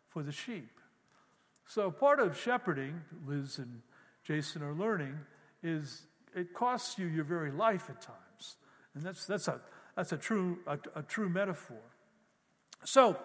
for 0.09 0.23
the 0.23 0.31
sheep. 0.31 0.71
So, 1.65 1.91
part 1.91 2.19
of 2.19 2.37
shepherding, 2.37 3.01
Liz 3.25 3.57
and 3.57 3.81
Jason 4.23 4.63
are 4.63 4.73
learning, 4.73 5.17
is 5.63 6.03
it 6.35 6.53
costs 6.53 6.97
you 6.97 7.07
your 7.07 7.23
very 7.23 7.51
life 7.51 7.89
at 7.89 8.01
times. 8.01 8.26
And 8.97 9.05
that's, 9.05 9.27
that's, 9.27 9.47
a, 9.47 9.61
that's 9.95 10.11
a, 10.11 10.17
true, 10.17 10.57
a, 10.65 10.79
a 10.95 11.03
true 11.03 11.29
metaphor. 11.29 11.77
So, 12.83 13.15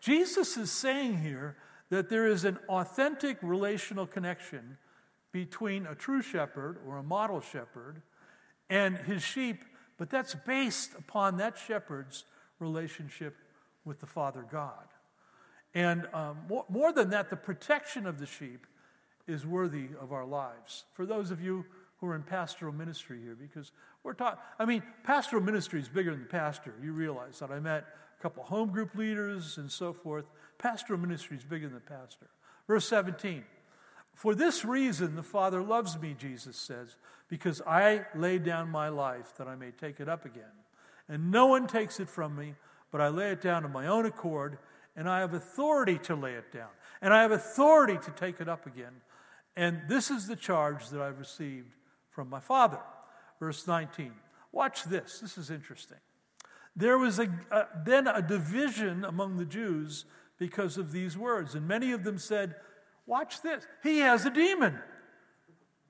Jesus 0.00 0.58
is 0.58 0.70
saying 0.70 1.22
here 1.22 1.56
that 1.88 2.10
there 2.10 2.26
is 2.26 2.44
an 2.44 2.58
authentic 2.68 3.38
relational 3.40 4.06
connection 4.06 4.76
between 5.32 5.86
a 5.86 5.94
true 5.94 6.20
shepherd 6.20 6.76
or 6.86 6.98
a 6.98 7.02
model 7.02 7.40
shepherd 7.40 8.02
and 8.68 8.98
his 8.98 9.22
sheep, 9.22 9.64
but 9.96 10.10
that's 10.10 10.34
based 10.34 10.90
upon 10.98 11.38
that 11.38 11.56
shepherd's 11.56 12.24
relationship 12.58 13.34
with 13.86 14.00
the 14.00 14.06
Father 14.06 14.44
God. 14.52 14.84
And 15.72 16.06
um, 16.12 16.36
more, 16.50 16.66
more 16.68 16.92
than 16.92 17.08
that, 17.10 17.30
the 17.30 17.36
protection 17.36 18.06
of 18.06 18.18
the 18.18 18.26
sheep 18.26 18.66
is 19.26 19.46
worthy 19.46 19.88
of 19.98 20.12
our 20.12 20.26
lives. 20.26 20.84
For 20.92 21.06
those 21.06 21.30
of 21.30 21.40
you 21.40 21.64
who 21.96 22.08
are 22.08 22.14
in 22.14 22.22
pastoral 22.22 22.74
ministry 22.74 23.22
here, 23.22 23.34
because 23.34 23.72
we're 24.04 24.12
taught, 24.12 24.38
I 24.58 24.66
mean, 24.66 24.82
pastoral 25.02 25.42
ministry 25.42 25.80
is 25.80 25.88
bigger 25.88 26.10
than 26.10 26.20
the 26.20 26.28
pastor. 26.28 26.74
You 26.82 26.92
realize 26.92 27.38
that. 27.38 27.50
I 27.50 27.58
met 27.58 27.86
a 28.18 28.22
couple 28.22 28.44
home 28.44 28.68
group 28.68 28.94
leaders 28.94 29.56
and 29.56 29.72
so 29.72 29.92
forth. 29.92 30.26
Pastoral 30.58 31.00
ministry 31.00 31.38
is 31.38 31.44
bigger 31.44 31.66
than 31.66 31.74
the 31.74 31.80
pastor. 31.80 32.26
Verse 32.68 32.86
17. 32.86 33.44
For 34.12 34.34
this 34.34 34.64
reason, 34.64 35.16
the 35.16 35.22
Father 35.22 35.62
loves 35.62 35.98
me, 35.98 36.14
Jesus 36.16 36.56
says, 36.56 36.96
because 37.28 37.60
I 37.66 38.04
lay 38.14 38.38
down 38.38 38.68
my 38.68 38.88
life 38.88 39.34
that 39.38 39.48
I 39.48 39.56
may 39.56 39.72
take 39.72 39.98
it 39.98 40.08
up 40.08 40.24
again. 40.24 40.44
And 41.08 41.30
no 41.30 41.46
one 41.46 41.66
takes 41.66 41.98
it 41.98 42.08
from 42.08 42.36
me, 42.36 42.54
but 42.92 43.00
I 43.00 43.08
lay 43.08 43.32
it 43.32 43.40
down 43.40 43.64
of 43.64 43.72
my 43.72 43.88
own 43.88 44.06
accord, 44.06 44.58
and 44.94 45.08
I 45.08 45.20
have 45.20 45.34
authority 45.34 45.98
to 46.04 46.14
lay 46.14 46.34
it 46.34 46.52
down, 46.52 46.68
and 47.02 47.12
I 47.12 47.22
have 47.22 47.32
authority 47.32 47.98
to 47.98 48.10
take 48.12 48.40
it 48.40 48.48
up 48.48 48.66
again. 48.66 48.92
And 49.56 49.82
this 49.88 50.10
is 50.10 50.28
the 50.28 50.36
charge 50.36 50.88
that 50.90 51.00
I've 51.00 51.18
received 51.18 51.74
from 52.10 52.30
my 52.30 52.40
Father. 52.40 52.78
Verse 53.44 53.66
19. 53.66 54.10
Watch 54.52 54.84
this. 54.84 55.20
This 55.20 55.36
is 55.36 55.50
interesting. 55.50 55.98
There 56.74 56.96
was 56.96 57.18
a, 57.18 57.28
a, 57.50 57.66
then 57.84 58.06
a 58.06 58.22
division 58.22 59.04
among 59.04 59.36
the 59.36 59.44
Jews 59.44 60.06
because 60.38 60.78
of 60.78 60.92
these 60.92 61.18
words. 61.18 61.54
And 61.54 61.68
many 61.68 61.92
of 61.92 62.04
them 62.04 62.16
said, 62.16 62.54
Watch 63.04 63.42
this. 63.42 63.66
He 63.82 63.98
has 63.98 64.24
a 64.24 64.30
demon. 64.30 64.78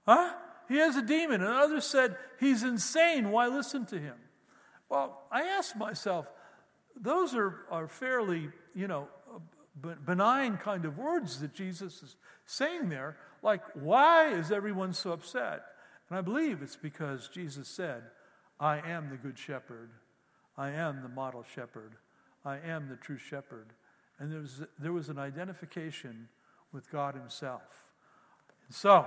Huh? 0.05 0.33
He 0.69 0.79
has 0.79 0.97
a 0.97 1.03
demon. 1.03 1.43
And 1.43 1.51
others 1.53 1.85
said, 1.85 2.17
He's 2.41 2.65
insane. 2.65 3.31
Why 3.31 3.47
listen 3.47 3.87
to 3.87 4.01
him? 4.01 4.17
Well, 4.89 5.23
I 5.31 5.43
asked 5.43 5.77
myself, 5.77 6.29
those 7.01 7.37
are, 7.37 7.67
are 7.71 7.87
fairly, 7.87 8.49
you 8.75 8.89
know, 8.89 9.07
benign 10.05 10.57
kind 10.57 10.85
of 10.87 10.99
words 10.99 11.39
that 11.41 11.55
Jesus 11.55 12.03
is 12.03 12.17
saying 12.47 12.89
there. 12.89 13.17
Like, 13.45 13.63
why 13.75 14.31
is 14.33 14.51
everyone 14.51 14.93
so 14.93 15.13
upset? 15.13 15.63
And 16.09 16.19
I 16.19 16.21
believe 16.21 16.63
it's 16.63 16.77
because 16.77 17.29
Jesus 17.29 17.69
said, 17.69 18.03
I 18.61 18.79
am 18.79 19.11
the 19.11 19.17
good 19.17 19.39
shepherd. 19.39 19.91
I 20.57 20.71
am 20.71 21.03
the 21.03 21.09
model 21.09 21.45
shepherd. 21.55 21.93
I 22.45 22.59
am 22.59 22.89
the 22.89 22.97
true 22.97 23.19
shepherd. 23.19 23.69
And 24.19 24.31
there 24.31 24.41
was, 24.41 24.63
there 24.79 24.93
was 24.93 25.09
an 25.09 25.19
identification 25.19 26.29
with 26.73 26.91
God 26.91 27.15
Himself. 27.15 27.63
And 28.67 28.75
so, 28.75 29.07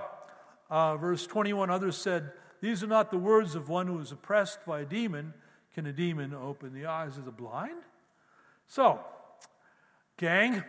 uh, 0.70 0.96
verse 0.96 1.26
21 1.26 1.70
others 1.70 1.96
said, 1.96 2.32
These 2.60 2.82
are 2.82 2.88
not 2.88 3.10
the 3.10 3.18
words 3.18 3.54
of 3.54 3.68
one 3.68 3.86
who 3.86 3.98
is 4.00 4.12
oppressed 4.12 4.64
by 4.66 4.80
a 4.80 4.84
demon. 4.84 5.34
Can 5.74 5.86
a 5.86 5.92
demon 5.92 6.34
open 6.34 6.74
the 6.74 6.86
eyes 6.86 7.16
of 7.16 7.24
the 7.24 7.30
blind? 7.30 7.82
So, 8.66 9.00
gang, 10.16 10.62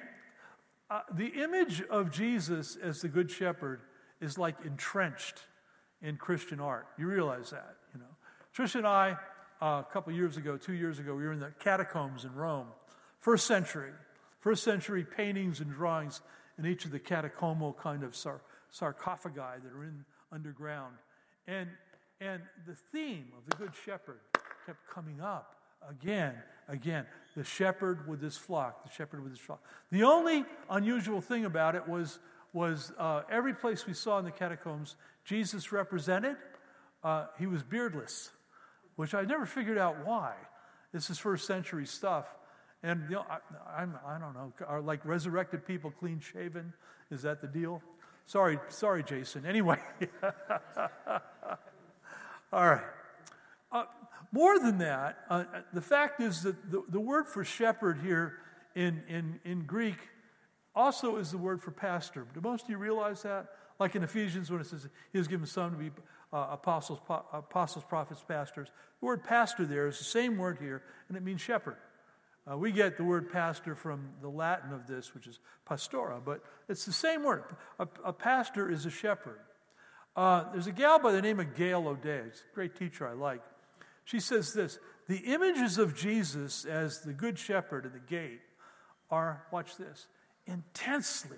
uh, 0.89 1.01
the 1.13 1.27
image 1.27 1.83
of 1.89 2.11
Jesus 2.11 2.77
as 2.81 3.01
the 3.01 3.09
Good 3.09 3.29
Shepherd 3.29 3.81
is 4.21 4.37
like 4.37 4.55
entrenched 4.65 5.43
in 6.01 6.17
Christian 6.17 6.59
art. 6.59 6.87
You 6.97 7.07
realize 7.07 7.49
that, 7.51 7.75
you 7.93 7.99
know. 7.99 8.05
Trish 8.55 8.75
and 8.75 8.87
I, 8.87 9.17
uh, 9.61 9.83
a 9.87 9.87
couple 9.91 10.13
years 10.13 10.37
ago, 10.37 10.57
two 10.57 10.73
years 10.73 10.99
ago, 10.99 11.15
we 11.15 11.23
were 11.23 11.33
in 11.33 11.39
the 11.39 11.53
catacombs 11.59 12.25
in 12.25 12.33
Rome, 12.33 12.67
first 13.19 13.45
century, 13.45 13.91
first 14.39 14.63
century 14.63 15.05
paintings 15.05 15.59
and 15.59 15.71
drawings 15.71 16.21
in 16.57 16.65
each 16.65 16.85
of 16.85 16.91
the 16.91 16.99
catacombal 16.99 17.77
kind 17.77 18.03
of 18.03 18.15
sar- 18.15 18.41
sarcophagi 18.71 19.61
that 19.63 19.73
are 19.73 19.83
in 19.83 20.05
underground. 20.31 20.95
And, 21.47 21.69
and 22.21 22.41
the 22.65 22.75
theme 22.91 23.27
of 23.37 23.49
the 23.49 23.55
Good 23.57 23.73
Shepherd 23.85 24.19
kept 24.65 24.79
coming 24.89 25.21
up 25.21 25.55
again, 25.87 26.35
again. 26.67 27.05
The 27.35 27.43
shepherd 27.43 28.07
with 28.07 28.21
his 28.21 28.37
flock, 28.37 28.83
the 28.83 28.91
shepherd 28.91 29.23
with 29.23 29.31
his 29.31 29.39
flock. 29.39 29.63
The 29.91 30.03
only 30.03 30.43
unusual 30.69 31.21
thing 31.21 31.45
about 31.45 31.75
it 31.75 31.87
was, 31.87 32.19
was 32.53 32.91
uh, 32.97 33.21
every 33.31 33.53
place 33.53 33.85
we 33.85 33.93
saw 33.93 34.19
in 34.19 34.25
the 34.25 34.31
catacombs, 34.31 34.95
Jesus 35.23 35.71
represented, 35.71 36.35
uh, 37.03 37.27
he 37.37 37.45
was 37.45 37.63
beardless, 37.63 38.31
which 38.95 39.13
I 39.13 39.23
never 39.23 39.45
figured 39.45 39.77
out 39.77 40.05
why. 40.05 40.33
This 40.91 41.09
is 41.09 41.19
first 41.19 41.45
century 41.45 41.85
stuff. 41.85 42.25
And 42.81 43.03
you 43.09 43.15
know, 43.15 43.25
I, 43.29 43.81
I'm, 43.81 43.97
I 44.05 44.17
don't 44.17 44.33
know, 44.33 44.53
are 44.65 44.81
like 44.81 45.05
resurrected 45.05 45.65
people 45.65 45.91
clean 45.91 46.19
shaven? 46.19 46.73
Is 47.11 47.21
that 47.23 47.41
the 47.41 47.47
deal? 47.47 47.81
Sorry, 48.25 48.59
sorry, 48.69 49.03
Jason. 49.03 49.45
Anyway, 49.45 49.79
all 52.53 52.69
right. 52.69 52.83
Uh, 53.71 53.83
more 54.31 54.59
than 54.59 54.77
that, 54.79 55.17
uh, 55.29 55.43
the 55.73 55.81
fact 55.81 56.21
is 56.21 56.43
that 56.43 56.71
the, 56.71 56.83
the 56.89 56.99
word 56.99 57.27
for 57.27 57.43
shepherd 57.43 57.99
here 58.03 58.37
in, 58.75 59.03
in, 59.07 59.39
in 59.43 59.65
Greek 59.65 59.97
also 60.79 61.17
is 61.17 61.31
the 61.31 61.37
word 61.37 61.61
for 61.61 61.71
pastor. 61.71 62.25
Do 62.33 62.41
most 62.41 62.63
of 62.63 62.69
you 62.69 62.77
realize 62.77 63.23
that? 63.23 63.47
Like 63.79 63.95
in 63.95 64.03
Ephesians, 64.03 64.49
when 64.49 64.61
it 64.61 64.67
says 64.67 64.87
he 65.11 65.17
has 65.17 65.27
given 65.27 65.45
some 65.45 65.71
to 65.71 65.77
be 65.77 65.91
uh, 66.31 66.47
apostles, 66.51 66.99
po- 67.05 67.25
apostles, 67.33 67.83
prophets, 67.87 68.23
pastors. 68.27 68.69
The 68.99 69.05
word 69.05 69.23
pastor 69.23 69.65
there 69.65 69.87
is 69.87 69.97
the 69.97 70.05
same 70.05 70.37
word 70.37 70.57
here, 70.59 70.81
and 71.07 71.17
it 71.17 71.23
means 71.23 71.41
shepherd. 71.41 71.77
Uh, 72.49 72.57
we 72.57 72.71
get 72.71 72.97
the 72.97 73.03
word 73.03 73.31
pastor 73.31 73.75
from 73.75 74.09
the 74.21 74.29
Latin 74.29 74.73
of 74.73 74.87
this, 74.87 75.13
which 75.13 75.27
is 75.27 75.39
pastora, 75.69 76.23
but 76.23 76.41
it's 76.67 76.85
the 76.85 76.93
same 76.93 77.23
word. 77.23 77.43
A, 77.77 77.87
a 78.05 78.13
pastor 78.13 78.71
is 78.71 78.85
a 78.85 78.89
shepherd. 78.89 79.39
Uh, 80.15 80.51
there's 80.51 80.67
a 80.67 80.71
gal 80.71 80.99
by 80.99 81.11
the 81.11 81.21
name 81.21 81.39
of 81.39 81.55
Gail 81.55 81.87
O'Day, 81.87 82.23
it's 82.27 82.41
a 82.41 82.55
great 82.55 82.75
teacher 82.75 83.07
I 83.07 83.13
like. 83.13 83.41
She 84.05 84.19
says 84.19 84.53
this 84.53 84.79
The 85.07 85.17
images 85.17 85.77
of 85.77 85.95
Jesus 85.95 86.65
as 86.65 87.01
the 87.01 87.13
good 87.13 87.37
shepherd 87.37 87.85
at 87.85 87.93
the 87.93 87.99
gate 87.99 88.41
are, 89.11 89.43
watch 89.51 89.77
this, 89.77 90.07
intensely 90.49 91.37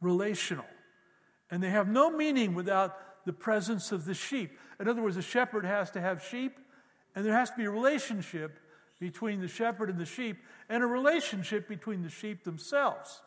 relational. 0.00 0.66
And 1.50 1.62
they 1.62 1.70
have 1.70 1.88
no 1.88 2.10
meaning 2.10 2.54
without 2.54 3.24
the 3.26 3.32
presence 3.32 3.92
of 3.92 4.04
the 4.04 4.14
sheep. 4.14 4.58
In 4.78 4.88
other 4.88 5.02
words, 5.02 5.16
a 5.16 5.22
shepherd 5.22 5.64
has 5.64 5.90
to 5.92 6.00
have 6.00 6.24
sheep, 6.24 6.58
and 7.14 7.24
there 7.24 7.32
has 7.32 7.50
to 7.50 7.56
be 7.56 7.64
a 7.64 7.70
relationship 7.70 8.58
between 8.98 9.40
the 9.40 9.48
shepherd 9.48 9.90
and 9.90 9.98
the 9.98 10.06
sheep, 10.06 10.36
and 10.68 10.82
a 10.82 10.86
relationship 10.86 11.68
between 11.68 12.02
the 12.02 12.10
sheep 12.10 12.44
themselves. 12.44 13.22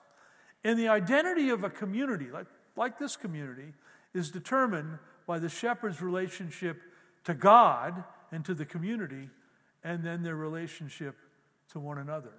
And 0.63 0.79
the 0.79 0.87
identity 0.87 1.49
of 1.49 1.63
a 1.63 1.69
community, 1.69 2.29
like, 2.31 2.47
like 2.75 2.99
this 2.99 3.15
community, 3.15 3.73
is 4.13 4.29
determined 4.29 4.99
by 5.25 5.39
the 5.39 5.49
shepherd's 5.49 6.01
relationship 6.01 6.81
to 7.25 7.33
God 7.33 8.03
and 8.31 8.45
to 8.45 8.53
the 8.53 8.65
community, 8.65 9.29
and 9.83 10.03
then 10.03 10.23
their 10.23 10.35
relationship 10.35 11.15
to 11.71 11.79
one 11.79 11.97
another. 11.97 12.33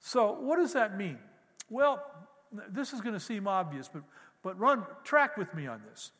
So, 0.00 0.32
what 0.32 0.56
does 0.56 0.74
that 0.74 0.96
mean? 0.96 1.18
Well, 1.68 2.04
this 2.68 2.92
is 2.92 3.00
going 3.00 3.14
to 3.14 3.20
seem 3.20 3.48
obvious, 3.48 3.88
but, 3.92 4.02
but 4.42 4.58
run 4.58 4.84
track 5.02 5.36
with 5.36 5.52
me 5.54 5.66
on 5.66 5.82
this. 5.90 6.12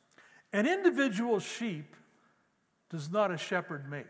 An 0.52 0.66
individual 0.66 1.40
sheep 1.40 1.94
does 2.90 3.10
not 3.10 3.30
a 3.30 3.36
shepherd 3.36 3.90
make. 3.90 4.06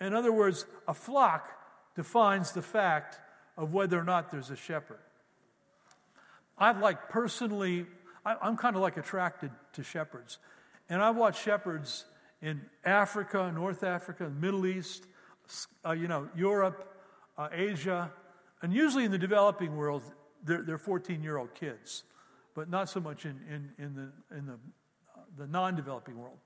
In 0.00 0.12
other 0.12 0.32
words, 0.32 0.66
a 0.86 0.94
flock 0.94 1.48
defines 1.94 2.52
the 2.52 2.62
fact 2.62 3.18
of 3.56 3.72
whether 3.72 3.98
or 3.98 4.04
not 4.04 4.30
there's 4.30 4.50
a 4.50 4.56
shepherd. 4.56 4.98
I've 6.58 6.78
like 6.78 7.08
personally, 7.08 7.86
I'm 8.24 8.56
kind 8.56 8.76
of 8.76 8.82
like 8.82 8.96
attracted 8.96 9.50
to 9.74 9.82
shepherds. 9.82 10.38
And 10.88 11.02
I've 11.02 11.16
watched 11.16 11.42
shepherds 11.42 12.04
in 12.42 12.60
Africa, 12.84 13.50
North 13.54 13.82
Africa, 13.82 14.28
Middle 14.28 14.66
East, 14.66 15.04
uh, 15.84 15.92
you 15.92 16.08
know, 16.08 16.28
Europe, 16.36 16.92
uh, 17.38 17.48
Asia, 17.52 18.10
and 18.62 18.72
usually 18.72 19.04
in 19.04 19.10
the 19.10 19.18
developing 19.18 19.76
world, 19.76 20.02
they're, 20.46 20.62
they're 20.62 20.78
14 20.78 21.22
year 21.22 21.36
old 21.36 21.54
kids, 21.54 22.04
but 22.54 22.70
not 22.70 22.88
so 22.88 23.00
much 23.00 23.24
in, 23.24 23.38
in, 23.50 23.70
in 23.84 23.94
the, 23.94 24.36
in 24.36 24.46
the, 24.46 24.52
uh, 24.52 25.20
the 25.36 25.46
non 25.46 25.74
developing 25.76 26.18
world. 26.18 26.38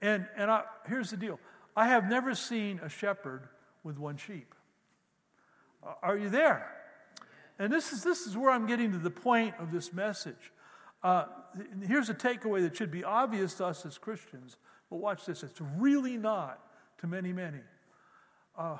And, 0.00 0.26
and 0.36 0.50
I, 0.50 0.62
here's 0.86 1.10
the 1.10 1.16
deal 1.16 1.40
I 1.76 1.88
have 1.88 2.08
never 2.08 2.34
seen 2.34 2.80
a 2.82 2.88
shepherd 2.88 3.48
with 3.82 3.98
one 3.98 4.16
sheep. 4.16 4.54
Uh, 5.84 5.94
are 6.02 6.16
you 6.16 6.28
there? 6.28 6.70
And 7.58 7.72
this 7.72 7.92
is, 7.92 8.04
this 8.04 8.26
is 8.26 8.36
where 8.36 8.50
I'm 8.50 8.66
getting 8.66 8.92
to 8.92 8.98
the 8.98 9.10
point 9.10 9.54
of 9.58 9.72
this 9.72 9.92
message. 9.92 10.52
Uh, 11.02 11.24
here's 11.86 12.08
a 12.08 12.14
takeaway 12.14 12.62
that 12.62 12.76
should 12.76 12.90
be 12.90 13.04
obvious 13.04 13.54
to 13.54 13.66
us 13.66 13.84
as 13.86 13.98
Christians, 13.98 14.56
but 14.90 14.96
watch 14.96 15.26
this. 15.26 15.42
It's 15.42 15.60
really 15.76 16.16
not 16.16 16.60
to 16.98 17.06
many, 17.06 17.32
many. 17.32 17.60
Uh, 18.56 18.78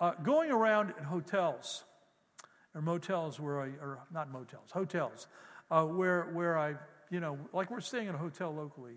uh, 0.00 0.12
going 0.22 0.50
around 0.50 0.92
in 0.98 1.04
hotels, 1.04 1.84
or 2.74 2.82
motels 2.82 3.38
where 3.38 3.60
I, 3.60 3.66
or 3.80 4.00
not 4.12 4.30
motels, 4.30 4.70
hotels, 4.72 5.26
uh, 5.70 5.84
where, 5.84 6.30
where 6.32 6.58
I, 6.58 6.74
you 7.10 7.20
know, 7.20 7.38
like 7.52 7.70
we're 7.70 7.80
staying 7.80 8.08
in 8.08 8.14
a 8.14 8.18
hotel 8.18 8.54
locally. 8.54 8.94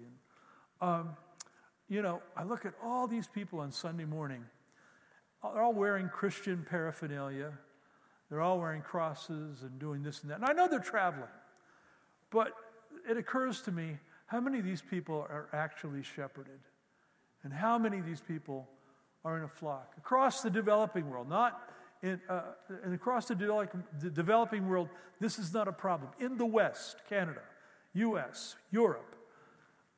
And, 0.81 0.89
um, 0.89 1.09
you 1.87 2.01
know, 2.01 2.21
I 2.35 2.43
look 2.43 2.65
at 2.65 2.73
all 2.83 3.07
these 3.07 3.27
people 3.27 3.59
on 3.59 3.71
Sunday 3.71 4.05
morning. 4.05 4.43
They're 5.43 5.61
all 5.61 5.73
wearing 5.73 6.09
Christian 6.09 6.65
paraphernalia. 6.67 7.53
They're 8.29 8.41
all 8.41 8.59
wearing 8.59 8.81
crosses 8.81 9.61
and 9.61 9.77
doing 9.79 10.01
this 10.01 10.21
and 10.21 10.31
that. 10.31 10.35
And 10.35 10.45
I 10.45 10.53
know 10.53 10.67
they're 10.67 10.79
traveling. 10.79 11.29
But 12.31 12.53
it 13.07 13.17
occurs 13.17 13.61
to 13.63 13.71
me 13.71 13.97
how 14.25 14.39
many 14.39 14.57
of 14.57 14.65
these 14.65 14.81
people 14.81 15.27
are 15.29 15.47
actually 15.53 16.01
shepherded? 16.01 16.59
And 17.43 17.53
how 17.53 17.77
many 17.77 17.99
of 17.99 18.05
these 18.05 18.21
people 18.21 18.67
are 19.23 19.37
in 19.37 19.43
a 19.43 19.47
flock? 19.47 19.93
Across 19.97 20.41
the 20.41 20.49
developing 20.49 21.09
world, 21.09 21.29
not 21.29 21.61
in, 22.05 22.21
uh, 22.29 22.41
and 22.83 22.93
across 22.93 23.25
the, 23.25 23.35
de- 23.35 23.69
the 23.99 24.09
developing 24.11 24.69
world, 24.69 24.89
this 25.19 25.39
is 25.39 25.53
not 25.53 25.67
a 25.67 25.71
problem. 25.71 26.11
In 26.19 26.37
the 26.37 26.45
West, 26.45 26.97
Canada, 27.09 27.41
US, 27.95 28.55
Europe, 28.71 29.15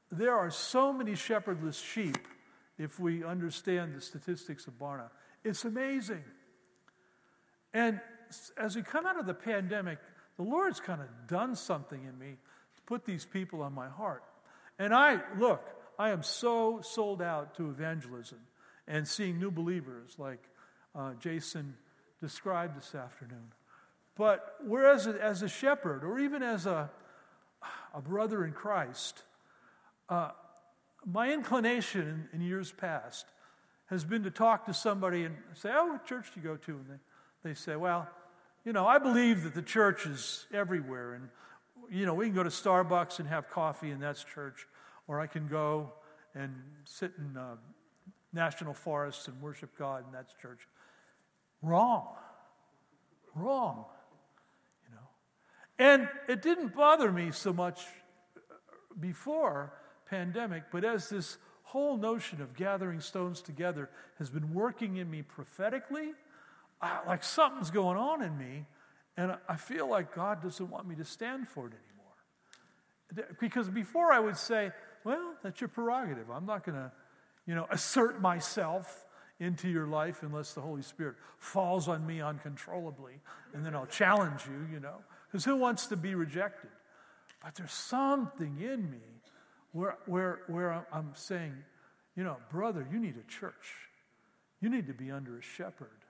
there 0.10 0.34
are 0.34 0.50
so 0.50 0.94
many 0.94 1.16
shepherdless 1.16 1.78
sheep 1.78 2.18
if 2.78 2.98
we 2.98 3.26
understand 3.26 3.94
the 3.94 4.00
statistics 4.00 4.68
of 4.68 4.80
Barna. 4.80 5.10
It's 5.44 5.66
amazing. 5.66 6.24
And 7.74 8.00
as 8.58 8.78
we 8.78 8.84
come 8.84 9.06
out 9.06 9.20
of 9.20 9.26
the 9.26 9.34
pandemic, 9.34 10.00
the 10.38 10.44
Lord's 10.44 10.80
kind 10.80 11.02
of 11.02 11.08
done 11.28 11.56
something 11.56 12.06
in 12.06 12.18
me 12.18 12.38
to 12.76 12.82
put 12.84 13.04
these 13.04 13.26
people 13.26 13.62
on 13.62 13.74
my 13.74 13.90
heart. 13.90 14.24
And 14.80 14.94
I, 14.94 15.20
look, 15.38 15.62
I 16.00 16.12
am 16.12 16.24
so 16.24 16.80
sold 16.82 17.22
out 17.22 17.56
to 17.56 17.70
evangelism 17.70 18.40
and 18.88 19.06
seeing 19.06 19.40
new 19.40 19.52
believers 19.52 20.16
like 20.18 20.44
uh, 20.96 21.14
Jason 21.20 21.76
described 22.22 22.78
this 22.78 22.96
afternoon. 22.96 23.54
But 24.16 24.56
whereas 24.66 25.08
as 25.08 25.44
a 25.44 25.48
shepherd 25.48 26.04
or 26.04 26.20
even 26.20 26.42
as 26.42 26.66
a, 26.66 26.90
a 27.94 28.02
brother 28.02 28.44
in 28.46 28.52
Christ, 28.52 29.24
uh, 30.10 30.32
my 31.06 31.32
inclination 31.32 32.28
in, 32.34 32.42
in, 32.42 32.48
years 32.48 32.72
past 32.72 33.28
has 33.88 34.04
been 34.04 34.24
to 34.24 34.32
talk 34.32 34.66
to 34.66 34.74
somebody 34.74 35.24
and 35.24 35.36
say, 35.54 35.70
Oh, 35.72 35.86
what 35.92 36.06
church 36.06 36.32
do 36.34 36.42
you 36.42 36.48
go 36.48 36.56
to? 36.58 36.72
And 36.72 36.86
they, 36.90 37.50
they 37.50 37.54
say, 37.54 37.76
Well, 37.76 38.08
you 38.66 38.74
know, 38.74 38.88
I 38.88 38.98
believe 38.98 39.44
that 39.44 39.54
the 39.54 39.62
church 39.62 40.06
is 40.06 40.46
everywhere. 40.54 41.14
And, 41.14 41.30
you 41.90 42.06
know, 42.06 42.14
we 42.14 42.26
can 42.26 42.36
go 42.36 42.44
to 42.44 42.50
Starbucks 42.50 43.20
and 43.20 43.28
have 43.30 43.50
coffee, 43.50 43.92
and 43.92 44.02
that's 44.02 44.24
church. 44.24 44.68
Or 45.08 45.22
I 45.22 45.28
can 45.28 45.48
go 45.48 45.94
and 46.36 46.54
sit 46.84 47.14
in 47.18 47.38
uh, 47.38 47.56
national 48.34 48.74
forests 48.74 49.28
and 49.28 49.42
worship 49.42 49.70
God, 49.78 50.04
and 50.06 50.14
that's 50.14 50.34
church. 50.42 50.68
Wrong. 51.62 52.08
Wrong. 53.36 53.86
You 54.88 54.96
know. 54.96 55.92
And 55.94 56.10
it 56.28 56.42
didn't 56.42 56.76
bother 56.76 57.12
me 57.12 57.32
so 57.32 57.54
much 57.54 57.82
uh, 58.36 58.40
before 59.00 59.74
pandemic, 60.10 60.64
but 60.72 60.86
as 60.86 61.10
this 61.10 61.38
whole 61.64 61.98
notion 61.98 62.42
of 62.42 62.56
gathering 62.56 63.02
stones 63.02 63.42
together 63.42 63.90
has 64.18 64.30
been 64.30 64.54
working 64.54 64.98
in 64.98 65.10
me 65.10 65.22
prophetically 65.22 66.14
I, 66.82 67.00
like 67.08 67.24
something's 67.24 67.72
going 67.72 67.98
on 67.98 68.22
in 68.22 68.38
me, 68.38 68.66
and 69.16 69.36
I 69.48 69.56
feel 69.56 69.90
like 69.90 70.14
God 70.14 70.42
doesn't 70.44 70.70
want 70.70 70.88
me 70.88 70.96
to 70.96 71.06
stand 71.06 71.48
for 71.48 71.68
it 71.68 71.74
anymore. 71.74 73.28
Because 73.40 73.70
before 73.70 74.12
I 74.12 74.20
would 74.20 74.38
say, 74.38 74.72
well, 75.04 75.34
that's 75.42 75.60
your 75.60 75.70
prerogative. 75.70 76.30
I'm 76.30 76.46
not 76.46 76.66
going 76.66 76.76
to, 76.76 76.92
you 77.46 77.56
know, 77.56 77.66
assert 77.72 78.22
myself 78.22 79.06
into 79.40 79.70
your 79.70 79.88
life 79.88 80.24
unless 80.24 80.54
the 80.54 80.62
Holy 80.62 80.82
Spirit 80.82 81.16
falls 81.38 81.88
on 81.88 82.06
me 82.06 82.22
uncontrollably, 82.22 83.14
and 83.54 83.66
then 83.66 83.76
I'll 83.76 83.86
challenge 83.86 84.42
you, 84.48 84.74
you 84.74 84.80
know, 84.80 84.96
because 85.28 85.46
who 85.46 85.56
wants 85.56 85.88
to 85.88 85.96
be 85.96 86.16
rejected? 86.16 86.72
But 87.44 87.56
there's 87.56 87.72
something 87.72 88.58
in 88.60 88.90
me 88.90 89.22
where, 89.72 89.98
where, 90.06 90.40
where 90.48 90.86
I'm 90.92 91.12
saying, 91.14 91.54
you 92.16 92.24
know, 92.24 92.38
brother, 92.50 92.88
you 92.92 93.00
need 93.00 93.16
a 93.18 93.32
church. 93.32 93.74
You 94.60 94.70
need 94.70 94.88
to 94.88 94.94
be 94.94 95.12
under 95.12 95.38
a 95.38 95.42
shepherd 95.42 96.04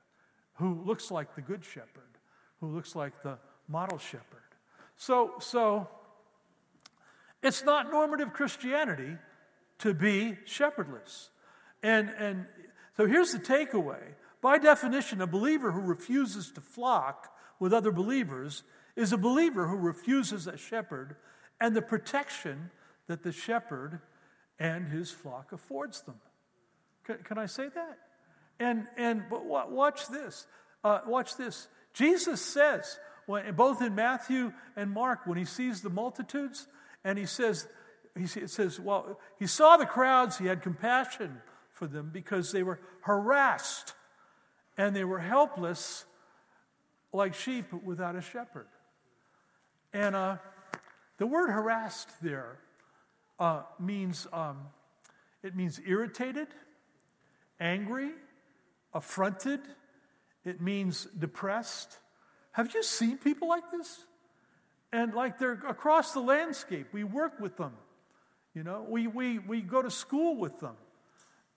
who 0.54 0.82
looks 0.86 1.12
like 1.12 1.36
the 1.36 1.42
good 1.42 1.66
shepherd, 1.66 2.18
who 2.62 2.68
looks 2.68 2.96
like 2.96 3.22
the 3.24 3.38
model 3.68 3.98
shepherd. 3.98 4.24
So, 4.96 5.34
so 5.40 5.90
it's 7.44 7.64
not 7.64 7.92
normative 7.92 8.34
Christianity 8.34 9.18
to 9.80 9.94
be 9.94 10.38
shepherdless. 10.46 11.30
And, 11.84 12.10
and 12.18 12.46
so 12.98 13.06
here's 13.06 13.32
the 13.32 13.40
takeaway. 13.40 14.02
By 14.42 14.58
definition, 14.58 15.22
a 15.22 15.28
believer 15.28 15.72
who 15.72 15.82
refuses 15.82 16.52
to 16.52 16.62
flock 16.62 17.32
with 17.60 17.74
other 17.74 17.92
believers 17.92 18.64
is 18.96 19.14
a 19.14 19.18
believer 19.18 19.68
who 19.68 19.78
refuses 19.78 20.48
a 20.48 20.58
shepherd 20.58 21.16
and 21.62 21.76
the 21.76 21.82
protection 21.82 22.72
that 23.08 23.24
the 23.24 23.32
shepherd 23.32 24.00
and 24.60 24.88
his 24.88 25.12
flock 25.12 25.52
affords 25.52 26.02
them. 26.02 26.20
Can, 27.06 27.18
can 27.24 27.38
I 27.38 27.46
say 27.46 27.70
that? 27.70 27.98
And, 28.60 28.88
and 28.98 29.24
but 29.30 29.46
watch 29.46 30.08
this. 30.08 30.48
Uh, 30.84 31.00
watch 31.06 31.38
this. 31.38 31.68
Jesus 31.94 32.42
says, 32.42 33.00
when, 33.28 33.54
both 33.54 33.82
in 33.82 33.94
Matthew 33.94 34.54
and 34.76 34.92
Mark, 34.92 35.26
when 35.26 35.38
he 35.38 35.46
sees 35.46 35.82
the 35.82 35.90
multitudes, 35.90 36.68
and 37.04 37.18
he 37.18 37.26
says, 37.26 37.68
he 38.18 38.26
says, 38.26 38.80
well, 38.80 39.20
he 39.38 39.46
saw 39.46 39.78
the 39.78 39.86
crowds, 39.86 40.38
he 40.38 40.48
had 40.48 40.64
compassion 40.64 41.42
for 41.78 41.88
them 41.88 42.10
because 42.12 42.52
they 42.52 42.64
were 42.64 42.80
harassed 43.02 43.94
and 44.78 44.96
they 44.96 45.04
were 45.04 45.20
helpless 45.20 46.06
like 47.14 47.34
sheep 47.34 47.72
without 47.72 48.16
a 48.16 48.22
shepherd. 48.22 48.68
And 49.94 50.16
uh, 50.16 50.38
the 51.18 51.28
word 51.28 51.50
harassed 51.50 52.10
there 52.22 52.58
uh, 53.40 53.62
means 53.80 54.28
um, 54.34 54.58
it 55.44 55.56
means 55.56 55.80
irritated, 55.86 56.48
angry, 57.60 58.12
affronted, 58.94 59.62
it 60.44 60.62
means 60.62 61.06
depressed. 61.18 62.00
Have 62.52 62.74
you 62.74 62.84
seen 62.84 63.18
people 63.18 63.48
like 63.48 63.70
this? 63.72 64.04
And 64.92 65.14
like 65.14 65.38
they're 65.38 65.62
across 65.68 66.14
the 66.14 66.22
landscape. 66.22 66.88
We 66.92 67.04
work 67.04 67.40
with 67.40 67.58
them. 67.58 67.74
You 68.56 68.64
know, 68.64 68.86
we, 68.88 69.06
we, 69.06 69.38
we 69.38 69.62
go 69.62 69.82
to 69.82 69.92
school 69.92 70.38
with 70.38 70.60
them. 70.60 70.76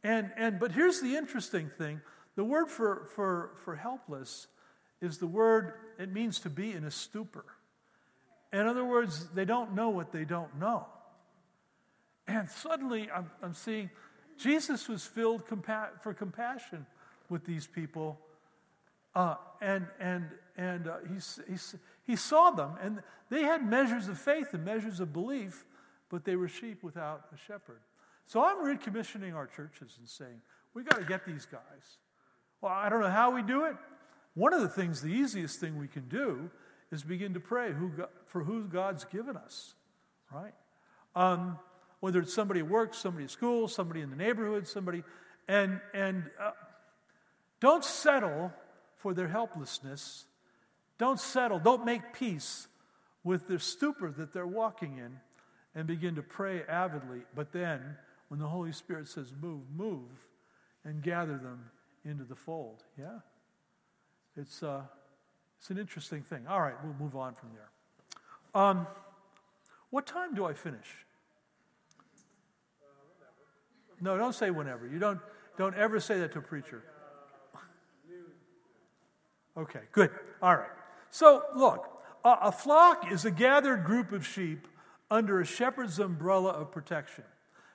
And, 0.03 0.31
and 0.37 0.59
but 0.59 0.73
here's 0.73 1.01
the 1.01 1.17
interesting 1.17 1.69
thing 1.69 2.01
the 2.37 2.45
word 2.45 2.69
for, 2.69 3.07
for, 3.15 3.51
for 3.65 3.77
helpless 3.77 4.47
is 5.01 5.19
the 5.19 5.27
word, 5.27 5.75
it 5.99 6.13
means 6.13 6.41
to 6.41 6.51
be 6.51 6.73
in 6.73 6.85
a 6.85 6.91
stupor. 6.91 7.45
In 8.53 8.67
other 8.67 8.85
words, 8.85 9.29
they 9.35 9.45
don't 9.45 9.75
know 9.75 9.91
what 9.91 10.13
they 10.13 10.25
don't 10.25 10.59
know. 10.59 10.87
And 12.27 12.49
suddenly 12.51 13.11
I'm, 13.11 13.31
I'm 13.43 13.55
seeing 13.55 13.91
Jesus 14.39 14.89
was 14.89 15.05
filled 15.05 15.47
compa- 15.47 16.01
for 16.03 16.15
compassion 16.15 16.87
with 17.29 17.45
these 17.45 17.67
people. 17.67 18.19
Uh, 19.15 19.35
and 19.61 19.87
and, 19.99 20.29
and 20.57 20.89
uh, 20.89 20.97
he, 21.09 21.17
he, 21.53 21.59
he 22.07 22.17
saw 22.17 22.51
them, 22.51 22.73
and 22.81 23.03
they 23.29 23.43
had 23.43 23.69
measures 23.69 24.09
of 24.09 24.19
faith 24.19 24.55
and 24.55 24.65
measures 24.65 25.01
of 25.01 25.13
belief, 25.13 25.65
but 26.09 26.25
they 26.25 26.37
were 26.37 26.49
sheep 26.49 26.83
without 26.83 27.27
a 27.35 27.37
shepherd. 27.37 27.81
So 28.31 28.45
I'm 28.45 28.59
recommissioning 28.59 29.35
our 29.35 29.49
churches 29.49 29.97
and 29.99 30.09
saying, 30.09 30.41
we 30.73 30.85
got 30.85 31.01
to 31.01 31.05
get 31.05 31.27
these 31.27 31.47
guys. 31.47 31.99
Well, 32.61 32.73
I 32.73 32.89
don't 32.89 33.01
know 33.01 33.11
how 33.11 33.35
we 33.35 33.43
do 33.43 33.65
it. 33.65 33.75
One 34.35 34.55
of 34.55 34.61
the 34.61 34.69
things, 34.69 35.03
the 35.03 35.09
easiest 35.09 35.59
thing 35.59 35.77
we 35.77 35.89
can 35.89 36.09
do 36.09 36.49
is 36.93 37.03
begin 37.03 37.35
to 37.35 37.41
pray 37.41 37.73
who 37.73 37.91
for 38.27 38.45
who 38.45 38.69
God's 38.69 39.05
given 39.05 39.37
us, 39.37 39.75
right? 40.33 40.55
Um, 41.17 41.59
whether 41.99 42.21
it's 42.21 42.33
somebody 42.33 42.61
at 42.61 42.69
work, 42.69 42.95
somebody 42.95 43.25
at 43.25 43.33
school, 43.33 43.67
somebody 43.67 44.01
in 44.01 44.11
the 44.11 44.17
neighborhood, 44.17 44.69
somebody, 44.69 45.03
and 45.49 45.81
and 45.93 46.31
uh, 46.41 46.53
don't 47.59 47.85
settle 47.85 48.53
for 48.99 49.13
their 49.13 49.27
helplessness. 49.27 50.25
Don't 50.99 51.19
settle. 51.19 51.59
Don't 51.59 51.85
make 51.85 52.13
peace 52.13 52.69
with 53.25 53.49
their 53.49 53.59
stupor 53.59 54.13
that 54.19 54.33
they're 54.33 54.47
walking 54.47 54.99
in, 54.99 55.19
and 55.75 55.89
begin 55.89 56.15
to 56.15 56.23
pray 56.23 56.63
avidly. 56.69 57.23
But 57.35 57.51
then, 57.51 57.97
when 58.31 58.41
the 58.41 58.47
Holy 58.47 58.73
Spirit 58.73 59.09
says 59.09 59.33
move, 59.43 59.63
move, 59.77 60.29
and 60.85 61.03
gather 61.03 61.37
them 61.37 61.71
into 62.05 62.25
the 62.25 62.37
fold. 62.37 62.85
Yeah, 62.99 63.19
it's 64.37 64.63
uh, 64.63 64.83
it's 65.59 65.69
an 65.69 65.79
interesting 65.79 66.23
thing. 66.23 66.47
All 66.49 66.63
right, 66.63 66.75
we'll 66.83 66.95
move 66.95 67.17
on 67.17 67.35
from 67.35 67.51
there. 67.53 68.63
Um, 68.63 68.87
what 69.91 70.07
time 70.07 70.35
do 70.35 70.47
I 70.47 70.55
finish? 70.55 70.87
No, 74.01 74.17
don't 74.17 74.35
say 74.35 74.51
whenever. 74.51 74.87
You 74.87 74.99
don't, 74.99 75.21
don't 75.59 75.75
ever 75.75 76.01
say 76.01 76.19
that 76.21 76.33
to 76.33 76.39
a 76.39 76.43
preacher. 76.43 76.83
Okay, 79.57 79.81
good. 79.93 80.11
All 80.41 80.57
right. 80.57 80.71
So, 81.11 81.43
look, 81.55 81.87
a, 82.25 82.37
a 82.43 82.53
flock 82.53 83.13
is 83.13 83.25
a 83.25 83.31
gathered 83.31 83.85
group 83.85 84.13
of 84.13 84.27
sheep 84.27 84.67
under 85.11 85.41
a 85.41 85.45
shepherd's 85.45 85.99
umbrella 85.99 86.51
of 86.51 86.71
protection. 86.71 87.25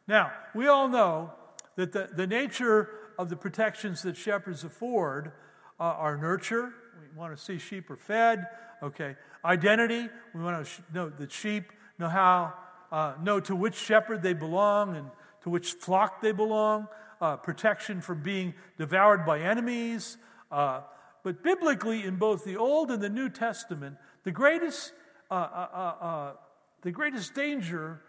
Now, 0.07 0.31
we 0.53 0.67
all 0.67 0.87
know 0.87 1.31
that 1.75 1.91
the, 1.91 2.09
the 2.13 2.27
nature 2.27 2.89
of 3.17 3.29
the 3.29 3.35
protections 3.35 4.01
that 4.03 4.15
shepherds 4.15 4.63
afford 4.63 5.31
uh, 5.79 5.83
are 5.83 6.17
nurture. 6.17 6.73
We 6.99 7.17
want 7.17 7.35
to 7.35 7.43
see 7.43 7.57
sheep 7.57 7.89
are 7.89 7.95
fed. 7.95 8.45
Okay. 8.83 9.15
Identity. 9.43 10.09
We 10.33 10.43
want 10.43 10.65
to 10.65 10.83
know 10.93 11.09
that 11.09 11.31
sheep 11.31 11.71
know 11.97 12.09
how, 12.09 12.53
uh, 12.91 13.13
know 13.21 13.39
to 13.39 13.55
which 13.55 13.75
shepherd 13.75 14.21
they 14.21 14.33
belong 14.33 14.95
and 14.95 15.09
to 15.43 15.49
which 15.49 15.73
flock 15.73 16.21
they 16.21 16.31
belong. 16.31 16.87
Uh, 17.21 17.37
protection 17.37 18.01
from 18.01 18.21
being 18.21 18.53
devoured 18.77 19.25
by 19.25 19.39
enemies. 19.39 20.17
Uh, 20.51 20.81
but 21.23 21.41
biblically, 21.41 22.03
in 22.03 22.17
both 22.17 22.43
the 22.43 22.57
Old 22.57 22.91
and 22.91 23.01
the 23.01 23.09
New 23.09 23.29
Testament, 23.29 23.95
the 24.23 24.31
greatest, 24.31 24.91
uh, 25.31 25.33
uh, 25.33 26.33
the 26.81 26.91
greatest 26.91 27.33
danger 27.33 28.01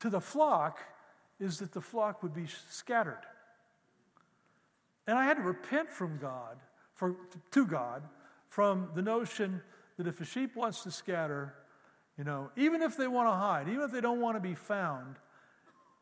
to 0.00 0.10
the 0.10 0.20
flock 0.20 0.80
is 1.40 1.58
that 1.58 1.72
the 1.72 1.80
flock 1.80 2.22
would 2.22 2.34
be 2.34 2.46
scattered. 2.70 3.22
And 5.06 5.18
I 5.18 5.24
had 5.24 5.38
to 5.38 5.42
repent 5.42 5.90
from 5.90 6.18
God, 6.18 6.58
for, 6.94 7.16
to 7.52 7.66
God, 7.66 8.02
from 8.48 8.90
the 8.94 9.02
notion 9.02 9.62
that 9.96 10.06
if 10.06 10.20
a 10.20 10.24
sheep 10.24 10.54
wants 10.54 10.82
to 10.82 10.90
scatter, 10.90 11.54
you 12.16 12.24
know, 12.24 12.50
even 12.56 12.82
if 12.82 12.96
they 12.96 13.08
want 13.08 13.28
to 13.28 13.32
hide, 13.32 13.68
even 13.68 13.82
if 13.82 13.90
they 13.90 14.00
don't 14.00 14.20
want 14.20 14.36
to 14.36 14.40
be 14.40 14.54
found, 14.54 15.16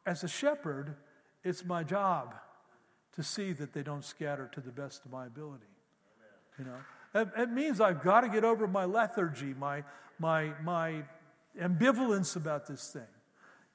as 0.05 0.24
a 0.24 0.28
shepherd, 0.28 0.97
it's 1.45 1.64
my 1.64 1.82
job 1.82 2.34
to 3.14 3.22
see 3.22 3.53
that 3.53 3.72
they 3.72 3.82
don't 3.82 4.05
scatter 4.05 4.51
to 4.53 4.61
the 4.61 4.70
best 4.70 5.05
of 5.05 5.12
my 5.12 5.26
ability. 5.26 5.64
You 6.59 6.64
know, 6.64 7.20
it, 7.20 7.28
it 7.36 7.51
means 7.51 7.80
I've 7.80 8.03
got 8.03 8.22
to 8.22 8.28
get 8.28 8.45
over 8.45 8.66
my 8.66 8.84
lethargy, 8.84 9.55
my 9.59 9.84
my 10.18 10.53
my 10.62 11.03
ambivalence 11.61 12.36
about 12.36 12.66
this 12.66 12.91
thing. 12.91 13.03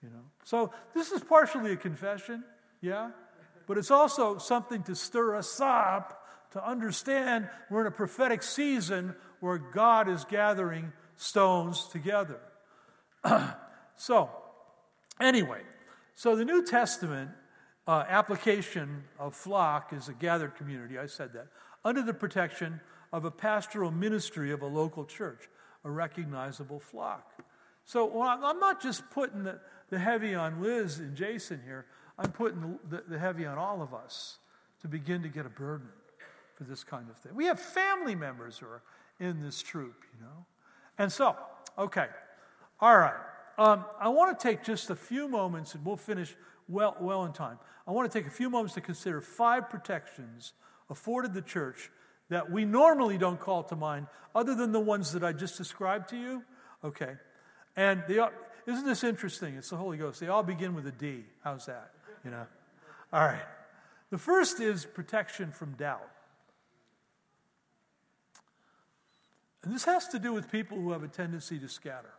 You 0.04 0.10
know, 0.10 0.24
so 0.44 0.74
this 0.94 1.12
is 1.12 1.24
partially 1.24 1.72
a 1.72 1.78
confession, 1.78 2.44
yeah, 2.82 3.12
but 3.68 3.78
it's 3.78 3.92
also 3.92 4.38
something 4.38 4.84
to 4.84 4.96
stir 4.96 5.36
us 5.36 5.62
up 5.62 6.20
to 6.52 6.64
understand 6.64 7.50
we're 7.70 7.82
in 7.82 7.88
a 7.88 7.92
prophetic 7.92 8.44
season 8.44 9.16
where 9.40 9.58
God 9.58 10.10
is 10.10 10.26
gathering 10.26 10.92
stones 11.16 11.88
together. 11.88 12.40
so, 13.96 14.30
anyway, 15.20 15.62
so 16.16 16.36
the 16.36 16.46
New 16.46 16.66
Testament 16.66 17.32
uh, 17.88 18.04
application 18.08 19.06
of 19.18 19.36
flock 19.36 19.94
is 19.94 20.10
a 20.10 20.14
gathered 20.14 20.56
community, 20.56 21.00
I 21.00 21.08
said 21.08 21.34
that, 21.34 21.48
under 21.84 22.02
the 22.02 22.14
protection 22.14 22.82
of 23.12 23.26
a 23.26 23.32
pastoral 23.32 23.92
ministry 23.92 24.52
of 24.52 24.62
a 24.62 24.68
local 24.68 25.06
church, 25.06 25.50
a 25.84 25.90
recognizable 25.90 26.80
flock. 26.80 27.32
So 27.86 28.06
well, 28.06 28.40
I'm 28.44 28.60
not 28.60 28.82
just 28.82 29.10
putting 29.10 29.44
the, 29.44 29.60
the 29.94 30.00
heavy 30.00 30.34
on 30.34 30.60
Liz 30.60 30.98
and 30.98 31.16
Jason 31.16 31.62
here, 31.64 31.86
I'm 32.18 32.32
putting 32.32 32.80
the, 32.90 32.98
the, 32.98 33.04
the 33.10 33.20
heavy 33.20 33.46
on 33.46 33.60
all 33.60 33.80
of 33.80 33.94
us 33.94 34.40
to 34.82 34.88
begin 34.88 35.22
to 35.22 35.30
get 35.30 35.46
a 35.46 35.50
burden 35.50 35.88
for 36.56 36.64
this 36.64 36.84
kind 36.84 37.10
of 37.12 37.18
thing. 37.18 37.36
We 37.36 37.46
have 37.46 37.60
family 37.60 38.16
members 38.16 38.58
who 38.58 38.66
are 38.66 38.82
in 39.20 39.44
this 39.44 39.62
troop, 39.62 39.94
you 40.12 40.26
know. 40.26 40.46
And 40.98 41.12
so, 41.12 41.36
okay, 41.78 42.08
all 42.82 42.98
right. 42.98 43.14
Um, 43.60 43.86
I 44.00 44.10
want 44.10 44.38
to 44.38 44.48
take 44.48 44.64
just 44.64 44.90
a 44.90 44.96
few 44.96 45.28
moments, 45.28 45.76
and 45.76 45.86
we'll 45.86 45.96
finish 45.96 46.36
well, 46.68 46.98
well 47.00 47.26
in 47.26 47.32
time. 47.32 47.60
I 47.88 47.92
want 47.92 48.12
to 48.12 48.18
take 48.20 48.26
a 48.26 48.34
few 48.34 48.50
moments 48.50 48.74
to 48.74 48.82
consider 48.82 49.22
five 49.22 49.70
protections 49.70 50.54
afforded 50.90 51.36
the 51.36 51.42
church 51.44 51.92
that 52.30 52.52
we 52.52 52.66
normally 52.66 53.20
don't 53.20 53.40
call 53.40 53.62
to 53.66 53.76
mind, 53.76 54.08
other 54.34 54.56
than 54.56 54.72
the 54.72 54.80
ones 54.80 55.12
that 55.12 55.24
I 55.24 55.34
just 55.34 55.56
described 55.56 56.10
to 56.10 56.18
you. 56.18 56.44
Okay, 56.84 57.14
and 57.76 58.02
are, 58.10 58.32
isn't 58.66 58.86
this 58.86 59.04
interesting? 59.04 59.56
It's 59.56 59.70
the 59.70 59.78
Holy 59.78 59.98
Ghost. 59.98 60.20
They 60.20 60.28
all 60.28 60.44
begin 60.44 60.76
with 60.76 60.88
a 60.88 60.92
D. 60.92 61.24
How's 61.44 61.66
that? 61.66 61.92
You 62.24 62.32
know. 62.32 62.46
All 63.12 63.26
right. 63.26 63.46
The 64.10 64.18
first 64.18 64.60
is 64.60 64.86
protection 64.86 65.52
from 65.52 65.74
doubt. 65.74 66.10
And 69.64 69.74
this 69.74 69.86
has 69.86 70.08
to 70.10 70.20
do 70.20 70.34
with 70.34 70.52
people 70.52 70.78
who 70.78 70.92
have 70.92 71.04
a 71.04 71.08
tendency 71.08 71.58
to 71.60 71.70
scatter. 71.70 72.14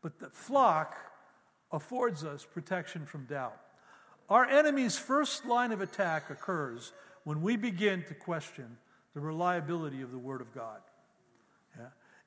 But 0.00 0.18
the 0.18 0.30
flock 0.30 0.96
affords 1.70 2.24
us 2.24 2.44
protection 2.44 3.06
from 3.06 3.24
doubt. 3.26 3.56
Our 4.28 4.46
enemy's 4.46 4.96
first 4.96 5.44
line 5.44 5.72
of 5.72 5.80
attack 5.80 6.30
occurs 6.30 6.92
when 7.24 7.42
we 7.42 7.56
begin 7.56 8.04
to 8.08 8.14
question 8.14 8.78
the 9.14 9.20
reliability 9.20 10.02
of 10.02 10.10
the 10.10 10.18
Word 10.18 10.40
of 10.40 10.54
God. 10.54 10.80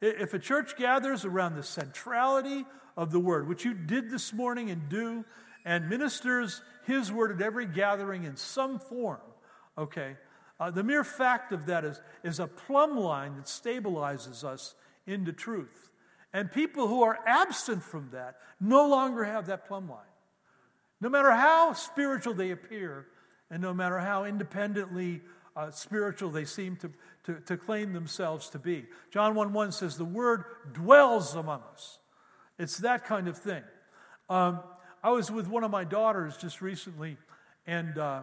If 0.01 0.33
a 0.33 0.39
church 0.39 0.75
gathers 0.77 1.25
around 1.25 1.55
the 1.55 1.63
centrality 1.63 2.65
of 2.97 3.11
the 3.11 3.19
Word, 3.19 3.47
which 3.47 3.65
you 3.65 3.73
did 3.73 4.09
this 4.09 4.33
morning 4.33 4.69
and 4.69 4.89
do, 4.89 5.25
and 5.63 5.89
ministers 5.89 6.61
His 6.85 7.11
Word 7.11 7.31
at 7.31 7.41
every 7.41 7.65
gathering 7.65 8.23
in 8.23 8.35
some 8.35 8.79
form, 8.79 9.21
okay, 9.77 10.17
uh, 10.59 10.71
the 10.71 10.83
mere 10.83 11.03
fact 11.03 11.51
of 11.51 11.65
that 11.65 11.83
is, 11.83 12.01
is 12.23 12.39
a 12.39 12.47
plumb 12.47 12.97
line 12.97 13.35
that 13.35 13.45
stabilizes 13.45 14.43
us 14.43 14.75
into 15.05 15.33
truth. 15.33 15.89
And 16.33 16.51
people 16.51 16.87
who 16.87 17.03
are 17.03 17.19
absent 17.25 17.83
from 17.83 18.09
that 18.11 18.35
no 18.59 18.87
longer 18.87 19.23
have 19.23 19.47
that 19.47 19.67
plumb 19.67 19.89
line. 19.89 19.99
No 21.01 21.09
matter 21.09 21.31
how 21.31 21.73
spiritual 21.73 22.33
they 22.33 22.51
appear, 22.51 23.07
and 23.49 23.61
no 23.61 23.73
matter 23.73 23.99
how 23.99 24.25
independently 24.25 25.21
uh, 25.55 25.71
spiritual 25.71 26.29
they 26.29 26.45
seem 26.45 26.75
to, 26.77 26.91
to, 27.25 27.39
to, 27.41 27.57
claim 27.57 27.93
themselves 27.93 28.49
to 28.49 28.59
be. 28.59 28.85
John 29.11 29.35
1 29.35 29.53
1 29.53 29.71
says, 29.71 29.97
The 29.97 30.05
word 30.05 30.45
dwells 30.73 31.35
among 31.35 31.61
us. 31.73 31.99
It's 32.57 32.77
that 32.79 33.05
kind 33.05 33.27
of 33.27 33.37
thing. 33.37 33.63
Um, 34.29 34.59
I 35.03 35.11
was 35.11 35.29
with 35.29 35.47
one 35.47 35.63
of 35.63 35.71
my 35.71 35.83
daughters 35.83 36.37
just 36.37 36.61
recently 36.61 37.17
and, 37.67 37.97
uh, 37.97 38.21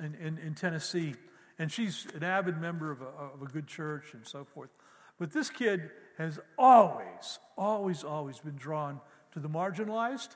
in, 0.00 0.14
in, 0.14 0.38
in 0.38 0.54
Tennessee, 0.54 1.14
and 1.58 1.70
she's 1.70 2.06
an 2.14 2.22
avid 2.22 2.60
member 2.60 2.90
of 2.90 3.00
a, 3.02 3.06
of 3.34 3.42
a 3.42 3.46
good 3.46 3.66
church 3.66 4.12
and 4.12 4.26
so 4.26 4.44
forth. 4.44 4.70
But 5.18 5.32
this 5.32 5.50
kid 5.50 5.90
has 6.16 6.38
always, 6.56 7.38
always, 7.56 8.04
always 8.04 8.38
been 8.38 8.56
drawn 8.56 9.00
to 9.32 9.40
the 9.40 9.48
marginalized. 9.48 10.28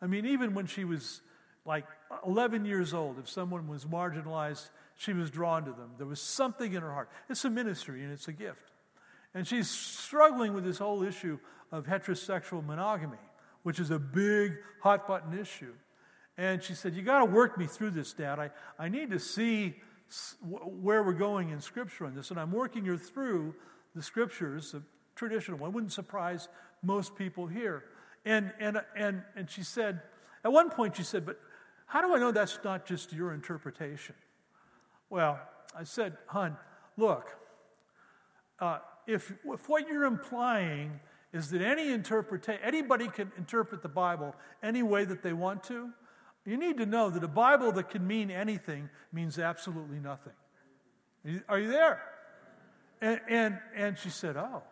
I 0.00 0.06
mean, 0.06 0.26
even 0.26 0.54
when 0.54 0.66
she 0.66 0.84
was 0.84 1.20
like 1.64 1.86
11 2.26 2.64
years 2.64 2.94
old, 2.94 3.18
if 3.18 3.28
someone 3.28 3.68
was 3.68 3.84
marginalized, 3.84 4.68
she 4.96 5.12
was 5.12 5.30
drawn 5.30 5.64
to 5.64 5.72
them. 5.72 5.90
There 5.98 6.06
was 6.06 6.20
something 6.20 6.72
in 6.72 6.82
her 6.82 6.92
heart. 6.92 7.10
It's 7.28 7.44
a 7.44 7.50
ministry 7.50 8.02
and 8.02 8.12
it's 8.12 8.28
a 8.28 8.32
gift. 8.32 8.72
And 9.34 9.46
she's 9.46 9.70
struggling 9.70 10.54
with 10.54 10.64
this 10.64 10.78
whole 10.78 11.02
issue 11.02 11.38
of 11.70 11.86
heterosexual 11.86 12.64
monogamy, 12.64 13.18
which 13.62 13.78
is 13.78 13.90
a 13.90 13.98
big, 13.98 14.54
hot 14.80 15.06
button 15.06 15.38
issue. 15.38 15.74
And 16.38 16.62
she 16.62 16.74
said, 16.74 16.94
You 16.94 17.02
got 17.02 17.18
to 17.18 17.26
work 17.26 17.58
me 17.58 17.66
through 17.66 17.90
this, 17.90 18.12
Dad. 18.14 18.38
I, 18.38 18.50
I 18.78 18.88
need 18.88 19.10
to 19.10 19.18
see 19.18 19.76
where 20.40 21.02
we're 21.02 21.12
going 21.12 21.50
in 21.50 21.60
Scripture 21.60 22.06
on 22.06 22.14
this. 22.14 22.30
And 22.30 22.40
I'm 22.40 22.52
working 22.52 22.84
her 22.86 22.96
through 22.96 23.54
the 23.94 24.02
Scriptures, 24.02 24.72
the 24.72 24.82
traditional 25.14 25.58
one. 25.58 25.72
Wouldn't 25.72 25.92
surprise 25.92 26.48
most 26.82 27.16
people 27.16 27.46
here. 27.46 27.84
And, 28.24 28.52
and, 28.58 28.80
and, 28.96 29.22
and 29.34 29.50
she 29.50 29.62
said, 29.62 30.00
at 30.44 30.52
one 30.52 30.70
point, 30.70 30.96
she 30.96 31.02
said, 31.02 31.26
But 31.26 31.38
how 31.86 32.00
do 32.00 32.14
I 32.14 32.18
know 32.18 32.32
that's 32.32 32.58
not 32.64 32.86
just 32.86 33.12
your 33.12 33.34
interpretation? 33.34 34.14
Well, 35.10 35.38
I 35.78 35.84
said, 35.84 36.16
Hun, 36.26 36.56
look, 36.96 37.28
uh, 38.60 38.78
if, 39.06 39.32
if 39.44 39.68
what 39.68 39.88
you're 39.88 40.04
implying 40.04 41.00
is 41.32 41.50
that 41.50 41.60
any 41.60 41.92
interpretation, 41.92 42.60
anybody 42.64 43.08
can 43.08 43.30
interpret 43.36 43.82
the 43.82 43.88
Bible 43.88 44.34
any 44.62 44.82
way 44.82 45.04
that 45.04 45.22
they 45.22 45.32
want 45.32 45.62
to, 45.64 45.90
You 46.44 46.56
need 46.56 46.78
to 46.78 46.86
know 46.86 47.10
that 47.10 47.22
a 47.24 47.28
Bible 47.28 47.72
that 47.72 47.90
can 47.90 48.06
mean 48.06 48.30
anything 48.30 48.88
means 49.12 49.38
absolutely 49.38 49.98
nothing. 49.98 50.32
Are 51.48 51.58
you 51.58 51.68
there? 51.68 52.00
And, 53.00 53.20
and, 53.28 53.58
and 53.74 53.98
she 53.98 54.10
said, 54.10 54.36
Oh. 54.36 54.62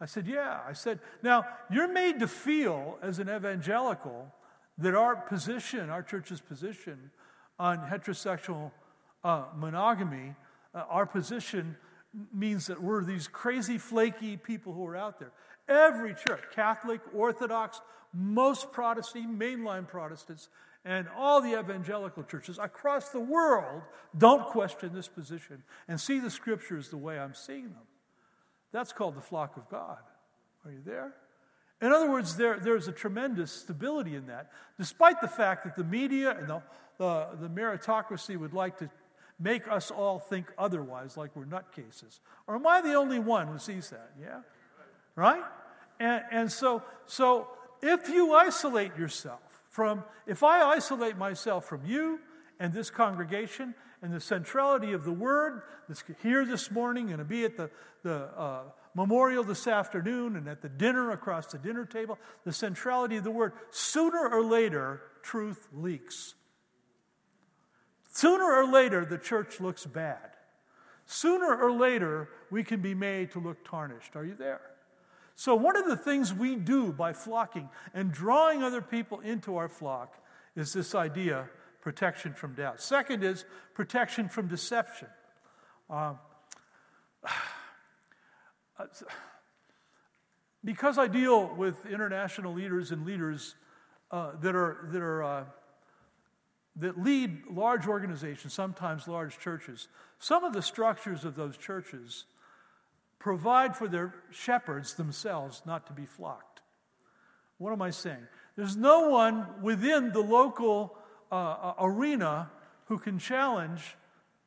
I 0.00 0.06
said, 0.06 0.26
Yeah. 0.26 0.60
I 0.66 0.72
said, 0.72 0.98
Now, 1.22 1.44
you're 1.70 1.92
made 1.92 2.20
to 2.20 2.26
feel 2.28 2.98
as 3.02 3.18
an 3.18 3.28
evangelical 3.28 4.32
that 4.78 4.94
our 4.94 5.14
position, 5.14 5.90
our 5.90 6.02
church's 6.02 6.40
position 6.40 7.10
on 7.58 7.78
heterosexual 7.78 8.72
uh, 9.24 9.44
monogamy, 9.56 10.34
uh, 10.74 10.84
our 10.88 11.06
position 11.06 11.76
means 12.32 12.66
that 12.66 12.82
we're 12.82 13.04
these 13.04 13.28
crazy, 13.28 13.78
flaky 13.78 14.36
people 14.36 14.72
who 14.72 14.86
are 14.86 14.96
out 14.96 15.18
there. 15.18 15.32
Every 15.68 16.14
church, 16.14 16.42
Catholic, 16.54 17.00
Orthodox, 17.14 17.80
most 18.12 18.72
Protestant, 18.72 19.38
mainline 19.38 19.86
Protestants, 19.86 20.48
and 20.84 21.06
all 21.16 21.40
the 21.40 21.58
evangelical 21.58 22.22
churches 22.24 22.58
across 22.58 23.10
the 23.10 23.20
world 23.20 23.82
don't 24.16 24.46
question 24.46 24.92
this 24.94 25.08
position 25.08 25.62
and 25.86 26.00
see 26.00 26.18
the 26.18 26.30
scriptures 26.30 26.88
the 26.88 26.96
way 26.96 27.18
I'm 27.18 27.34
seeing 27.34 27.64
them. 27.64 27.86
That's 28.72 28.92
called 28.92 29.16
the 29.16 29.20
flock 29.20 29.56
of 29.56 29.68
God. 29.68 29.98
Are 30.64 30.70
you 30.70 30.80
there? 30.84 31.12
In 31.82 31.92
other 31.92 32.10
words, 32.10 32.36
there, 32.36 32.58
there's 32.58 32.88
a 32.88 32.92
tremendous 32.92 33.50
stability 33.52 34.14
in 34.14 34.26
that, 34.26 34.50
despite 34.78 35.20
the 35.20 35.28
fact 35.28 35.64
that 35.64 35.76
the 35.76 35.84
media 35.84 36.36
and 36.38 36.48
the, 36.48 36.62
the, 36.98 37.28
the 37.40 37.48
meritocracy 37.48 38.36
would 38.36 38.52
like 38.52 38.78
to 38.78 38.90
make 39.40 39.66
us 39.66 39.90
all 39.90 40.18
think 40.18 40.52
otherwise, 40.58 41.16
like 41.16 41.34
we're 41.34 41.46
nutcases. 41.46 42.20
Or 42.46 42.56
am 42.56 42.66
I 42.66 42.82
the 42.82 42.94
only 42.94 43.18
one 43.18 43.48
who 43.48 43.58
sees 43.58 43.90
that? 43.90 44.12
Yeah? 44.20 44.40
Right? 45.16 45.42
And, 45.98 46.22
and 46.30 46.52
so, 46.52 46.82
so 47.06 47.48
if 47.82 48.08
you 48.08 48.34
isolate 48.34 48.96
yourself 48.96 49.40
from, 49.68 50.04
if 50.26 50.42
I 50.42 50.62
isolate 50.62 51.16
myself 51.16 51.64
from 51.64 51.84
you 51.86 52.20
and 52.58 52.72
this 52.72 52.90
congregation 52.90 53.74
and 54.02 54.12
the 54.12 54.20
centrality 54.20 54.92
of 54.92 55.04
the 55.04 55.12
word 55.12 55.62
that's 55.88 56.04
here 56.22 56.44
this 56.44 56.70
morning 56.70 57.10
and 57.10 57.18
to 57.18 57.24
be 57.24 57.44
at 57.44 57.56
the, 57.56 57.70
the 58.02 58.28
uh, 58.36 58.62
memorial 58.94 59.44
this 59.44 59.66
afternoon 59.66 60.36
and 60.36 60.48
at 60.48 60.62
the 60.62 60.68
dinner 60.68 61.12
across 61.12 61.46
the 61.46 61.58
dinner 61.58 61.84
table, 61.84 62.18
the 62.44 62.52
centrality 62.52 63.16
of 63.16 63.24
the 63.24 63.30
word, 63.30 63.52
sooner 63.70 64.28
or 64.28 64.42
later, 64.42 65.02
truth 65.22 65.68
leaks. 65.72 66.34
Sooner 68.10 68.44
or 68.44 68.66
later, 68.70 69.04
the 69.04 69.18
church 69.18 69.60
looks 69.60 69.86
bad. 69.86 70.30
Sooner 71.06 71.56
or 71.56 71.72
later, 71.72 72.28
we 72.50 72.62
can 72.62 72.80
be 72.80 72.94
made 72.94 73.30
to 73.32 73.40
look 73.40 73.64
tarnished. 73.64 74.16
Are 74.16 74.24
you 74.24 74.34
there? 74.34 74.60
So, 75.36 75.54
one 75.54 75.76
of 75.76 75.86
the 75.86 75.96
things 75.96 76.34
we 76.34 76.56
do 76.56 76.92
by 76.92 77.12
flocking 77.12 77.68
and 77.94 78.12
drawing 78.12 78.62
other 78.62 78.82
people 78.82 79.20
into 79.20 79.56
our 79.56 79.68
flock 79.68 80.22
is 80.54 80.72
this 80.72 80.94
idea 80.94 81.48
protection 81.80 82.34
from 82.34 82.54
doubt. 82.54 82.80
Second 82.80 83.24
is 83.24 83.44
protection 83.74 84.28
from 84.28 84.48
deception. 84.48 85.08
Uh, 85.88 86.14
because 90.64 90.98
I 90.98 91.06
deal 91.06 91.54
with 91.54 91.86
international 91.86 92.52
leaders 92.52 92.90
and 92.90 93.06
leaders 93.06 93.54
uh, 94.10 94.32
that 94.42 94.54
are, 94.54 94.88
that 94.92 95.00
are 95.00 95.22
uh, 95.22 95.44
that 96.80 97.02
lead 97.02 97.46
large 97.50 97.86
organizations, 97.86 98.52
sometimes 98.52 99.08
large 99.08 99.38
churches, 99.38 99.88
some 100.18 100.44
of 100.44 100.52
the 100.52 100.62
structures 100.62 101.24
of 101.24 101.36
those 101.36 101.56
churches 101.56 102.24
provide 103.18 103.76
for 103.76 103.86
their 103.86 104.14
shepherds 104.30 104.94
themselves 104.94 105.62
not 105.66 105.86
to 105.86 105.92
be 105.92 106.06
flocked. 106.06 106.60
What 107.58 107.72
am 107.72 107.82
I 107.82 107.90
saying? 107.90 108.26
There's 108.56 108.76
no 108.76 109.08
one 109.10 109.46
within 109.62 110.12
the 110.12 110.20
local 110.20 110.96
uh, 111.30 111.34
uh 111.34 111.74
arena 111.80 112.50
who 112.86 112.98
can 112.98 113.18
challenge 113.18 113.96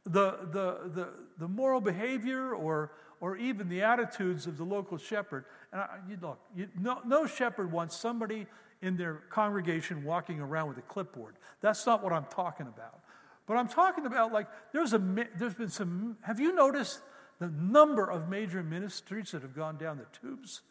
the, 0.06 0.38
the, 0.52 0.92
the, 0.94 1.10
the, 1.38 1.48
moral 1.48 1.80
behavior 1.80 2.54
or, 2.54 2.92
or 3.22 3.38
even 3.38 3.70
the 3.70 3.82
attitudes 3.82 4.48
of 4.48 4.58
the 4.58 4.64
local 4.64 4.98
shepherd. 4.98 5.46
And 5.72 5.82
I, 5.82 5.98
you 6.10 6.18
look, 6.22 6.40
you, 6.56 6.68
no, 6.80 7.00
no 7.06 7.26
shepherd 7.26 7.72
wants 7.72 7.96
somebody 7.96 8.48
in 8.82 8.98
their 8.98 9.24
congregation 9.30 10.04
walking 10.04 10.42
around 10.42 10.68
with 10.68 10.78
a 10.78 10.82
clipboard. 10.82 11.36
That's 11.62 11.86
not 11.86 12.04
what 12.04 12.12
I'm 12.12 12.26
talking 12.26 12.68
about. 12.68 13.00
But 13.46 13.58
I'm 13.58 13.68
talking 13.68 14.06
about 14.06 14.32
like 14.32 14.48
there's 14.72 14.94
a 14.94 15.00
there's 15.38 15.54
been 15.54 15.70
some. 15.70 16.18
Have 16.22 16.40
you 16.40 16.54
noticed 16.54 17.00
the 17.40 17.48
number 17.48 18.10
of 18.10 18.30
major 18.30 18.64
ministries 18.64 19.32
that 19.32 19.42
have 19.42 19.56
gone 19.56 19.78
down 19.78 19.98
the 19.98 20.06
tubes 20.20 20.62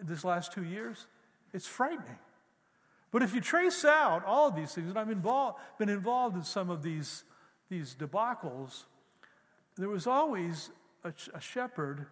this 0.00 0.24
last 0.24 0.52
two 0.52 0.64
years? 0.64 1.06
It's 1.52 1.66
frightening. 1.66 2.18
But 3.10 3.22
if 3.22 3.34
you 3.34 3.40
trace 3.40 3.84
out 3.84 4.24
all 4.24 4.48
of 4.48 4.56
these 4.56 4.74
things, 4.74 4.90
and 4.90 4.98
I've 4.98 5.10
involved, 5.10 5.58
been 5.78 5.88
involved 5.88 6.36
in 6.36 6.42
some 6.42 6.70
of 6.70 6.82
these, 6.82 7.24
these 7.68 7.94
debacles, 7.94 8.84
there 9.76 9.88
was 9.88 10.06
always 10.06 10.70
a, 11.04 11.12
a 11.34 11.40
shepherd 11.40 12.06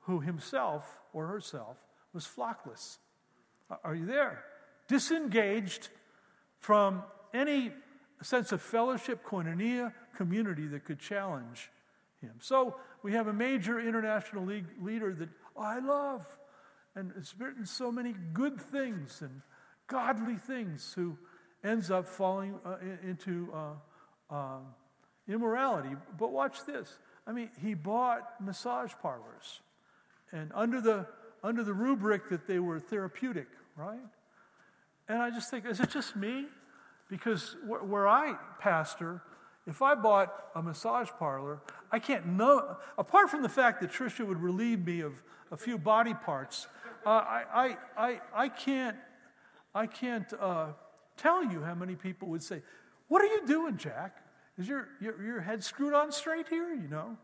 who 0.00 0.20
himself 0.20 0.98
or 1.12 1.26
herself 1.26 1.78
was 2.12 2.26
flockless. 2.26 2.98
Are 3.82 3.94
you 3.94 4.06
there? 4.06 4.44
disengaged 4.88 5.88
from 6.58 7.02
any 7.34 7.72
sense 8.22 8.52
of 8.52 8.62
fellowship, 8.62 9.24
koinonia, 9.24 9.92
community 10.16 10.66
that 10.68 10.84
could 10.84 10.98
challenge 10.98 11.70
him. 12.20 12.32
So 12.40 12.76
we 13.02 13.12
have 13.12 13.26
a 13.26 13.32
major 13.32 13.78
international 13.78 14.44
league 14.44 14.66
leader 14.80 15.12
that 15.14 15.28
I 15.58 15.78
love 15.80 16.26
and 16.94 17.12
has 17.12 17.34
written 17.38 17.66
so 17.66 17.92
many 17.92 18.14
good 18.32 18.60
things 18.60 19.20
and 19.20 19.42
godly 19.86 20.36
things 20.36 20.92
who 20.94 21.18
ends 21.62 21.90
up 21.90 22.08
falling 22.08 22.58
uh, 22.64 22.76
into 23.02 23.52
uh, 23.52 24.34
uh, 24.34 24.58
immorality. 25.28 25.96
But 26.18 26.32
watch 26.32 26.64
this. 26.66 26.98
I 27.26 27.32
mean, 27.32 27.50
he 27.60 27.74
bought 27.74 28.40
massage 28.40 28.92
parlors, 29.02 29.60
and 30.32 30.50
under 30.54 30.80
the 30.80 31.06
under 31.42 31.62
the 31.62 31.72
rubric 31.72 32.28
that 32.30 32.46
they 32.46 32.58
were 32.58 32.80
therapeutic, 32.80 33.48
right? 33.76 33.98
And 35.08 35.18
I 35.18 35.30
just 35.30 35.50
think, 35.50 35.66
is 35.66 35.80
it 35.80 35.90
just 35.90 36.16
me? 36.16 36.46
Because 37.08 37.56
where 37.64 38.08
I 38.08 38.34
pastor, 38.58 39.22
if 39.66 39.82
I 39.82 39.94
bought 39.94 40.32
a 40.54 40.62
massage 40.62 41.08
parlor, 41.18 41.60
I 41.92 41.98
can't 41.98 42.26
know, 42.26 42.76
apart 42.98 43.30
from 43.30 43.42
the 43.42 43.48
fact 43.48 43.80
that 43.80 43.90
Trisha 43.92 44.26
would 44.26 44.40
relieve 44.40 44.84
me 44.84 45.00
of 45.00 45.22
a 45.52 45.56
few 45.56 45.78
body 45.78 46.14
parts, 46.14 46.66
uh, 47.04 47.10
I, 47.10 47.44
I, 47.54 47.76
I, 47.96 48.20
I 48.34 48.48
can't, 48.48 48.96
I 49.74 49.86
can't 49.86 50.32
uh, 50.40 50.68
tell 51.16 51.44
you 51.44 51.62
how 51.62 51.74
many 51.74 51.94
people 51.94 52.28
would 52.28 52.42
say, 52.42 52.62
What 53.06 53.22
are 53.22 53.26
you 53.26 53.46
doing, 53.46 53.76
Jack? 53.76 54.16
Is 54.58 54.68
your, 54.68 54.88
your, 55.00 55.22
your 55.22 55.40
head 55.40 55.62
screwed 55.62 55.94
on 55.94 56.10
straight 56.12 56.48
here? 56.48 56.72
You 56.74 56.88
know, 56.88 57.16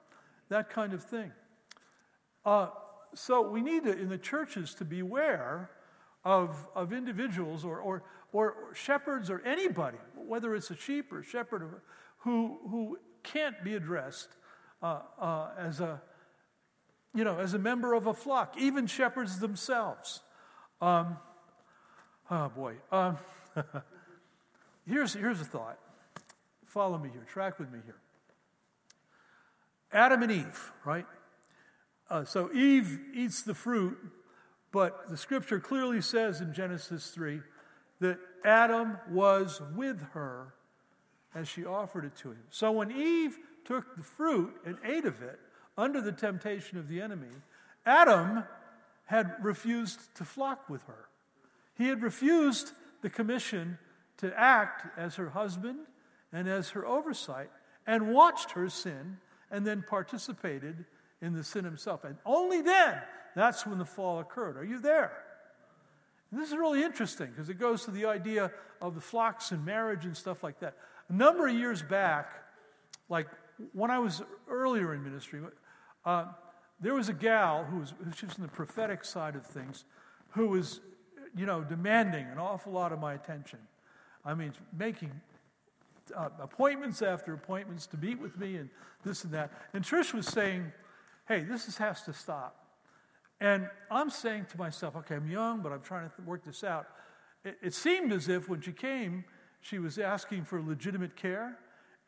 that 0.48 0.70
kind 0.70 0.92
of 0.92 1.02
thing. 1.02 1.32
Uh, 2.44 2.68
so 3.14 3.48
we 3.48 3.62
need 3.62 3.84
to, 3.84 3.96
in 3.96 4.08
the 4.08 4.18
churches 4.18 4.74
to 4.74 4.84
beware 4.84 5.70
of, 6.24 6.54
of 6.74 6.92
individuals 6.92 7.64
or, 7.64 7.78
or, 7.78 8.02
or 8.32 8.54
shepherds 8.74 9.30
or 9.30 9.40
anybody, 9.44 9.98
whether 10.14 10.54
it's 10.54 10.70
a 10.70 10.76
sheep 10.76 11.12
or 11.12 11.20
a 11.20 11.24
shepherd, 11.24 11.80
who, 12.18 12.58
who 12.68 12.98
can't 13.22 13.62
be 13.64 13.74
addressed 13.74 14.28
uh, 14.82 15.00
uh, 15.18 15.48
as, 15.58 15.80
a, 15.80 16.00
you 17.14 17.24
know, 17.24 17.38
as 17.38 17.54
a 17.54 17.58
member 17.58 17.94
of 17.94 18.06
a 18.06 18.14
flock, 18.14 18.54
even 18.58 18.86
shepherds 18.86 19.38
themselves. 19.38 20.20
Um, 20.80 21.16
oh 22.30 22.48
boy. 22.48 22.74
Um, 22.90 23.18
here's, 24.86 25.14
here's 25.14 25.40
a 25.40 25.44
thought. 25.44 25.78
Follow 26.72 26.98
me 26.98 27.10
here, 27.10 27.24
track 27.28 27.58
with 27.58 27.70
me 27.70 27.80
here. 27.84 27.98
Adam 29.92 30.22
and 30.22 30.32
Eve, 30.32 30.72
right? 30.84 31.06
Uh, 32.08 32.24
so 32.24 32.50
Eve 32.52 32.98
eats 33.14 33.42
the 33.42 33.54
fruit 33.54 33.98
but 34.72 35.10
the 35.10 35.16
scripture 35.16 35.60
clearly 35.60 36.00
says 36.00 36.40
in 36.40 36.54
Genesis 36.54 37.10
3 37.10 37.40
that 38.00 38.18
Adam 38.44 38.98
was 39.10 39.60
with 39.76 40.02
her 40.12 40.54
as 41.34 41.46
she 41.46 41.64
offered 41.64 42.06
it 42.06 42.16
to 42.16 42.30
him. 42.30 42.42
So 42.50 42.72
when 42.72 42.90
Eve 42.90 43.36
took 43.64 43.96
the 43.96 44.02
fruit 44.02 44.54
and 44.64 44.78
ate 44.84 45.04
of 45.04 45.22
it 45.22 45.38
under 45.76 46.00
the 46.00 46.12
temptation 46.12 46.78
of 46.78 46.88
the 46.88 47.00
enemy, 47.00 47.28
Adam 47.86 48.44
had 49.06 49.34
refused 49.42 50.14
to 50.16 50.24
flock 50.24 50.68
with 50.68 50.82
her. 50.84 51.08
He 51.76 51.88
had 51.88 52.02
refused 52.02 52.72
the 53.02 53.10
commission 53.10 53.78
to 54.18 54.38
act 54.38 54.86
as 54.96 55.16
her 55.16 55.30
husband 55.30 55.80
and 56.32 56.48
as 56.48 56.70
her 56.70 56.86
oversight 56.86 57.50
and 57.86 58.12
watched 58.12 58.52
her 58.52 58.68
sin 58.68 59.18
and 59.50 59.66
then 59.66 59.84
participated 59.86 60.84
in 61.20 61.34
the 61.34 61.44
sin 61.44 61.64
himself. 61.64 62.04
And 62.04 62.16
only 62.24 62.62
then 62.62 63.00
that's 63.34 63.66
when 63.66 63.78
the 63.78 63.84
fall 63.84 64.20
occurred. 64.20 64.56
Are 64.56 64.64
you 64.64 64.80
there? 64.80 65.12
And 66.30 66.40
this 66.40 66.50
is 66.50 66.56
really 66.56 66.82
interesting 66.82 67.28
because 67.28 67.48
it 67.48 67.58
goes 67.58 67.84
to 67.84 67.90
the 67.90 68.06
idea 68.06 68.50
of 68.80 68.94
the 68.94 69.00
flocks 69.00 69.52
and 69.52 69.64
marriage 69.64 70.04
and 70.04 70.16
stuff 70.16 70.42
like 70.42 70.58
that. 70.60 70.76
A 71.08 71.12
number 71.12 71.46
of 71.46 71.54
years 71.54 71.82
back, 71.82 72.30
like 73.08 73.28
when 73.72 73.90
I 73.90 73.98
was 73.98 74.22
earlier 74.48 74.94
in 74.94 75.04
ministry, 75.04 75.40
uh, 76.04 76.26
there 76.80 76.94
was 76.94 77.08
a 77.08 77.12
gal 77.12 77.64
who 77.64 77.78
was, 77.78 77.94
she 78.16 78.26
was 78.26 78.36
in 78.36 78.42
the 78.42 78.48
prophetic 78.48 79.04
side 79.04 79.36
of 79.36 79.46
things 79.46 79.84
who 80.30 80.48
was, 80.48 80.80
you 81.36 81.46
know, 81.46 81.62
demanding 81.62 82.26
an 82.26 82.38
awful 82.38 82.72
lot 82.72 82.92
of 82.92 82.98
my 82.98 83.14
attention. 83.14 83.58
I 84.24 84.34
mean, 84.34 84.52
making 84.76 85.12
uh, 86.16 86.28
appointments 86.40 87.02
after 87.02 87.32
appointments 87.34 87.86
to 87.88 87.96
meet 87.96 88.20
with 88.20 88.38
me 88.38 88.56
and 88.56 88.70
this 89.04 89.24
and 89.24 89.32
that. 89.32 89.52
And 89.72 89.84
Trish 89.84 90.12
was 90.12 90.26
saying, 90.26 90.72
hey, 91.28 91.40
this 91.40 91.68
is, 91.68 91.76
has 91.78 92.02
to 92.02 92.12
stop. 92.12 92.56
And 93.40 93.68
I'm 93.90 94.10
saying 94.10 94.46
to 94.52 94.58
myself, 94.58 94.96
okay, 94.96 95.16
I'm 95.16 95.28
young, 95.28 95.62
but 95.62 95.72
I'm 95.72 95.82
trying 95.82 96.08
to 96.08 96.22
work 96.22 96.44
this 96.44 96.62
out. 96.62 96.86
It, 97.44 97.58
it 97.62 97.74
seemed 97.74 98.12
as 98.12 98.28
if 98.28 98.48
when 98.48 98.60
she 98.60 98.72
came, 98.72 99.24
she 99.60 99.78
was 99.78 99.98
asking 99.98 100.44
for 100.44 100.62
legitimate 100.62 101.16
care. 101.16 101.58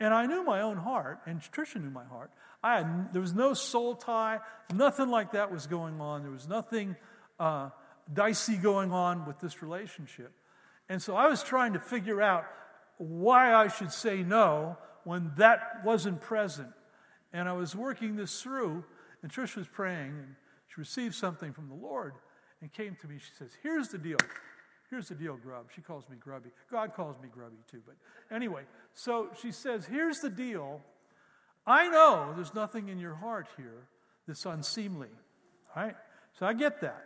And 0.01 0.13
I 0.13 0.27
knew 0.27 0.45
my 0.45 0.61
own 0.61 0.77
heart, 0.77 1.21
and 1.27 1.41
Tricia 1.41 1.83
knew 1.83 1.91
my 1.91 2.05
heart. 2.05 2.31
I 2.63 2.79
had, 2.79 3.13
there 3.13 3.23
was 3.23 3.35
no 3.35 3.55
soul 3.55 3.95
tie, 3.95 4.41
nothing 4.73 5.09
like 5.09 5.33
that 5.33 5.53
was 5.53 5.67
going 5.67 6.01
on. 6.01 6.23
There 6.23 6.33
was 6.33 6.49
nothing 6.49 6.97
uh, 7.39 7.71
dicey 8.13 8.57
going 8.57 8.93
on 8.93 9.27
with 9.27 9.39
this 9.39 9.63
relationship. 9.63 10.33
And 10.89 11.01
so 11.01 11.17
I 11.17 11.29
was 11.29 11.43
trying 11.43 11.75
to 11.75 11.79
figure 11.79 12.21
out 12.21 12.45
why 12.99 13.55
I 13.55 13.69
should 13.69 13.93
say 13.93 14.23
no 14.23 14.77
when 15.05 15.33
that 15.37 15.85
wasn't 15.85 16.21
present. 16.21 16.69
And 17.33 17.49
I 17.49 17.53
was 17.53 17.75
working 17.75 18.17
this 18.17 18.41
through, 18.41 18.85
and 19.23 19.31
Trish 19.31 19.57
was 19.57 19.67
praying, 19.67 20.11
and 20.11 20.35
she 20.69 20.81
received 20.81 21.15
something 21.15 21.53
from 21.53 21.69
the 21.69 21.75
Lord 21.75 22.15
and 22.61 22.73
came 22.73 22.97
to 23.01 23.09
me. 23.09 23.17
She 23.19 23.33
says, 23.39 23.51
Here's 23.63 23.89
the 23.89 23.99
deal. 23.99 24.19
Here's 24.91 25.09
the 25.09 25.15
deal, 25.15 25.37
Grub. 25.37 25.67
She 25.75 25.81
calls 25.81 26.09
me 26.09 26.17
Grubby. 26.19 26.51
God 26.71 26.95
calls 26.95 27.17
me 27.21 27.29
Grubby 27.33 27.57
too. 27.71 27.81
But 27.85 27.97
anyway, 28.35 28.63
so 28.95 29.29
she 29.41 29.51
says, 29.51 29.87
Here's 29.87 30.21
the 30.21 30.31
deal. 30.31 30.81
I 31.67 31.89
know 31.89 32.33
there's 32.35 32.55
nothing 32.55 32.89
in 32.89 32.99
your 32.99 33.15
heart 33.15 33.49
here 33.57 33.89
that's 34.27 34.45
unseemly. 34.47 35.09
All 35.75 35.85
right? 35.85 35.97
So 36.39 36.47
I 36.47 36.53
get 36.53 36.81
that. 36.83 37.05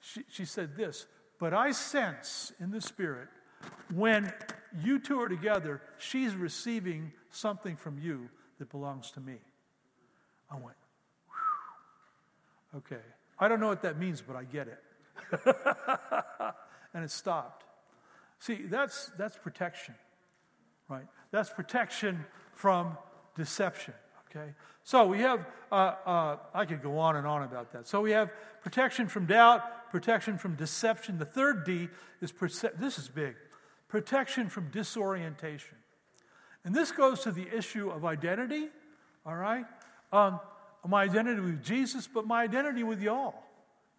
She, 0.00 0.22
she 0.30 0.44
said 0.44 0.76
this, 0.76 1.06
but 1.38 1.52
I 1.52 1.72
sense 1.72 2.52
in 2.60 2.70
the 2.70 2.80
Spirit 2.80 3.28
when 3.92 4.32
you 4.82 4.98
two 4.98 5.20
are 5.20 5.28
together, 5.28 5.80
she's 5.98 6.34
receiving 6.34 7.12
something 7.30 7.76
from 7.76 7.98
you 7.98 8.28
that 8.58 8.70
belongs 8.70 9.10
to 9.12 9.20
me. 9.20 9.36
I 10.50 10.54
went, 10.54 10.76
Whew. 12.72 12.78
okay. 12.78 13.02
I 13.38 13.48
don't 13.48 13.60
know 13.60 13.68
what 13.68 13.82
that 13.82 13.98
means, 13.98 14.20
but 14.20 14.36
I 14.36 14.44
get 14.44 14.68
it. 14.68 14.82
and 16.94 17.04
it 17.04 17.10
stopped. 17.10 17.64
See, 18.40 18.62
that's, 18.64 19.10
that's 19.18 19.36
protection, 19.36 19.94
right? 20.88 21.06
That's 21.30 21.50
protection 21.50 22.24
from 22.54 22.96
deception, 23.36 23.94
okay? 24.30 24.52
So 24.84 25.06
we 25.06 25.20
have, 25.20 25.46
uh, 25.70 25.74
uh, 25.74 26.36
I 26.54 26.64
could 26.64 26.82
go 26.82 26.98
on 26.98 27.16
and 27.16 27.26
on 27.26 27.42
about 27.42 27.72
that. 27.72 27.86
So 27.86 28.00
we 28.00 28.12
have 28.12 28.30
protection 28.62 29.08
from 29.08 29.26
doubt, 29.26 29.90
protection 29.90 30.38
from 30.38 30.54
deception. 30.54 31.18
The 31.18 31.24
third 31.24 31.64
D 31.64 31.88
is, 32.20 32.32
perce- 32.32 32.76
this 32.78 32.98
is 32.98 33.08
big, 33.08 33.34
protection 33.88 34.48
from 34.48 34.70
disorientation. 34.70 35.76
And 36.64 36.74
this 36.74 36.92
goes 36.92 37.20
to 37.20 37.32
the 37.32 37.46
issue 37.56 37.90
of 37.90 38.04
identity, 38.04 38.68
all 39.24 39.34
right? 39.34 39.64
Um, 40.12 40.40
my 40.86 41.02
identity 41.02 41.40
with 41.40 41.62
Jesus, 41.62 42.06
but 42.06 42.26
my 42.26 42.42
identity 42.42 42.82
with 42.82 43.00
y'all, 43.00 43.34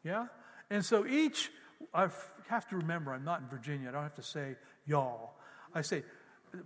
yeah? 0.04 0.28
And 0.70 0.84
so 0.84 1.06
each, 1.06 1.52
I 1.94 2.10
have 2.48 2.68
to 2.70 2.78
remember, 2.78 3.14
I'm 3.14 3.24
not 3.24 3.42
in 3.42 3.48
Virginia, 3.48 3.90
I 3.90 3.92
don't 3.92 4.04
have 4.04 4.16
to 4.16 4.24
say 4.24 4.56
y'all. 4.86 5.32
I 5.74 5.82
say 5.82 6.04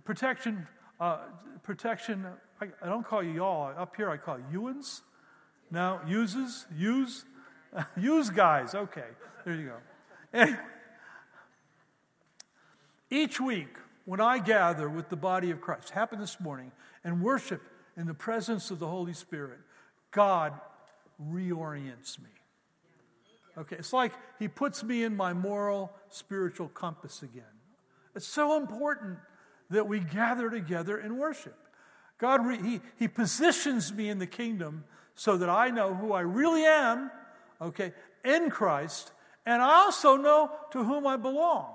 protection, 0.04 0.66
uh, 1.00 1.18
protection, 1.62 2.26
I, 2.60 2.66
I, 2.82 2.86
don't 2.86 3.06
call 3.06 3.22
you 3.22 3.32
y'all. 3.32 3.72
Up 3.76 3.96
here 3.96 4.10
I 4.10 4.16
call 4.16 4.38
you 4.38 4.60
Ewans. 4.60 5.00
No, 5.70 6.00
uses, 6.06 6.66
use, 6.76 7.24
use 7.96 8.30
guys. 8.30 8.74
Okay, 8.74 9.08
there 9.44 9.54
you 9.54 9.72
go. 10.34 10.56
Each 13.10 13.40
week, 13.40 13.76
when 14.04 14.20
I 14.20 14.38
gather 14.38 14.88
with 14.88 15.08
the 15.08 15.16
body 15.16 15.50
of 15.50 15.60
Christ, 15.60 15.90
happened 15.90 16.22
this 16.22 16.40
morning, 16.40 16.72
and 17.04 17.22
worship 17.22 17.62
in 17.96 18.06
the 18.06 18.14
presence 18.14 18.70
of 18.70 18.78
the 18.78 18.86
Holy 18.86 19.12
Spirit, 19.12 19.58
God 20.10 20.52
reorients 21.22 22.18
me. 22.18 22.30
Okay, 23.56 23.76
it's 23.76 23.92
like 23.92 24.12
He 24.38 24.48
puts 24.48 24.82
me 24.82 25.04
in 25.04 25.16
my 25.16 25.32
moral, 25.32 25.92
spiritual 26.08 26.68
compass 26.68 27.22
again. 27.22 27.44
It's 28.14 28.26
so 28.26 28.56
important 28.56 29.18
that 29.70 29.88
we 29.88 30.00
gather 30.00 30.50
together 30.50 30.98
and 30.98 31.18
worship. 31.18 31.56
God, 32.18 32.46
re- 32.46 32.62
he, 32.62 32.80
he 32.98 33.08
positions 33.08 33.92
me 33.92 34.08
in 34.08 34.18
the 34.18 34.26
kingdom 34.26 34.84
so 35.14 35.36
that 35.36 35.48
I 35.48 35.70
know 35.70 35.94
who 35.94 36.12
I 36.12 36.20
really 36.20 36.64
am, 36.64 37.10
okay, 37.60 37.92
in 38.24 38.50
Christ, 38.50 39.12
and 39.46 39.62
I 39.62 39.84
also 39.84 40.16
know 40.16 40.50
to 40.72 40.82
whom 40.84 41.06
I 41.06 41.16
belong. 41.16 41.73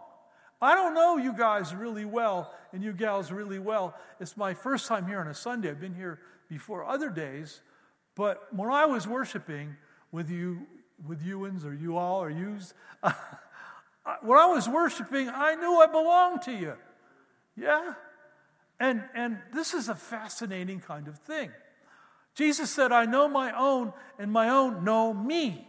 I 0.62 0.76
don't 0.76 0.94
know 0.94 1.18
you 1.18 1.34
guys 1.34 1.74
really 1.74 2.06
well 2.06 2.54
and 2.74 2.84
you 2.84 2.92
gals 2.92 3.32
really 3.32 3.60
well. 3.60 3.96
It's 4.20 4.36
my 4.36 4.54
first 4.54 4.88
time 4.88 5.08
here 5.08 5.20
on 5.20 5.28
a 5.28 5.34
Sunday. 5.34 5.70
I've 5.70 5.80
been 5.80 5.96
here 5.96 6.20
before 6.50 6.84
other 6.84 7.10
days, 7.10 7.62
but 8.16 8.54
when 8.54 8.70
I 8.70 8.86
was 8.86 9.08
worshiping 9.08 9.78
with 10.12 10.30
you, 10.30 10.68
with 11.08 11.24
you 11.24 11.40
youans 11.40 11.66
or 11.66 11.74
you 11.74 11.98
all 11.98 12.22
or 12.22 12.30
yous, 12.30 12.74
when 13.02 14.38
I 14.38 14.48
was 14.48 14.68
worshiping, 14.68 15.30
I 15.30 15.56
knew 15.56 15.80
I 15.82 15.88
belonged 15.88 16.42
to 16.44 16.52
you. 16.52 16.74
Yeah? 17.56 17.94
And, 18.80 19.04
and 19.14 19.38
this 19.54 19.74
is 19.74 19.88
a 19.88 19.96
fascinating 19.96 20.82
kind 20.82 21.08
of 21.08 21.18
thing. 21.20 21.52
Jesus 22.36 22.70
said, 22.70 22.92
I 22.92 23.06
know 23.06 23.28
my 23.28 23.58
own, 23.58 23.94
and 24.18 24.32
my 24.32 24.50
own 24.50 24.84
know 24.84 25.14
me, 25.14 25.68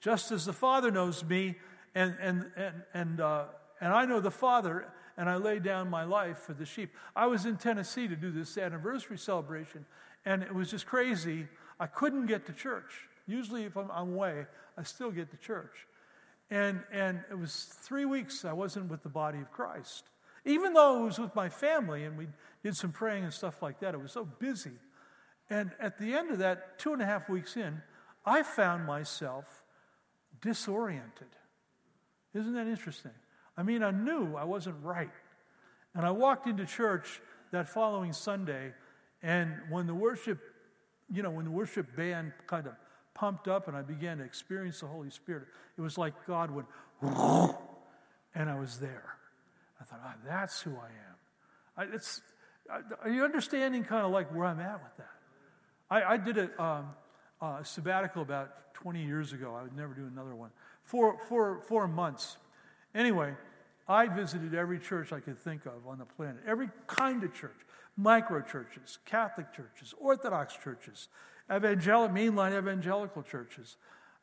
just 0.00 0.30
as 0.30 0.44
the 0.46 0.52
Father 0.52 0.90
knows 0.90 1.24
me, 1.24 1.56
and, 1.94 2.16
and, 2.20 2.50
and, 2.56 2.74
and, 2.94 3.20
uh, 3.20 3.44
and 3.82 3.92
I 3.92 4.06
know 4.06 4.20
the 4.20 4.30
Father, 4.30 4.86
and 5.16 5.28
I 5.28 5.36
lay 5.36 5.58
down 5.58 5.90
my 5.90 6.04
life 6.04 6.38
for 6.38 6.54
the 6.54 6.64
sheep. 6.64 6.94
I 7.16 7.26
was 7.26 7.46
in 7.46 7.56
Tennessee 7.56 8.06
to 8.06 8.14
do 8.14 8.30
this 8.30 8.56
anniversary 8.56 9.18
celebration, 9.18 9.84
and 10.24 10.44
it 10.44 10.54
was 10.54 10.70
just 10.70 10.86
crazy. 10.86 11.48
I 11.80 11.88
couldn't 11.88 12.26
get 12.26 12.46
to 12.46 12.52
church. 12.52 13.08
Usually, 13.26 13.64
if 13.64 13.76
I'm, 13.76 13.90
I'm 13.90 14.14
away, 14.14 14.46
I 14.78 14.84
still 14.84 15.10
get 15.10 15.32
to 15.32 15.36
church. 15.36 15.88
And, 16.48 16.80
and 16.92 17.24
it 17.28 17.36
was 17.36 17.74
three 17.82 18.04
weeks 18.04 18.44
I 18.44 18.52
wasn't 18.52 18.88
with 18.88 19.02
the 19.02 19.08
body 19.08 19.40
of 19.40 19.50
Christ. 19.50 20.04
Even 20.44 20.74
though 20.74 21.02
it 21.02 21.04
was 21.04 21.18
with 21.18 21.34
my 21.34 21.48
family 21.48 22.04
and 22.04 22.16
we 22.16 22.28
did 22.62 22.76
some 22.76 22.92
praying 22.92 23.24
and 23.24 23.32
stuff 23.32 23.62
like 23.62 23.80
that, 23.80 23.94
it 23.94 24.00
was 24.00 24.12
so 24.12 24.24
busy. 24.24 24.78
And 25.50 25.72
at 25.80 25.98
the 25.98 26.14
end 26.14 26.30
of 26.30 26.38
that, 26.38 26.78
two 26.78 26.92
and 26.92 27.02
a 27.02 27.04
half 27.04 27.28
weeks 27.28 27.56
in, 27.56 27.82
I 28.24 28.44
found 28.44 28.86
myself 28.86 29.64
disoriented. 30.40 31.28
Isn't 32.32 32.54
that 32.54 32.68
interesting? 32.68 33.12
I 33.56 33.62
mean, 33.62 33.82
I 33.82 33.90
knew 33.90 34.36
I 34.36 34.44
wasn't 34.44 34.76
right. 34.82 35.10
And 35.94 36.06
I 36.06 36.10
walked 36.10 36.46
into 36.46 36.64
church 36.64 37.20
that 37.50 37.68
following 37.68 38.12
Sunday, 38.12 38.72
and 39.22 39.52
when 39.68 39.86
the 39.86 39.94
worship, 39.94 40.40
you 41.12 41.22
know, 41.22 41.30
when 41.30 41.44
the 41.44 41.50
worship 41.50 41.94
band 41.94 42.32
kind 42.46 42.66
of 42.66 42.72
pumped 43.14 43.46
up 43.46 43.68
and 43.68 43.76
I 43.76 43.82
began 43.82 44.18
to 44.18 44.24
experience 44.24 44.80
the 44.80 44.86
Holy 44.86 45.10
Spirit, 45.10 45.44
it 45.76 45.80
was 45.80 45.98
like 45.98 46.14
God 46.26 46.50
would, 46.50 46.66
and 48.34 48.48
I 48.50 48.58
was 48.58 48.78
there. 48.78 49.16
I 49.80 49.84
thought, 49.84 50.00
oh, 50.04 50.12
that's 50.26 50.62
who 50.62 50.70
I 50.70 50.86
am. 50.86 51.16
I, 51.76 51.94
it's, 51.94 52.22
are 53.02 53.10
you 53.10 53.24
understanding 53.24 53.84
kind 53.84 54.06
of 54.06 54.12
like 54.12 54.34
where 54.34 54.46
I'm 54.46 54.60
at 54.60 54.82
with 54.82 54.96
that? 54.96 55.10
I, 55.90 56.14
I 56.14 56.16
did 56.16 56.38
a, 56.38 56.62
um, 56.62 56.86
a, 57.40 57.64
sabbatical 57.64 58.22
about 58.22 58.74
20 58.74 59.04
years 59.04 59.32
ago. 59.32 59.54
I 59.58 59.62
would 59.62 59.76
never 59.76 59.92
do 59.92 60.06
another 60.06 60.34
one. 60.34 60.50
Four, 60.84 61.18
four, 61.28 61.60
four 61.68 61.86
months. 61.86 62.38
Anyway, 62.94 63.34
I 63.88 64.06
visited 64.06 64.54
every 64.54 64.78
church 64.78 65.12
I 65.12 65.20
could 65.20 65.38
think 65.38 65.66
of 65.66 65.86
on 65.86 65.98
the 65.98 66.04
planet, 66.04 66.42
every 66.46 66.70
kind 66.86 67.22
of 67.24 67.34
church 67.34 67.56
micro 67.96 68.40
churches, 68.40 68.98
Catholic 69.04 69.52
churches, 69.52 69.94
Orthodox 69.98 70.56
churches, 70.56 71.08
evangelical, 71.52 72.16
mainline 72.16 72.56
evangelical 72.56 73.22
churches, 73.22 73.76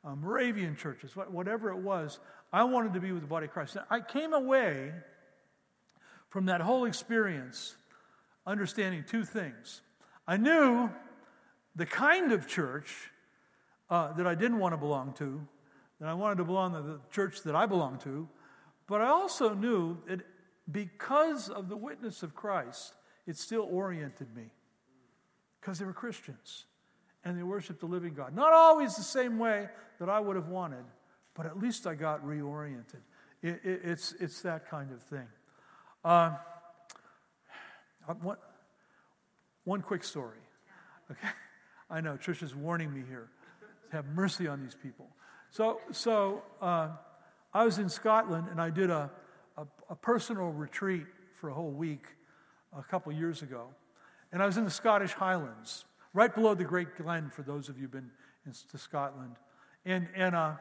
um, 0.03 0.21
Moravian 0.21 0.75
churches, 0.75 1.15
whatever 1.15 1.69
it 1.69 1.77
was. 1.77 2.19
I 2.51 2.63
wanted 2.63 2.93
to 2.93 2.99
be 2.99 3.11
with 3.11 3.21
the 3.21 3.27
body 3.27 3.45
of 3.45 3.51
Christ. 3.51 3.75
Now, 3.75 3.85
I 3.89 3.99
came 3.99 4.33
away 4.33 4.91
from 6.29 6.45
that 6.45 6.61
whole 6.61 6.85
experience 6.85 7.75
understanding 8.47 9.03
two 9.07 9.23
things. 9.23 9.81
I 10.27 10.37
knew 10.37 10.89
the 11.75 11.85
kind 11.85 12.31
of 12.31 12.47
church 12.47 13.11
uh, 13.89 14.13
that 14.13 14.25
I 14.25 14.35
didn't 14.35 14.59
want 14.59 14.73
to 14.73 14.77
belong 14.77 15.13
to, 15.13 15.45
that 15.99 16.07
I 16.07 16.13
wanted 16.13 16.37
to 16.37 16.43
belong 16.45 16.73
to 16.73 16.81
the 16.81 16.99
church 17.11 17.41
that 17.43 17.55
I 17.55 17.65
belonged 17.65 18.01
to, 18.01 18.27
but 18.89 19.01
I 19.01 19.07
also 19.09 19.53
knew 19.53 19.99
that 20.07 20.21
because 20.69 21.47
of 21.47 21.69
the 21.69 21.77
witness 21.77 22.23
of 22.23 22.33
Christ, 22.33 22.93
it 23.27 23.37
still 23.37 23.67
oriented 23.71 24.35
me 24.35 24.51
because 25.61 25.77
they 25.77 25.85
were 25.85 25.93
Christians 25.93 26.65
and 27.23 27.37
they 27.37 27.43
worshiped 27.43 27.81
the 27.81 27.85
living 27.85 28.15
God. 28.15 28.35
Not 28.35 28.51
always 28.51 28.95
the 28.95 29.03
same 29.03 29.37
way 29.37 29.69
that 29.99 30.09
I 30.09 30.19
would 30.19 30.35
have 30.35 30.47
wanted, 30.47 30.85
but 31.35 31.45
at 31.45 31.59
least 31.59 31.85
I 31.85 31.93
got 31.93 32.25
reoriented. 32.25 33.01
It, 33.43 33.61
it, 33.63 33.81
it's, 33.83 34.15
it's 34.19 34.41
that 34.41 34.67
kind 34.69 34.91
of 34.91 35.01
thing. 35.03 35.27
Uh, 36.03 36.31
one, 38.21 38.37
one 39.65 39.81
quick 39.83 40.03
story. 40.03 40.39
Okay? 41.11 41.27
I 41.91 42.01
know, 42.01 42.17
Trisha's 42.17 42.55
warning 42.55 42.91
me 42.91 43.03
here. 43.07 43.29
Have 43.91 44.07
mercy 44.07 44.47
on 44.47 44.63
these 44.63 44.75
people. 44.75 45.07
So, 45.51 45.81
so 45.91 46.43
uh, 46.61 46.89
I 47.53 47.65
was 47.65 47.79
in 47.79 47.89
Scotland 47.89 48.47
and 48.51 48.61
I 48.61 48.69
did 48.69 48.89
a, 48.89 49.09
a, 49.57 49.65
a, 49.89 49.95
personal 49.95 50.49
retreat 50.51 51.05
for 51.33 51.49
a 51.49 51.53
whole 51.53 51.71
week 51.71 52.05
a 52.77 52.83
couple 52.83 53.11
years 53.11 53.41
ago, 53.41 53.67
and 54.31 54.43
I 54.43 54.45
was 54.45 54.57
in 54.57 54.65
the 54.65 54.71
Scottish 54.71 55.13
Highlands, 55.13 55.85
right 56.13 56.33
below 56.33 56.53
the 56.53 56.63
Great 56.63 56.95
Glen, 56.95 57.29
for 57.29 57.41
those 57.41 57.67
of 57.67 57.77
you 57.77 57.83
who've 57.83 57.91
been 57.91 58.11
in, 58.45 58.53
to 58.69 58.77
Scotland. 58.77 59.37
And, 59.85 60.07
and 60.15 60.35
uh, 60.35 60.53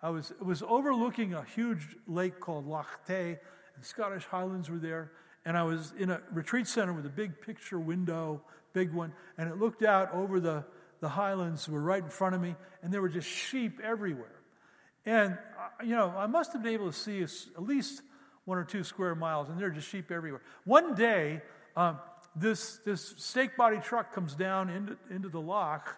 I 0.00 0.10
was, 0.10 0.32
was 0.40 0.62
overlooking 0.62 1.34
a 1.34 1.42
huge 1.42 1.96
lake 2.06 2.38
called 2.38 2.66
Loch 2.66 3.04
Tay, 3.06 3.38
and 3.74 3.84
Scottish 3.84 4.24
Highlands 4.24 4.70
were 4.70 4.78
there. 4.78 5.10
And 5.44 5.56
I 5.56 5.64
was 5.64 5.94
in 5.98 6.10
a 6.10 6.20
retreat 6.32 6.68
center 6.68 6.92
with 6.92 7.06
a 7.06 7.10
big 7.10 7.40
picture 7.40 7.80
window, 7.80 8.42
big 8.72 8.92
one, 8.92 9.12
and 9.38 9.48
it 9.48 9.58
looked 9.58 9.82
out 9.82 10.12
over 10.12 10.38
the, 10.38 10.64
the 11.00 11.08
highlands 11.08 11.68
were 11.68 11.80
right 11.80 12.02
in 12.02 12.10
front 12.10 12.36
of 12.36 12.40
me, 12.40 12.54
and 12.82 12.92
there 12.92 13.02
were 13.02 13.08
just 13.08 13.28
sheep 13.28 13.80
everywhere. 13.82 14.36
And, 15.06 15.34
uh, 15.34 15.84
you 15.84 15.94
know, 15.94 16.12
I 16.16 16.26
must 16.26 16.52
have 16.52 16.62
been 16.62 16.74
able 16.74 16.90
to 16.90 16.98
see 16.98 17.22
at 17.22 17.62
least 17.62 18.02
one 18.44 18.58
or 18.58 18.64
two 18.64 18.82
square 18.82 19.14
miles, 19.14 19.48
and 19.48 19.58
there 19.58 19.68
are 19.68 19.70
just 19.70 19.88
sheep 19.88 20.10
everywhere. 20.10 20.42
One 20.64 20.94
day, 20.94 21.40
um, 21.76 21.98
this, 22.34 22.78
this 22.84 23.14
stake 23.16 23.56
body 23.56 23.78
truck 23.78 24.12
comes 24.12 24.34
down 24.34 24.68
into, 24.68 24.96
into 25.10 25.28
the 25.28 25.40
loch 25.40 25.96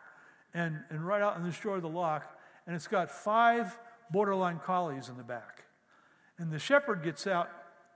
and, 0.55 0.79
and 0.91 1.07
right 1.07 1.23
out 1.23 1.37
on 1.37 1.43
the 1.43 1.53
shore 1.53 1.77
of 1.77 1.83
the 1.83 1.89
loch, 1.89 2.25
and 2.67 2.77
it's 2.77 2.87
got 2.87 3.11
five 3.11 3.79
borderline 4.11 4.61
collies 4.65 5.09
in 5.09 5.17
the 5.17 5.23
back. 5.23 5.65
And 6.39 6.53
the 6.53 6.59
shepherd 6.59 7.03
gets 7.03 7.27
out, 7.27 7.51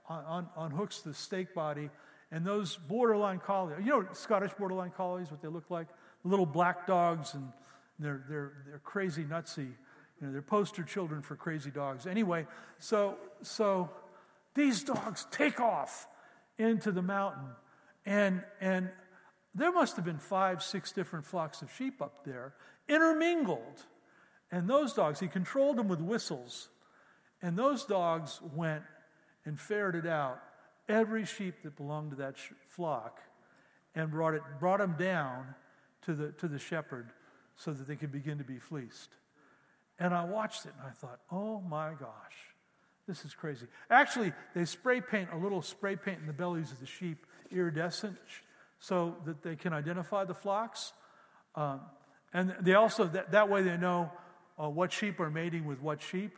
on, 0.09 0.47
on, 0.55 0.71
unhooks 0.71 1.03
the 1.03 1.13
stake 1.13 1.53
body, 1.53 1.89
and 2.31 2.45
those 2.45 2.75
borderline 2.75 3.39
collies, 3.39 3.77
you 3.79 3.91
know 3.91 4.07
Scottish 4.13 4.51
borderline 4.53 4.91
collies, 4.91 5.29
what 5.29 5.41
they 5.41 5.47
look 5.47 5.69
like? 5.69 5.87
Little 6.23 6.45
black 6.45 6.87
dogs, 6.87 7.35
and 7.35 7.51
they're, 7.99 8.23
they're, 8.27 8.53
they're 8.67 8.81
crazy, 8.83 9.23
nutsy. 9.23 9.71
You 10.23 10.29
know, 10.29 10.33
they're 10.33 10.41
poster 10.41 10.83
children 10.83 11.21
for 11.21 11.35
crazy 11.35 11.69
dogs. 11.69 12.07
Anyway, 12.07 12.47
so, 12.79 13.17
so 13.41 13.89
these 14.53 14.81
dogs 14.81 15.27
take 15.31 15.59
off 15.59 16.07
into 16.57 16.93
the 16.93 17.01
mountain, 17.01 17.49
and, 18.05 18.41
and 18.61 18.89
there 19.53 19.73
must 19.73 19.97
have 19.97 20.05
been 20.05 20.19
five, 20.19 20.63
six 20.63 20.93
different 20.93 21.25
flocks 21.25 21.61
of 21.61 21.69
sheep 21.73 22.01
up 22.01 22.23
there, 22.23 22.53
intermingled. 22.87 23.83
And 24.49 24.65
those 24.65 24.93
dogs, 24.93 25.19
he 25.19 25.27
controlled 25.27 25.75
them 25.75 25.89
with 25.89 25.99
whistles. 25.99 26.69
And 27.41 27.57
those 27.57 27.83
dogs 27.83 28.39
went 28.55 28.83
and 29.43 29.59
ferreted 29.59 30.07
out 30.07 30.39
every 30.87 31.25
sheep 31.25 31.63
that 31.63 31.75
belonged 31.75 32.11
to 32.11 32.17
that 32.17 32.35
flock 32.69 33.19
and 33.93 34.09
brought, 34.09 34.35
it, 34.35 34.41
brought 34.61 34.79
them 34.79 34.95
down 34.97 35.53
to 36.03 36.13
the, 36.13 36.31
to 36.31 36.47
the 36.47 36.59
shepherd 36.59 37.09
so 37.57 37.73
that 37.73 37.89
they 37.89 37.97
could 37.97 38.13
begin 38.13 38.37
to 38.37 38.45
be 38.45 38.57
fleeced. 38.57 39.09
And 39.99 40.13
I 40.13 40.25
watched 40.25 40.65
it 40.65 40.73
and 40.79 40.87
I 40.87 40.91
thought, 40.91 41.19
oh 41.31 41.61
my 41.61 41.91
gosh, 41.91 42.09
this 43.07 43.25
is 43.25 43.33
crazy. 43.33 43.67
Actually, 43.89 44.33
they 44.55 44.65
spray 44.65 45.01
paint 45.01 45.29
a 45.33 45.37
little 45.37 45.61
spray 45.61 45.95
paint 45.95 46.19
in 46.19 46.27
the 46.27 46.33
bellies 46.33 46.71
of 46.71 46.79
the 46.79 46.85
sheep, 46.85 47.25
iridescent, 47.51 48.17
so 48.79 49.15
that 49.25 49.43
they 49.43 49.55
can 49.55 49.73
identify 49.73 50.23
the 50.23 50.33
flocks. 50.33 50.93
Um, 51.55 51.81
and 52.33 52.55
they 52.61 52.73
also, 52.73 53.05
that, 53.05 53.31
that 53.31 53.49
way 53.49 53.61
they 53.61 53.77
know 53.77 54.11
uh, 54.61 54.69
what 54.69 54.91
sheep 54.91 55.19
are 55.19 55.29
mating 55.29 55.65
with 55.65 55.81
what 55.81 56.01
sheep, 56.01 56.37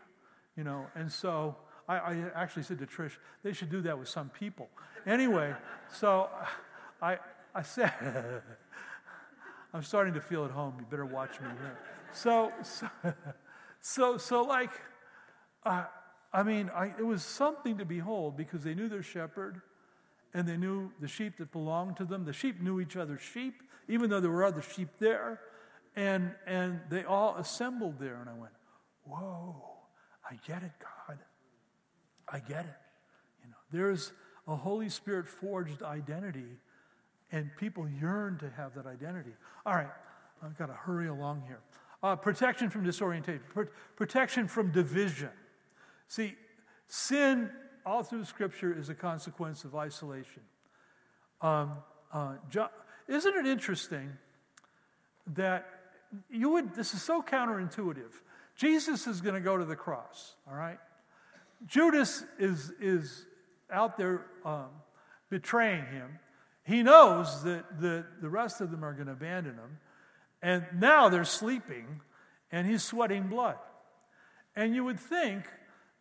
you 0.58 0.64
know. 0.64 0.88
And 0.96 1.12
so 1.12 1.56
I, 1.88 1.98
I, 1.98 2.24
actually 2.36 2.64
said 2.64 2.80
to 2.80 2.86
Trish, 2.86 3.14
they 3.44 3.54
should 3.54 3.70
do 3.70 3.82
that 3.82 3.98
with 3.98 4.10
some 4.10 4.30
people. 4.30 4.70
Anyway, 5.06 5.54
so 5.94 6.30
I, 7.02 7.20
I 7.54 7.62
said, 7.62 7.92
I'm 9.74 9.84
starting 9.84 10.14
to 10.16 10.22
feel 10.22 10.46
at 10.46 10.52
home. 10.52 10.76
You 10.80 10.86
better 10.90 11.06
watch 11.06 11.40
me 11.42 11.48
here. 11.62 11.78
So, 12.12 12.52
so, 12.64 12.90
so, 13.88 14.18
so 14.18 14.42
like, 14.42 14.72
uh, 15.64 15.84
I 16.34 16.42
mean, 16.42 16.72
I, 16.74 16.88
it 16.98 17.06
was 17.06 17.22
something 17.22 17.78
to 17.78 17.86
behold 17.86 18.36
because 18.36 18.64
they 18.64 18.74
knew 18.74 18.90
their 18.90 19.04
shepherd 19.04 19.62
and 20.34 20.48
they 20.48 20.58
knew 20.58 20.92
the 21.00 21.08
sheep 21.08 21.38
that 21.38 21.52
belonged 21.52 21.98
to 21.98 22.06
them. 22.06 22.26
The 22.26 22.34
sheep 22.34 22.60
knew 22.60 22.82
each 22.82 22.98
other's 22.98 23.22
sheep, 23.22 23.62
even 23.88 24.10
though 24.10 24.20
there 24.20 24.32
were 24.32 24.44
other 24.44 24.64
sheep 24.64 24.90
there. 24.98 25.40
And, 25.96 26.32
and 26.48 26.80
they 26.90 27.04
all 27.04 27.36
assembled 27.36 28.00
there. 28.00 28.16
And 28.16 28.28
I 28.28 28.34
went, 28.34 28.54
Whoa, 29.04 29.56
I 30.28 30.40
get 30.48 30.64
it, 30.64 30.72
God. 30.80 31.20
I 32.28 32.40
get 32.40 32.66
it. 32.66 32.80
You 33.44 33.52
know, 33.52 33.58
there's 33.72 34.14
a 34.48 34.56
Holy 34.56 34.90
Spirit 34.90 35.28
forged 35.28 35.84
identity, 35.84 36.58
and 37.32 37.52
people 37.56 37.88
yearn 37.88 38.40
to 38.40 38.50
have 38.58 38.74
that 38.74 38.88
identity. 38.88 39.36
All 39.64 39.76
right, 39.76 39.94
I've 40.42 40.58
got 40.58 40.68
to 40.68 40.74
hurry 40.74 41.08
along 41.08 41.44
here. 41.46 41.60
Uh, 42.06 42.16
protection 42.16 42.70
from 42.70 42.84
disorientation, 42.84 43.42
Pro- 43.52 43.66
protection 43.96 44.48
from 44.48 44.72
division. 44.72 45.32
See, 46.08 46.36
sin 46.88 47.50
all 47.84 48.04
through 48.04 48.26
Scripture 48.26 48.78
is 48.78 48.90
a 48.90 48.94
consequence 48.94 49.64
of 49.64 49.74
isolation. 49.74 50.44
Um, 51.42 51.72
uh, 52.14 52.36
isn't 53.08 53.36
it 53.36 53.48
interesting 53.48 54.12
that 55.34 55.66
you 56.30 56.52
would, 56.52 56.76
this 56.76 56.94
is 56.94 57.02
so 57.02 57.24
counterintuitive. 57.24 58.12
Jesus 58.56 59.08
is 59.08 59.20
going 59.20 59.34
to 59.34 59.42
go 59.42 59.58
to 59.58 59.66
the 59.66 59.76
cross, 59.76 60.36
all 60.48 60.56
right? 60.56 60.78
Judas 61.66 62.24
is, 62.38 62.72
is 62.80 63.26
out 63.72 63.98
there 63.98 64.28
um, 64.46 64.70
betraying 65.32 65.88
him. 65.88 66.20
He 66.66 66.84
knows 66.84 67.42
that 67.42 67.82
the, 67.82 68.06
the 68.22 68.30
rest 68.30 68.62
of 68.62 68.70
them 68.70 68.86
are 68.86 68.94
going 68.94 69.08
to 69.08 69.14
abandon 69.14 69.56
him. 69.56 69.80
And 70.46 70.64
now 70.80 71.10
they're 71.10 71.26
sleeping, 71.26 72.02
and 72.52 72.68
he's 72.68 72.84
sweating 72.84 73.30
blood. 73.30 73.58
And 74.56 74.76
you 74.76 74.84
would 74.84 75.00
think 75.00 75.44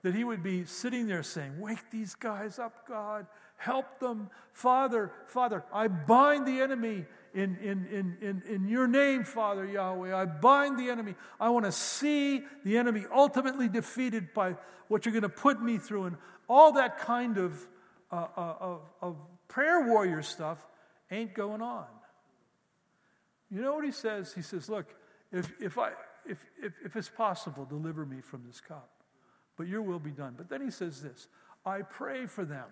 that 0.02 0.14
he 0.14 0.22
would 0.22 0.42
be 0.42 0.66
sitting 0.66 1.06
there 1.06 1.22
saying, 1.22 1.58
Wake 1.58 1.90
these 1.90 2.14
guys 2.14 2.58
up, 2.58 2.86
God. 2.86 3.26
Help 3.56 4.00
them. 4.00 4.28
Father, 4.52 5.12
Father, 5.28 5.64
I 5.72 5.88
bind 5.88 6.46
the 6.46 6.60
enemy 6.60 7.06
in, 7.32 7.56
in, 7.56 7.86
in, 7.86 8.18
in, 8.20 8.42
in 8.46 8.68
your 8.68 8.86
name, 8.86 9.24
Father 9.24 9.64
Yahweh. 9.64 10.14
I 10.14 10.26
bind 10.26 10.78
the 10.78 10.90
enemy. 10.90 11.14
I 11.40 11.48
want 11.48 11.64
to 11.64 11.72
see 11.72 12.42
the 12.64 12.76
enemy 12.76 13.06
ultimately 13.10 13.70
defeated 13.70 14.34
by 14.34 14.56
what 14.88 15.06
you're 15.06 15.14
going 15.14 15.22
to 15.22 15.30
put 15.30 15.62
me 15.62 15.78
through. 15.78 16.04
And 16.04 16.16
all 16.50 16.72
that 16.72 16.98
kind 16.98 17.38
of, 17.38 17.66
uh, 18.12 18.26
uh, 18.36 18.54
of, 18.60 18.80
of 19.00 19.16
prayer 19.48 19.86
warrior 19.86 20.20
stuff 20.20 20.58
ain't 21.10 21.32
going 21.32 21.62
on. 21.62 21.86
You 23.54 23.62
know 23.62 23.74
what 23.74 23.84
he 23.84 23.92
says? 23.92 24.34
He 24.34 24.42
says, 24.42 24.68
Look, 24.68 24.86
if, 25.32 25.52
if, 25.60 25.78
I, 25.78 25.90
if, 26.26 26.44
if, 26.60 26.72
if 26.84 26.96
it's 26.96 27.08
possible, 27.08 27.64
deliver 27.64 28.04
me 28.04 28.20
from 28.20 28.42
this 28.44 28.60
cup, 28.60 28.90
but 29.56 29.68
your 29.68 29.82
will 29.82 30.00
be 30.00 30.10
done. 30.10 30.34
But 30.36 30.48
then 30.48 30.60
he 30.60 30.70
says 30.70 31.00
this 31.00 31.28
I 31.64 31.82
pray 31.82 32.26
for 32.26 32.44
them 32.44 32.66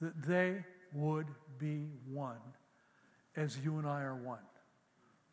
that 0.00 0.22
they 0.22 0.64
would 0.94 1.26
be 1.58 1.88
one 2.10 2.40
as 3.36 3.58
you 3.58 3.76
and 3.78 3.86
I 3.86 4.02
are 4.02 4.16
one. 4.16 4.38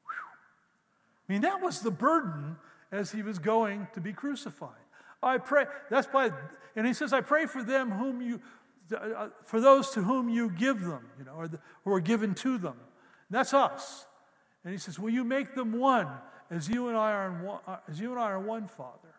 Whew. 0.03 1.29
I 1.29 1.31
mean, 1.31 1.41
that 1.43 1.61
was 1.61 1.79
the 1.79 1.91
burden 1.91 2.57
as 2.91 3.11
he 3.11 3.21
was 3.21 3.39
going 3.39 3.87
to 3.93 4.01
be 4.01 4.11
crucified. 4.11 4.71
I 5.23 5.37
pray, 5.37 5.65
that's 5.89 6.07
why, 6.07 6.31
and 6.75 6.85
he 6.85 6.93
says, 6.93 7.13
I 7.13 7.21
pray 7.21 7.45
for 7.45 7.63
them 7.63 7.91
whom 7.91 8.21
you, 8.21 8.41
uh, 8.95 9.29
for 9.43 9.61
those 9.61 9.91
to 9.91 10.03
whom 10.03 10.29
you 10.29 10.51
give 10.51 10.81
them, 10.81 11.05
you 11.17 11.25
know, 11.25 11.33
or 11.33 11.47
the, 11.47 11.59
who 11.83 11.93
are 11.93 12.01
given 12.01 12.35
to 12.35 12.57
them. 12.57 12.75
And 13.29 13.39
that's 13.39 13.53
us. 13.53 14.05
And 14.65 14.73
he 14.73 14.79
says, 14.79 14.99
Will 14.99 15.11
you 15.11 15.23
make 15.23 15.53
them 15.53 15.79
one 15.79 16.07
as 16.49 16.67
you 16.67 16.89
and 16.89 16.97
I 16.97 17.11
are 17.11 17.31
one, 17.31 17.59
uh, 17.67 17.77
as 17.87 17.99
you 17.99 18.11
and 18.11 18.19
I 18.19 18.31
are 18.31 18.39
one, 18.39 18.67
Father? 18.67 19.13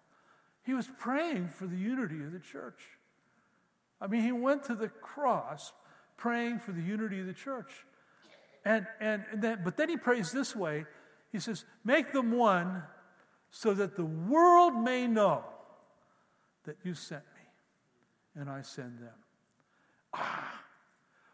He 0.64 0.74
was 0.74 0.88
praying 0.98 1.48
for 1.48 1.68
the 1.68 1.76
unity 1.76 2.22
of 2.24 2.32
the 2.32 2.40
church. 2.40 2.80
I 4.00 4.08
mean, 4.08 4.22
he 4.22 4.32
went 4.32 4.64
to 4.64 4.74
the 4.74 4.88
cross 4.88 5.72
praying 6.16 6.58
for 6.58 6.72
the 6.72 6.82
unity 6.82 7.20
of 7.20 7.26
the 7.26 7.32
church. 7.32 7.72
And, 8.64 8.86
and, 9.00 9.24
and 9.30 9.40
then, 9.40 9.60
but 9.64 9.76
then 9.76 9.88
he 9.88 9.96
prays 9.96 10.32
this 10.32 10.56
way 10.56 10.84
He 11.30 11.38
says, 11.38 11.64
Make 11.84 12.12
them 12.12 12.32
one 12.32 12.82
so 13.50 13.72
that 13.74 13.96
the 13.96 14.04
world 14.04 14.74
may 14.74 15.06
know 15.06 15.44
that 16.64 16.76
you 16.82 16.94
sent 16.94 17.22
me 17.22 18.40
and 18.40 18.50
I 18.50 18.62
send 18.62 18.98
them. 18.98 19.14
Ah, 20.12 20.60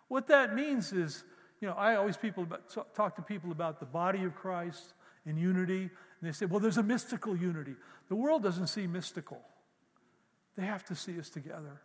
what 0.09 0.27
that 0.27 0.55
means 0.55 0.93
is, 0.93 1.25
you 1.63 1.69
know, 1.69 1.75
I 1.75 1.95
always 1.95 2.17
people 2.17 2.43
about, 2.43 2.69
talk 2.93 3.15
to 3.15 3.23
people 3.23 3.53
about 3.53 3.79
the 3.79 3.87
body 3.87 4.25
of 4.25 4.35
Christ 4.35 4.95
in 5.25 5.37
unity, 5.37 5.83
and 5.83 5.91
they 6.21 6.33
say, 6.33 6.45
well, 6.45 6.59
there's 6.59 6.77
a 6.77 6.83
mystical 6.83 7.37
unity. 7.37 7.77
The 8.09 8.17
world 8.17 8.43
doesn't 8.43 8.67
see 8.67 8.89
mystical, 8.89 9.41
they 10.57 10.67
have 10.67 10.85
to 10.87 10.97
see 10.97 11.19
us 11.19 11.31
together. 11.31 11.81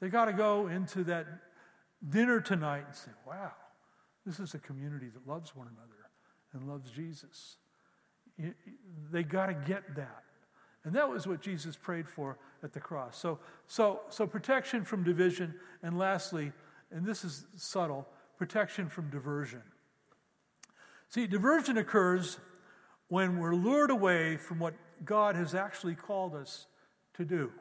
They 0.00 0.08
got 0.08 0.24
to 0.24 0.32
go 0.32 0.68
into 0.68 1.04
that 1.04 1.26
dinner 2.08 2.40
tonight 2.40 2.84
and 2.86 2.96
say, 2.96 3.10
wow, 3.26 3.52
this 4.24 4.40
is 4.40 4.54
a 4.54 4.58
community 4.58 5.10
that 5.12 5.28
loves 5.30 5.54
one 5.54 5.66
another 5.66 6.08
and 6.54 6.66
loves 6.66 6.90
Jesus. 6.90 7.56
They 9.12 9.22
got 9.22 9.46
to 9.46 9.54
get 9.54 9.94
that. 9.96 10.22
And 10.84 10.94
that 10.94 11.06
was 11.06 11.26
what 11.26 11.42
Jesus 11.42 11.76
prayed 11.76 12.08
for 12.08 12.38
at 12.62 12.72
the 12.72 12.80
cross. 12.80 13.18
So, 13.18 13.40
so, 13.66 14.00
so 14.08 14.26
protection 14.26 14.86
from 14.86 15.04
division, 15.04 15.54
and 15.82 15.98
lastly, 15.98 16.52
and 16.90 17.04
this 17.04 17.22
is 17.22 17.44
subtle, 17.56 18.08
protection 18.40 18.88
from 18.88 19.10
diversion. 19.10 19.60
See, 21.10 21.26
diversion 21.26 21.76
occurs 21.76 22.38
when 23.08 23.38
we're 23.38 23.54
lured 23.54 23.90
away 23.90 24.38
from 24.38 24.58
what 24.58 24.72
God 25.04 25.36
has 25.36 25.54
actually 25.54 25.94
called 25.94 26.34
us 26.34 26.66
to 27.18 27.26
do. 27.26 27.52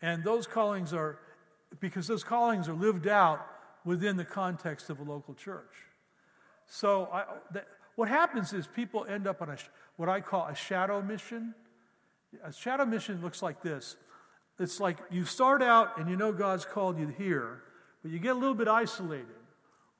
And 0.00 0.22
those 0.22 0.46
callings 0.46 0.92
are, 0.92 1.18
because 1.80 2.06
those 2.06 2.22
callings 2.22 2.68
are 2.68 2.74
lived 2.74 3.08
out 3.08 3.44
within 3.84 4.16
the 4.16 4.24
context 4.24 4.90
of 4.90 5.00
a 5.00 5.02
local 5.02 5.34
church. 5.34 5.74
So 6.66 7.08
I, 7.12 7.24
that, 7.50 7.66
what 7.96 8.08
happens 8.08 8.52
is 8.52 8.68
people 8.68 9.04
end 9.06 9.26
up 9.26 9.42
on 9.42 9.50
a, 9.50 9.56
what 9.96 10.08
I 10.08 10.20
call 10.20 10.46
a 10.46 10.54
shadow 10.54 11.02
mission. 11.02 11.52
A 12.44 12.52
shadow 12.52 12.84
mission 12.84 13.20
looks 13.22 13.42
like 13.42 13.60
this. 13.60 13.96
It's 14.60 14.78
like 14.78 14.98
you 15.10 15.24
start 15.24 15.64
out 15.64 15.98
and 15.98 16.08
you 16.08 16.16
know 16.16 16.30
God's 16.30 16.64
called 16.64 16.96
you 16.96 17.08
here, 17.08 17.62
but 18.02 18.12
you 18.12 18.20
get 18.20 18.36
a 18.36 18.38
little 18.38 18.54
bit 18.54 18.68
isolated, 18.68 19.26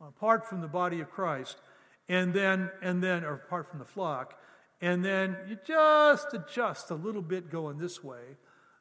apart 0.00 0.48
from 0.48 0.60
the 0.60 0.68
body 0.68 1.00
of 1.00 1.10
Christ, 1.10 1.60
and 2.08 2.32
then 2.32 2.70
and 2.82 3.02
then 3.02 3.24
or 3.24 3.34
apart 3.34 3.68
from 3.68 3.78
the 3.78 3.84
flock, 3.84 4.38
and 4.80 5.04
then 5.04 5.36
you 5.48 5.58
just 5.66 6.34
adjust 6.34 6.90
a 6.90 6.94
little 6.94 7.22
bit 7.22 7.50
going 7.50 7.78
this 7.78 8.02
way, 8.02 8.36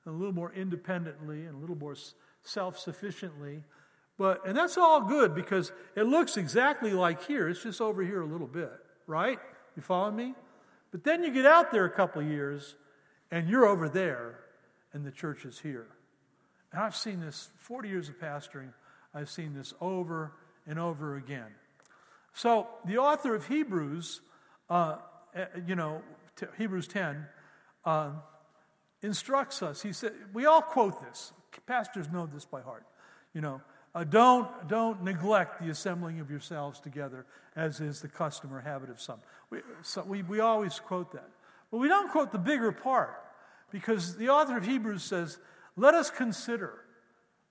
a 0.05 0.11
little 0.11 0.33
more 0.33 0.51
independently 0.53 1.45
and 1.45 1.55
a 1.55 1.57
little 1.57 1.77
more 1.77 1.95
self-sufficiently. 2.43 3.63
But 4.17 4.45
and 4.47 4.57
that's 4.57 4.77
all 4.77 5.01
good 5.01 5.35
because 5.35 5.71
it 5.95 6.03
looks 6.03 6.37
exactly 6.37 6.91
like 6.91 7.25
here. 7.25 7.49
It's 7.49 7.63
just 7.63 7.81
over 7.81 8.03
here 8.03 8.21
a 8.21 8.27
little 8.27 8.47
bit, 8.47 8.71
right? 9.07 9.39
You 9.75 9.81
follow 9.81 10.11
me? 10.11 10.33
But 10.91 11.03
then 11.03 11.23
you 11.23 11.33
get 11.33 11.45
out 11.45 11.71
there 11.71 11.85
a 11.85 11.91
couple 11.91 12.21
of 12.21 12.27
years 12.29 12.75
and 13.31 13.49
you're 13.49 13.65
over 13.65 13.89
there 13.89 14.39
and 14.93 15.05
the 15.05 15.11
church 15.11 15.43
is 15.43 15.59
here. 15.59 15.87
And 16.71 16.81
I've 16.81 16.95
seen 16.95 17.19
this 17.19 17.49
40 17.57 17.89
years 17.89 18.07
of 18.07 18.17
pastoring, 18.17 18.71
I've 19.13 19.29
seen 19.29 19.53
this 19.53 19.73
over 19.81 20.31
and 20.67 20.79
over 20.79 21.15
again. 21.15 21.47
So 22.33 22.67
the 22.85 22.97
author 22.97 23.33
of 23.35 23.47
Hebrews, 23.47 24.21
uh, 24.69 24.97
eh, 25.33 25.45
you 25.65 25.75
know, 25.75 26.01
t- 26.35 26.47
Hebrews 26.57 26.87
10, 26.87 27.25
uh, 27.85 28.11
instructs 29.01 29.61
us. 29.61 29.81
He 29.81 29.93
said, 29.93 30.13
we 30.33 30.45
all 30.45 30.61
quote 30.61 31.01
this. 31.01 31.31
Pastors 31.65 32.09
know 32.11 32.25
this 32.25 32.45
by 32.45 32.61
heart. 32.61 32.85
You 33.33 33.41
know, 33.41 33.61
uh, 33.93 34.03
don't, 34.03 34.67
don't 34.67 35.03
neglect 35.03 35.61
the 35.61 35.69
assembling 35.69 36.19
of 36.19 36.29
yourselves 36.29 36.81
together, 36.81 37.25
as 37.55 37.79
is 37.79 38.01
the 38.01 38.09
custom 38.09 38.53
or 38.53 38.59
habit 38.59 38.89
of 38.89 38.99
some. 38.99 39.19
We, 39.49 39.59
so 39.81 40.03
we, 40.03 40.21
we 40.23 40.41
always 40.41 40.79
quote 40.79 41.13
that. 41.13 41.29
But 41.71 41.77
we 41.77 41.87
don't 41.87 42.11
quote 42.11 42.31
the 42.31 42.37
bigger 42.37 42.73
part 42.73 43.15
because 43.71 44.17
the 44.17 44.29
author 44.29 44.57
of 44.57 44.65
Hebrews 44.65 45.03
says, 45.03 45.37
let 45.77 45.93
us 45.93 46.09
consider, 46.09 46.73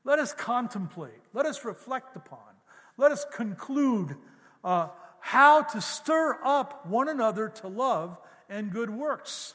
let 0.05 0.19
us 0.19 0.33
contemplate, 0.33 1.21
let 1.33 1.47
us 1.47 1.65
reflect 1.65 2.17
upon, 2.17 2.54
let 2.97 3.13
us 3.13 3.25
conclude 3.35 4.17
uh, 4.63 4.89
how 5.21 5.63
to 5.63 5.81
stir 5.81 6.39
up 6.45 6.87
one 6.87 7.09
another 7.09 7.49
to 7.49 7.69
love 7.69 8.19
and 8.49 8.71
good 8.71 8.91
works, 8.91 9.55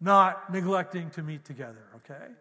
not 0.00 0.52
neglecting 0.52 1.10
to 1.10 1.22
meet 1.22 1.44
together, 1.44 1.84
okay? 1.96 2.32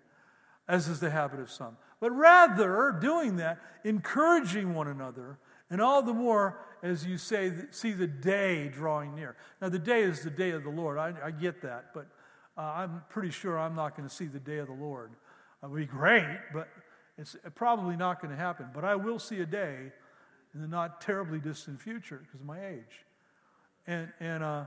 As 0.67 0.87
is 0.87 0.99
the 0.99 1.09
habit 1.09 1.39
of 1.39 1.51
some 1.51 1.77
but 2.01 2.09
rather 2.09 2.97
doing 2.99 3.37
that, 3.37 3.59
encouraging 3.85 4.73
one 4.73 4.87
another, 4.87 5.37
and 5.69 5.79
all 5.79 6.01
the 6.01 6.13
more 6.13 6.57
as 6.83 7.05
you 7.05 7.15
say, 7.19 7.53
see 7.69 7.91
the 7.91 8.07
day 8.07 8.67
drawing 8.67 9.13
near. 9.13 9.35
Now, 9.61 9.69
the 9.69 9.77
day 9.77 10.01
is 10.01 10.23
the 10.23 10.31
day 10.31 10.49
of 10.49 10.63
the 10.63 10.71
Lord. 10.71 10.97
I, 10.97 11.13
I 11.23 11.29
get 11.29 11.61
that, 11.61 11.93
but 11.93 12.07
uh, 12.57 12.61
I'm 12.61 13.03
pretty 13.07 13.29
sure 13.29 13.59
I'm 13.59 13.75
not 13.75 13.95
going 13.95 14.09
to 14.09 14.13
see 14.13 14.25
the 14.25 14.39
day 14.39 14.57
of 14.57 14.65
the 14.65 14.73
Lord. 14.73 15.11
It 15.61 15.69
would 15.69 15.77
be 15.77 15.85
great, 15.85 16.39
but 16.51 16.69
it's 17.19 17.35
probably 17.53 17.95
not 17.95 18.19
going 18.19 18.31
to 18.31 18.37
happen. 18.37 18.65
But 18.73 18.83
I 18.83 18.95
will 18.95 19.19
see 19.19 19.41
a 19.41 19.45
day 19.45 19.91
in 20.53 20.61
the 20.61 20.67
not 20.67 21.01
terribly 21.01 21.39
distant 21.39 21.81
future 21.81 22.21
because 22.23 22.41
of 22.41 22.45
my 22.45 22.65
age. 22.65 23.05
And, 23.87 24.09
and, 24.19 24.43
uh, 24.43 24.65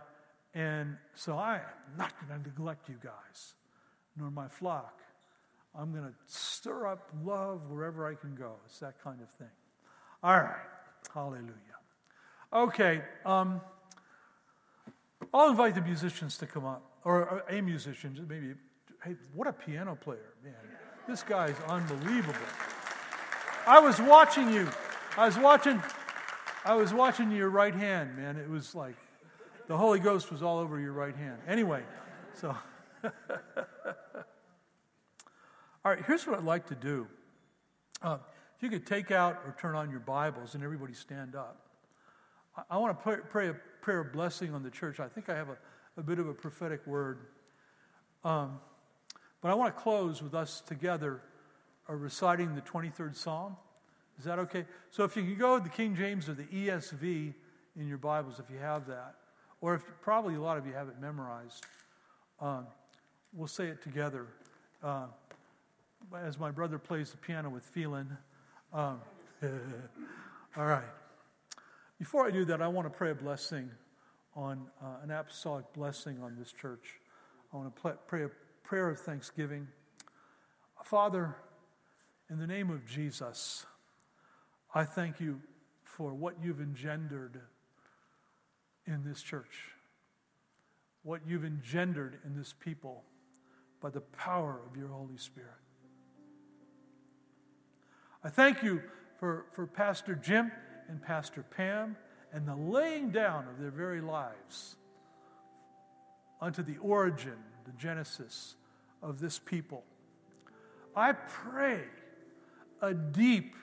and 0.55 0.97
so 1.15 1.37
I 1.37 1.57
am 1.57 1.99
not 1.99 2.13
going 2.27 2.41
to 2.41 2.49
neglect 2.49 2.89
you 2.89 2.97
guys, 3.03 3.55
nor 4.17 4.31
my 4.31 4.49
flock. 4.49 5.01
I'm 5.77 5.93
going 5.93 6.05
to 6.05 6.15
stir 6.27 6.87
up 6.87 7.11
love 7.25 7.69
wherever 7.69 8.07
I 8.07 8.15
can 8.15 8.35
go. 8.35 8.53
It's 8.67 8.79
that 8.79 9.03
kind 9.03 9.21
of 9.21 9.29
thing. 9.39 9.53
All 10.23 10.37
right. 10.37 10.55
Hallelujah. 11.13 11.51
Okay. 12.53 13.03
Um, 13.27 13.61
I'll 15.33 15.51
invite 15.51 15.75
the 15.75 15.83
musicians 15.83 16.39
to 16.39 16.47
come 16.47 16.65
up, 16.65 16.83
or 17.05 17.43
a 17.49 17.61
musician, 17.61 18.25
maybe. 18.29 18.55
Hey, 19.03 19.17
what 19.35 19.49
a 19.49 19.53
piano 19.53 19.99
player, 20.01 20.35
man. 20.45 20.55
This 21.09 21.23
guy's 21.23 21.57
unbelievable. 21.69 22.39
I 23.67 23.81
was 23.81 24.01
watching 24.01 24.53
you. 24.53 24.69
I 25.17 25.27
was 25.27 25.39
watching. 25.39 25.81
I 26.65 26.75
was 26.75 26.93
watching 26.93 27.31
your 27.31 27.49
right 27.49 27.75
hand, 27.75 28.17
man. 28.17 28.37
It 28.37 28.51
was 28.51 28.75
like 28.75 28.97
the 29.69 29.77
Holy 29.77 30.01
Ghost 30.01 30.33
was 30.33 30.43
all 30.43 30.59
over 30.59 30.81
your 30.81 30.93
right 30.93 31.15
hand. 31.15 31.39
Anyway, 31.47 31.83
so. 32.35 32.57
All 35.85 35.93
right, 35.93 36.03
here's 36.07 36.27
what 36.27 36.39
I'd 36.39 36.45
like 36.45 36.69
to 36.69 36.75
do. 36.75 37.07
Uh, 38.01 38.17
if 38.57 38.63
you 38.63 38.71
could 38.71 38.87
take 38.87 39.11
out 39.11 39.43
or 39.45 39.55
turn 39.61 39.75
on 39.75 39.91
your 39.91 40.01
Bibles 40.01 40.55
and 40.55 40.65
everybody 40.65 40.95
stand 40.95 41.37
up. 41.37 41.61
I, 42.57 42.63
I 42.71 42.79
want 42.79 42.99
to 42.99 43.03
pray, 43.03 43.17
pray, 43.29 43.49
a 43.49 43.57
prayer 43.83 44.01
of 44.01 44.11
blessing 44.11 44.55
on 44.55 44.63
the 44.63 44.71
church. 44.71 44.99
I 44.99 45.09
think 45.09 45.29
I 45.29 45.35
have 45.35 45.51
a, 45.51 45.59
a 45.99 46.03
bit 46.03 46.19
of 46.19 46.27
a 46.27 46.33
prophetic 46.33 46.87
word. 46.87 47.27
Um, 48.25 48.59
but 49.43 49.51
I 49.51 49.55
want 49.55 49.77
to 49.77 49.83
close 49.83 50.23
with 50.23 50.33
us 50.33 50.63
together 50.63 51.21
uh, 51.91 51.93
reciting 51.93 52.55
the 52.55 52.63
23rd 52.63 53.15
Psalm. 53.15 53.57
Is 54.19 54.25
that 54.25 54.39
okay? 54.41 54.65
So 54.91 55.05
if 55.05 55.17
you 55.17 55.23
can 55.23 55.37
go 55.37 55.59
the 55.59 55.69
King 55.69 55.95
James 55.95 56.29
or 56.29 56.35
the 56.35 56.45
ESV 56.45 57.35
in 57.77 57.89
your 57.89 57.99
Bibles, 57.99 58.39
if 58.39 58.51
you 58.51 58.59
have 58.59 58.87
that, 58.87 59.17
or 59.61 59.75
if 59.75 59.83
probably 60.01 60.35
a 60.35 60.41
lot 60.41 60.57
of 60.57 60.67
you 60.67 60.73
have 60.73 60.89
it 60.89 61.01
memorized, 61.01 61.65
um, 62.41 62.67
we'll 63.33 63.49
say 63.49 63.67
it 63.67 63.83
together. 63.83 64.27
Uh, 64.83 65.07
as 66.17 66.39
my 66.39 66.51
brother 66.51 66.79
plays 66.79 67.11
the 67.11 67.17
piano 67.17 67.49
with 67.49 67.65
feeling. 67.65 68.09
Um, 68.73 69.01
all 70.57 70.67
right. 70.67 70.85
Before 71.99 72.27
I 72.27 72.31
do 72.31 72.45
that, 72.47 72.61
I 72.61 72.69
want 72.69 72.87
to 72.87 72.97
pray 72.97 73.11
a 73.11 73.15
blessing 73.15 73.71
on 74.37 74.67
uh, 74.83 75.03
an 75.03 75.11
apostolic 75.11 75.73
blessing 75.73 76.21
on 76.23 76.37
this 76.39 76.53
church. 76.53 77.01
I 77.53 77.57
want 77.57 77.75
to 77.75 77.97
pray 78.07 78.25
a 78.25 78.31
prayer 78.63 78.91
of 78.91 79.01
thanksgiving. 79.01 79.69
Father, 80.85 81.37
in 82.29 82.39
the 82.39 82.47
name 82.47 82.71
of 82.71 82.85
Jesus, 82.85 83.65
I 84.77 84.85
thank 84.85 85.21
you 85.21 85.41
for 85.85 86.13
what 86.13 86.35
you've 86.43 86.61
engendered 86.61 87.41
in 88.87 89.05
this 89.05 89.23
church, 89.23 89.71
what 91.05 91.21
you've 91.25 91.45
engendered 91.45 92.19
in 92.27 92.37
this 92.37 92.53
people 92.53 93.05
by 93.81 93.91
the 93.91 94.01
power 94.01 94.61
of 94.69 94.77
your 94.77 94.89
Holy 94.89 95.17
Spirit. 95.17 95.51
I 98.25 98.31
thank 98.31 98.65
you 98.65 98.83
for, 99.21 99.47
for 99.53 99.65
Pastor 99.65 100.17
Jim 100.17 100.51
and 100.89 101.01
Pastor 101.01 101.45
Pam 101.57 101.97
and 102.33 102.49
the 102.49 102.57
laying 102.57 103.11
down 103.11 103.47
of 103.47 103.61
their 103.61 103.71
very 103.71 104.01
lives 104.01 104.75
unto 106.41 106.65
the 106.65 106.79
origin, 106.79 107.37
the 107.65 107.73
genesis 107.73 108.57
of 109.03 109.21
this 109.21 109.39
people. 109.39 109.85
I 110.97 111.13
pray 111.13 111.83
a 112.83 112.93
deep 112.93 113.55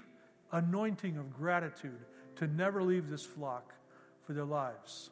anointing 0.52 1.18
of 1.18 1.34
gratitude 1.34 2.00
to 2.38 2.48
never 2.48 2.84
leave 2.84 3.10
this 3.10 3.26
flock 3.26 3.74
for 4.26 4.34
their 4.34 4.46
lives. 4.46 5.10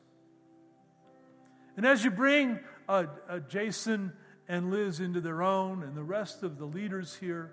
And 1.77 1.85
as 1.85 2.03
you 2.03 2.11
bring 2.11 2.59
uh, 2.87 3.05
uh, 3.29 3.39
Jason 3.39 4.11
and 4.47 4.71
Liz 4.71 4.99
into 4.99 5.21
their 5.21 5.41
own 5.41 5.83
and 5.83 5.95
the 5.95 6.03
rest 6.03 6.43
of 6.43 6.57
the 6.57 6.65
leaders 6.65 7.15
here, 7.15 7.51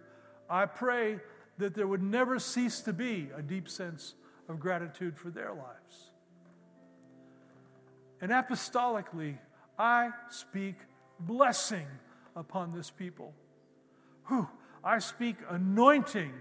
I 0.48 0.66
pray 0.66 1.20
that 1.58 1.74
there 1.74 1.86
would 1.86 2.02
never 2.02 2.38
cease 2.38 2.80
to 2.80 2.92
be 2.92 3.28
a 3.36 3.42
deep 3.42 3.68
sense 3.68 4.14
of 4.48 4.60
gratitude 4.60 5.16
for 5.16 5.30
their 5.30 5.52
lives. 5.52 6.10
And 8.20 8.30
apostolically, 8.30 9.38
I 9.78 10.10
speak 10.30 10.76
blessing 11.20 11.86
upon 12.34 12.72
this 12.72 12.90
people. 12.90 13.34
Whew, 14.28 14.48
I 14.82 14.98
speak 14.98 15.36
anointing 15.48 16.32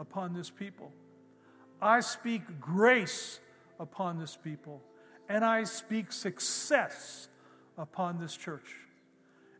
upon 0.00 0.32
this 0.32 0.50
people. 0.50 0.90
I 1.80 2.00
speak 2.00 2.60
grace 2.60 3.38
upon 3.78 4.18
this 4.18 4.36
people. 4.36 4.82
And 5.28 5.44
I 5.44 5.62
speak 5.62 6.10
success 6.10 7.28
upon 7.78 8.18
this 8.18 8.36
church. 8.36 8.74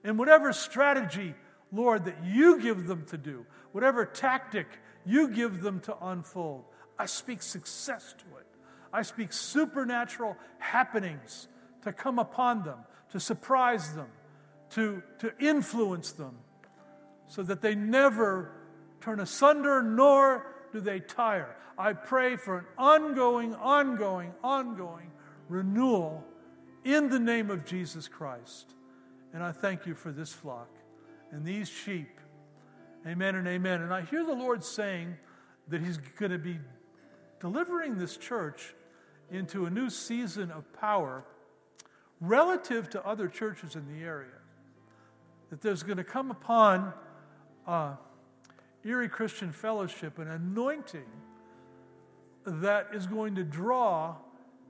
And 0.02 0.18
whatever 0.18 0.52
strategy, 0.52 1.34
Lord, 1.70 2.06
that 2.06 2.24
you 2.24 2.60
give 2.60 2.86
them 2.88 3.04
to 3.06 3.18
do, 3.18 3.46
whatever 3.70 4.04
tactic 4.04 4.66
you 5.06 5.28
give 5.28 5.62
them 5.62 5.78
to 5.80 5.96
unfold. 6.02 6.64
I 6.98 7.06
speak 7.06 7.42
success 7.42 8.14
to 8.18 8.24
it. 8.38 8.46
I 8.92 9.02
speak 9.02 9.32
supernatural 9.32 10.36
happenings 10.58 11.46
to 11.82 11.92
come 11.92 12.18
upon 12.18 12.64
them, 12.64 12.78
to 13.12 13.20
surprise 13.20 13.94
them, 13.94 14.08
to, 14.70 15.02
to 15.20 15.32
influence 15.38 16.12
them, 16.12 16.36
so 17.28 17.42
that 17.44 17.62
they 17.62 17.74
never 17.74 18.59
turn 19.00 19.20
asunder 19.20 19.82
nor 19.82 20.46
do 20.72 20.80
they 20.80 21.00
tire. 21.00 21.56
I 21.78 21.92
pray 21.92 22.36
for 22.36 22.58
an 22.58 22.64
ongoing, 22.76 23.54
ongoing, 23.54 24.34
ongoing 24.44 25.10
renewal 25.48 26.24
in 26.84 27.08
the 27.08 27.18
name 27.18 27.50
of 27.50 27.64
Jesus 27.64 28.08
Christ. 28.08 28.74
And 29.32 29.42
I 29.42 29.52
thank 29.52 29.86
you 29.86 29.94
for 29.94 30.12
this 30.12 30.32
flock 30.32 30.68
and 31.32 31.44
these 31.44 31.68
sheep 31.68 32.20
Amen 33.06 33.34
and 33.34 33.48
amen. 33.48 33.80
And 33.80 33.94
I 33.94 34.02
hear 34.02 34.24
the 34.24 34.34
Lord 34.34 34.62
saying 34.62 35.16
that 35.68 35.80
He's 35.80 35.96
going 35.96 36.32
to 36.32 36.38
be 36.38 36.58
delivering 37.40 37.96
this 37.96 38.16
church 38.16 38.74
into 39.30 39.64
a 39.64 39.70
new 39.70 39.88
season 39.88 40.50
of 40.50 40.70
power 40.74 41.24
relative 42.20 42.90
to 42.90 43.06
other 43.06 43.26
churches 43.26 43.74
in 43.74 43.86
the 43.88 44.04
area. 44.04 44.28
That 45.48 45.62
there's 45.62 45.82
going 45.82 45.96
to 45.96 46.04
come 46.04 46.30
upon 46.30 46.92
uh, 47.66 47.94
Erie 48.84 49.08
Christian 49.08 49.52
Fellowship 49.52 50.18
an 50.18 50.28
anointing 50.28 51.06
that 52.46 52.88
is 52.94 53.06
going 53.06 53.34
to 53.34 53.44
draw 53.44 54.16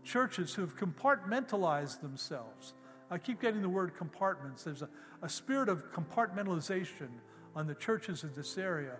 churches 0.02 0.54
who 0.54 0.62
have 0.62 0.76
compartmentalized 0.76 2.00
themselves. 2.00 2.74
I 3.10 3.18
keep 3.18 3.40
getting 3.40 3.62
the 3.62 3.68
word 3.68 3.94
compartments. 3.96 4.64
There's 4.64 4.82
a, 4.82 4.88
a 5.22 5.28
spirit 5.28 5.68
of 5.68 5.92
compartmentalization 5.92 7.08
on 7.54 7.66
the 7.66 7.74
churches 7.74 8.24
in 8.24 8.30
this 8.34 8.56
area. 8.58 8.96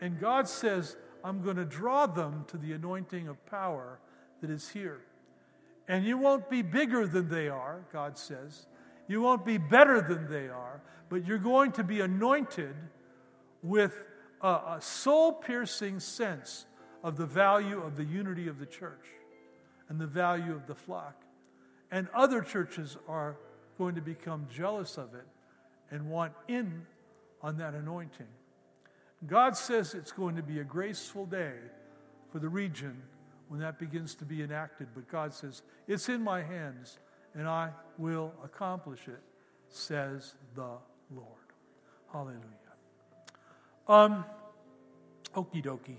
And 0.00 0.18
God 0.18 0.48
says, 0.48 0.96
I'm 1.22 1.42
going 1.42 1.56
to 1.56 1.64
draw 1.64 2.06
them 2.06 2.44
to 2.48 2.56
the 2.56 2.72
anointing 2.72 3.28
of 3.28 3.44
power 3.46 4.00
that 4.40 4.50
is 4.50 4.68
here. 4.68 5.00
And 5.88 6.04
you 6.04 6.16
won't 6.16 6.48
be 6.48 6.62
bigger 6.62 7.06
than 7.06 7.28
they 7.28 7.48
are, 7.48 7.84
God 7.92 8.16
says. 8.16 8.66
You 9.08 9.20
won't 9.20 9.44
be 9.44 9.58
better 9.58 10.00
than 10.00 10.30
they 10.30 10.48
are, 10.48 10.80
but 11.08 11.26
you're 11.26 11.38
going 11.38 11.72
to 11.72 11.84
be 11.84 12.00
anointed 12.00 12.74
with 13.62 14.04
a, 14.42 14.48
a 14.48 14.78
soul 14.80 15.32
piercing 15.32 16.00
sense 16.00 16.66
of 17.02 17.16
the 17.16 17.26
value 17.26 17.80
of 17.80 17.96
the 17.96 18.04
unity 18.04 18.48
of 18.48 18.58
the 18.58 18.66
church 18.66 19.06
and 19.88 20.00
the 20.00 20.06
value 20.06 20.54
of 20.54 20.66
the 20.66 20.74
flock. 20.74 21.22
And 21.90 22.08
other 22.14 22.42
churches 22.42 22.96
are 23.08 23.36
going 23.78 23.94
to 23.94 24.00
become 24.00 24.46
jealous 24.52 24.96
of 24.98 25.14
it 25.14 25.26
and 25.90 26.08
want 26.08 26.32
in 26.48 26.86
on 27.42 27.56
that 27.58 27.74
anointing. 27.74 28.28
God 29.26 29.56
says 29.56 29.94
it's 29.94 30.12
going 30.12 30.36
to 30.36 30.42
be 30.42 30.60
a 30.60 30.64
graceful 30.64 31.26
day 31.26 31.54
for 32.30 32.38
the 32.38 32.48
region 32.48 32.96
when 33.48 33.60
that 33.60 33.78
begins 33.78 34.14
to 34.14 34.24
be 34.24 34.42
enacted, 34.42 34.86
but 34.94 35.08
God 35.08 35.34
says, 35.34 35.62
It's 35.88 36.08
in 36.08 36.22
my 36.22 36.42
hands 36.42 36.98
and 37.34 37.48
I 37.48 37.70
will 37.98 38.32
accomplish 38.44 39.08
it, 39.08 39.20
says 39.68 40.34
the 40.54 40.76
Lord. 41.14 41.26
Hallelujah. 42.12 42.59
Um, 43.88 44.24
okie 45.34 45.64
dokie. 45.64 45.96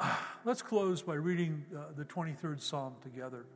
Let's 0.44 0.62
close 0.62 1.02
by 1.02 1.14
reading 1.14 1.64
uh, 1.76 1.92
the 1.96 2.04
23rd 2.04 2.60
Psalm 2.60 2.94
together, 3.02 3.46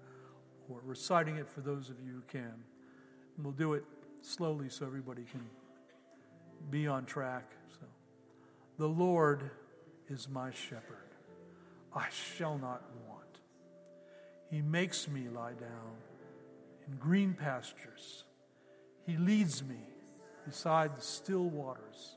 or 0.68 0.80
reciting 0.84 1.36
it 1.36 1.48
for 1.48 1.60
those 1.60 1.90
of 1.90 1.96
you 2.04 2.12
who 2.12 2.22
can. 2.28 2.52
And 3.36 3.44
we'll 3.44 3.52
do 3.52 3.74
it 3.74 3.84
slowly 4.20 4.68
so 4.68 4.86
everybody 4.86 5.24
can 5.30 5.42
be 6.70 6.86
on 6.86 7.04
track. 7.04 7.50
So, 7.80 7.86
the 8.78 8.88
Lord 8.88 9.50
is 10.08 10.28
my 10.28 10.50
shepherd. 10.50 10.96
I 11.94 12.06
shall 12.10 12.58
not 12.58 12.82
want. 13.08 13.22
He 14.50 14.60
makes 14.62 15.08
me 15.08 15.28
lie 15.28 15.52
down 15.52 15.96
in 16.86 16.96
green 16.96 17.34
pastures. 17.34 18.24
He 19.06 19.16
leads 19.16 19.62
me 19.64 19.80
beside 20.44 20.96
the 20.96 21.02
still 21.02 21.44
waters. 21.44 22.16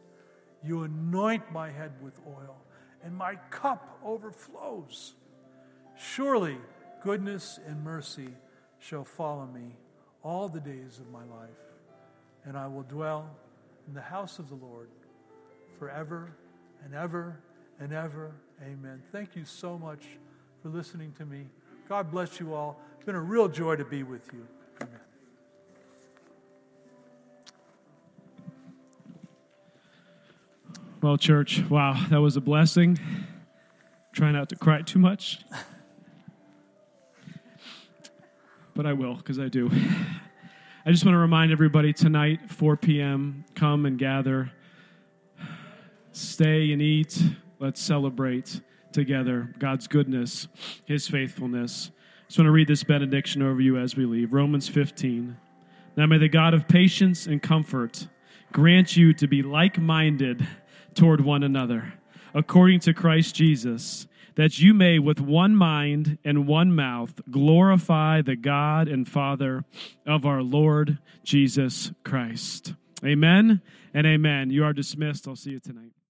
You 0.63 0.83
anoint 0.83 1.51
my 1.51 1.69
head 1.69 1.91
with 2.01 2.19
oil, 2.27 2.57
and 3.03 3.15
my 3.15 3.35
cup 3.49 3.99
overflows. 4.03 5.13
Surely 5.97 6.57
goodness 7.03 7.59
and 7.65 7.83
mercy 7.83 8.29
shall 8.79 9.03
follow 9.03 9.45
me 9.47 9.75
all 10.23 10.47
the 10.47 10.59
days 10.59 10.99
of 10.99 11.11
my 11.11 11.23
life, 11.23 11.49
and 12.45 12.57
I 12.57 12.67
will 12.67 12.83
dwell 12.83 13.29
in 13.87 13.93
the 13.93 14.01
house 14.01 14.39
of 14.39 14.49
the 14.49 14.55
Lord 14.55 14.89
forever 15.79 16.31
and 16.83 16.93
ever 16.93 17.39
and 17.79 17.91
ever. 17.93 18.31
Amen. 18.63 19.01
Thank 19.11 19.35
you 19.35 19.45
so 19.45 19.77
much 19.77 20.03
for 20.61 20.69
listening 20.69 21.13
to 21.17 21.25
me. 21.25 21.47
God 21.89 22.11
bless 22.11 22.39
you 22.39 22.53
all. 22.53 22.79
It's 22.95 23.05
been 23.05 23.15
a 23.15 23.21
real 23.21 23.47
joy 23.47 23.75
to 23.75 23.85
be 23.85 24.03
with 24.03 24.29
you. 24.31 24.47
Well, 31.01 31.17
church, 31.17 31.63
wow, 31.67 31.99
that 32.11 32.21
was 32.21 32.37
a 32.37 32.41
blessing. 32.41 32.99
Try 34.13 34.31
not 34.31 34.49
to 34.49 34.55
cry 34.55 34.83
too 34.83 34.99
much. 34.99 35.39
But 38.75 38.85
I 38.85 38.93
will, 38.93 39.15
because 39.15 39.39
I 39.39 39.47
do. 39.47 39.71
I 40.85 40.91
just 40.91 41.03
want 41.03 41.15
to 41.15 41.19
remind 41.19 41.51
everybody 41.51 41.91
tonight, 41.91 42.51
4 42.51 42.77
p.m., 42.77 43.45
come 43.55 43.87
and 43.87 43.97
gather. 43.97 44.51
Stay 46.11 46.71
and 46.71 46.83
eat. 46.83 47.19
Let's 47.57 47.81
celebrate 47.81 48.61
together 48.91 49.55
God's 49.57 49.87
goodness, 49.87 50.47
His 50.85 51.07
faithfulness. 51.07 51.89
I 51.89 52.27
just 52.27 52.37
want 52.37 52.45
to 52.45 52.51
read 52.51 52.67
this 52.67 52.83
benediction 52.83 53.41
over 53.41 53.59
you 53.59 53.77
as 53.77 53.95
we 53.95 54.05
leave. 54.05 54.33
Romans 54.33 54.69
15. 54.69 55.35
Now 55.97 56.05
may 56.05 56.19
the 56.19 56.29
God 56.29 56.53
of 56.53 56.67
patience 56.67 57.25
and 57.25 57.41
comfort 57.41 58.07
grant 58.51 58.95
you 58.95 59.13
to 59.13 59.27
be 59.27 59.41
like 59.41 59.79
minded 59.79 60.47
toward 60.93 61.21
one 61.21 61.43
another, 61.43 61.93
according 62.33 62.79
to 62.81 62.93
Christ 62.93 63.35
Jesus, 63.35 64.07
that 64.35 64.59
you 64.59 64.73
may 64.73 64.99
with 64.99 65.19
one 65.19 65.55
mind 65.55 66.17
and 66.23 66.47
one 66.47 66.73
mouth 66.73 67.19
glorify 67.29 68.21
the 68.21 68.35
God 68.35 68.87
and 68.87 69.07
Father 69.07 69.65
of 70.05 70.25
our 70.25 70.41
Lord 70.41 70.99
Jesus 71.23 71.91
Christ. 72.03 72.73
Amen 73.03 73.61
and 73.93 74.07
amen. 74.07 74.49
You 74.51 74.63
are 74.63 74.73
dismissed. 74.73 75.27
I'll 75.27 75.35
see 75.35 75.51
you 75.51 75.59
tonight. 75.59 75.91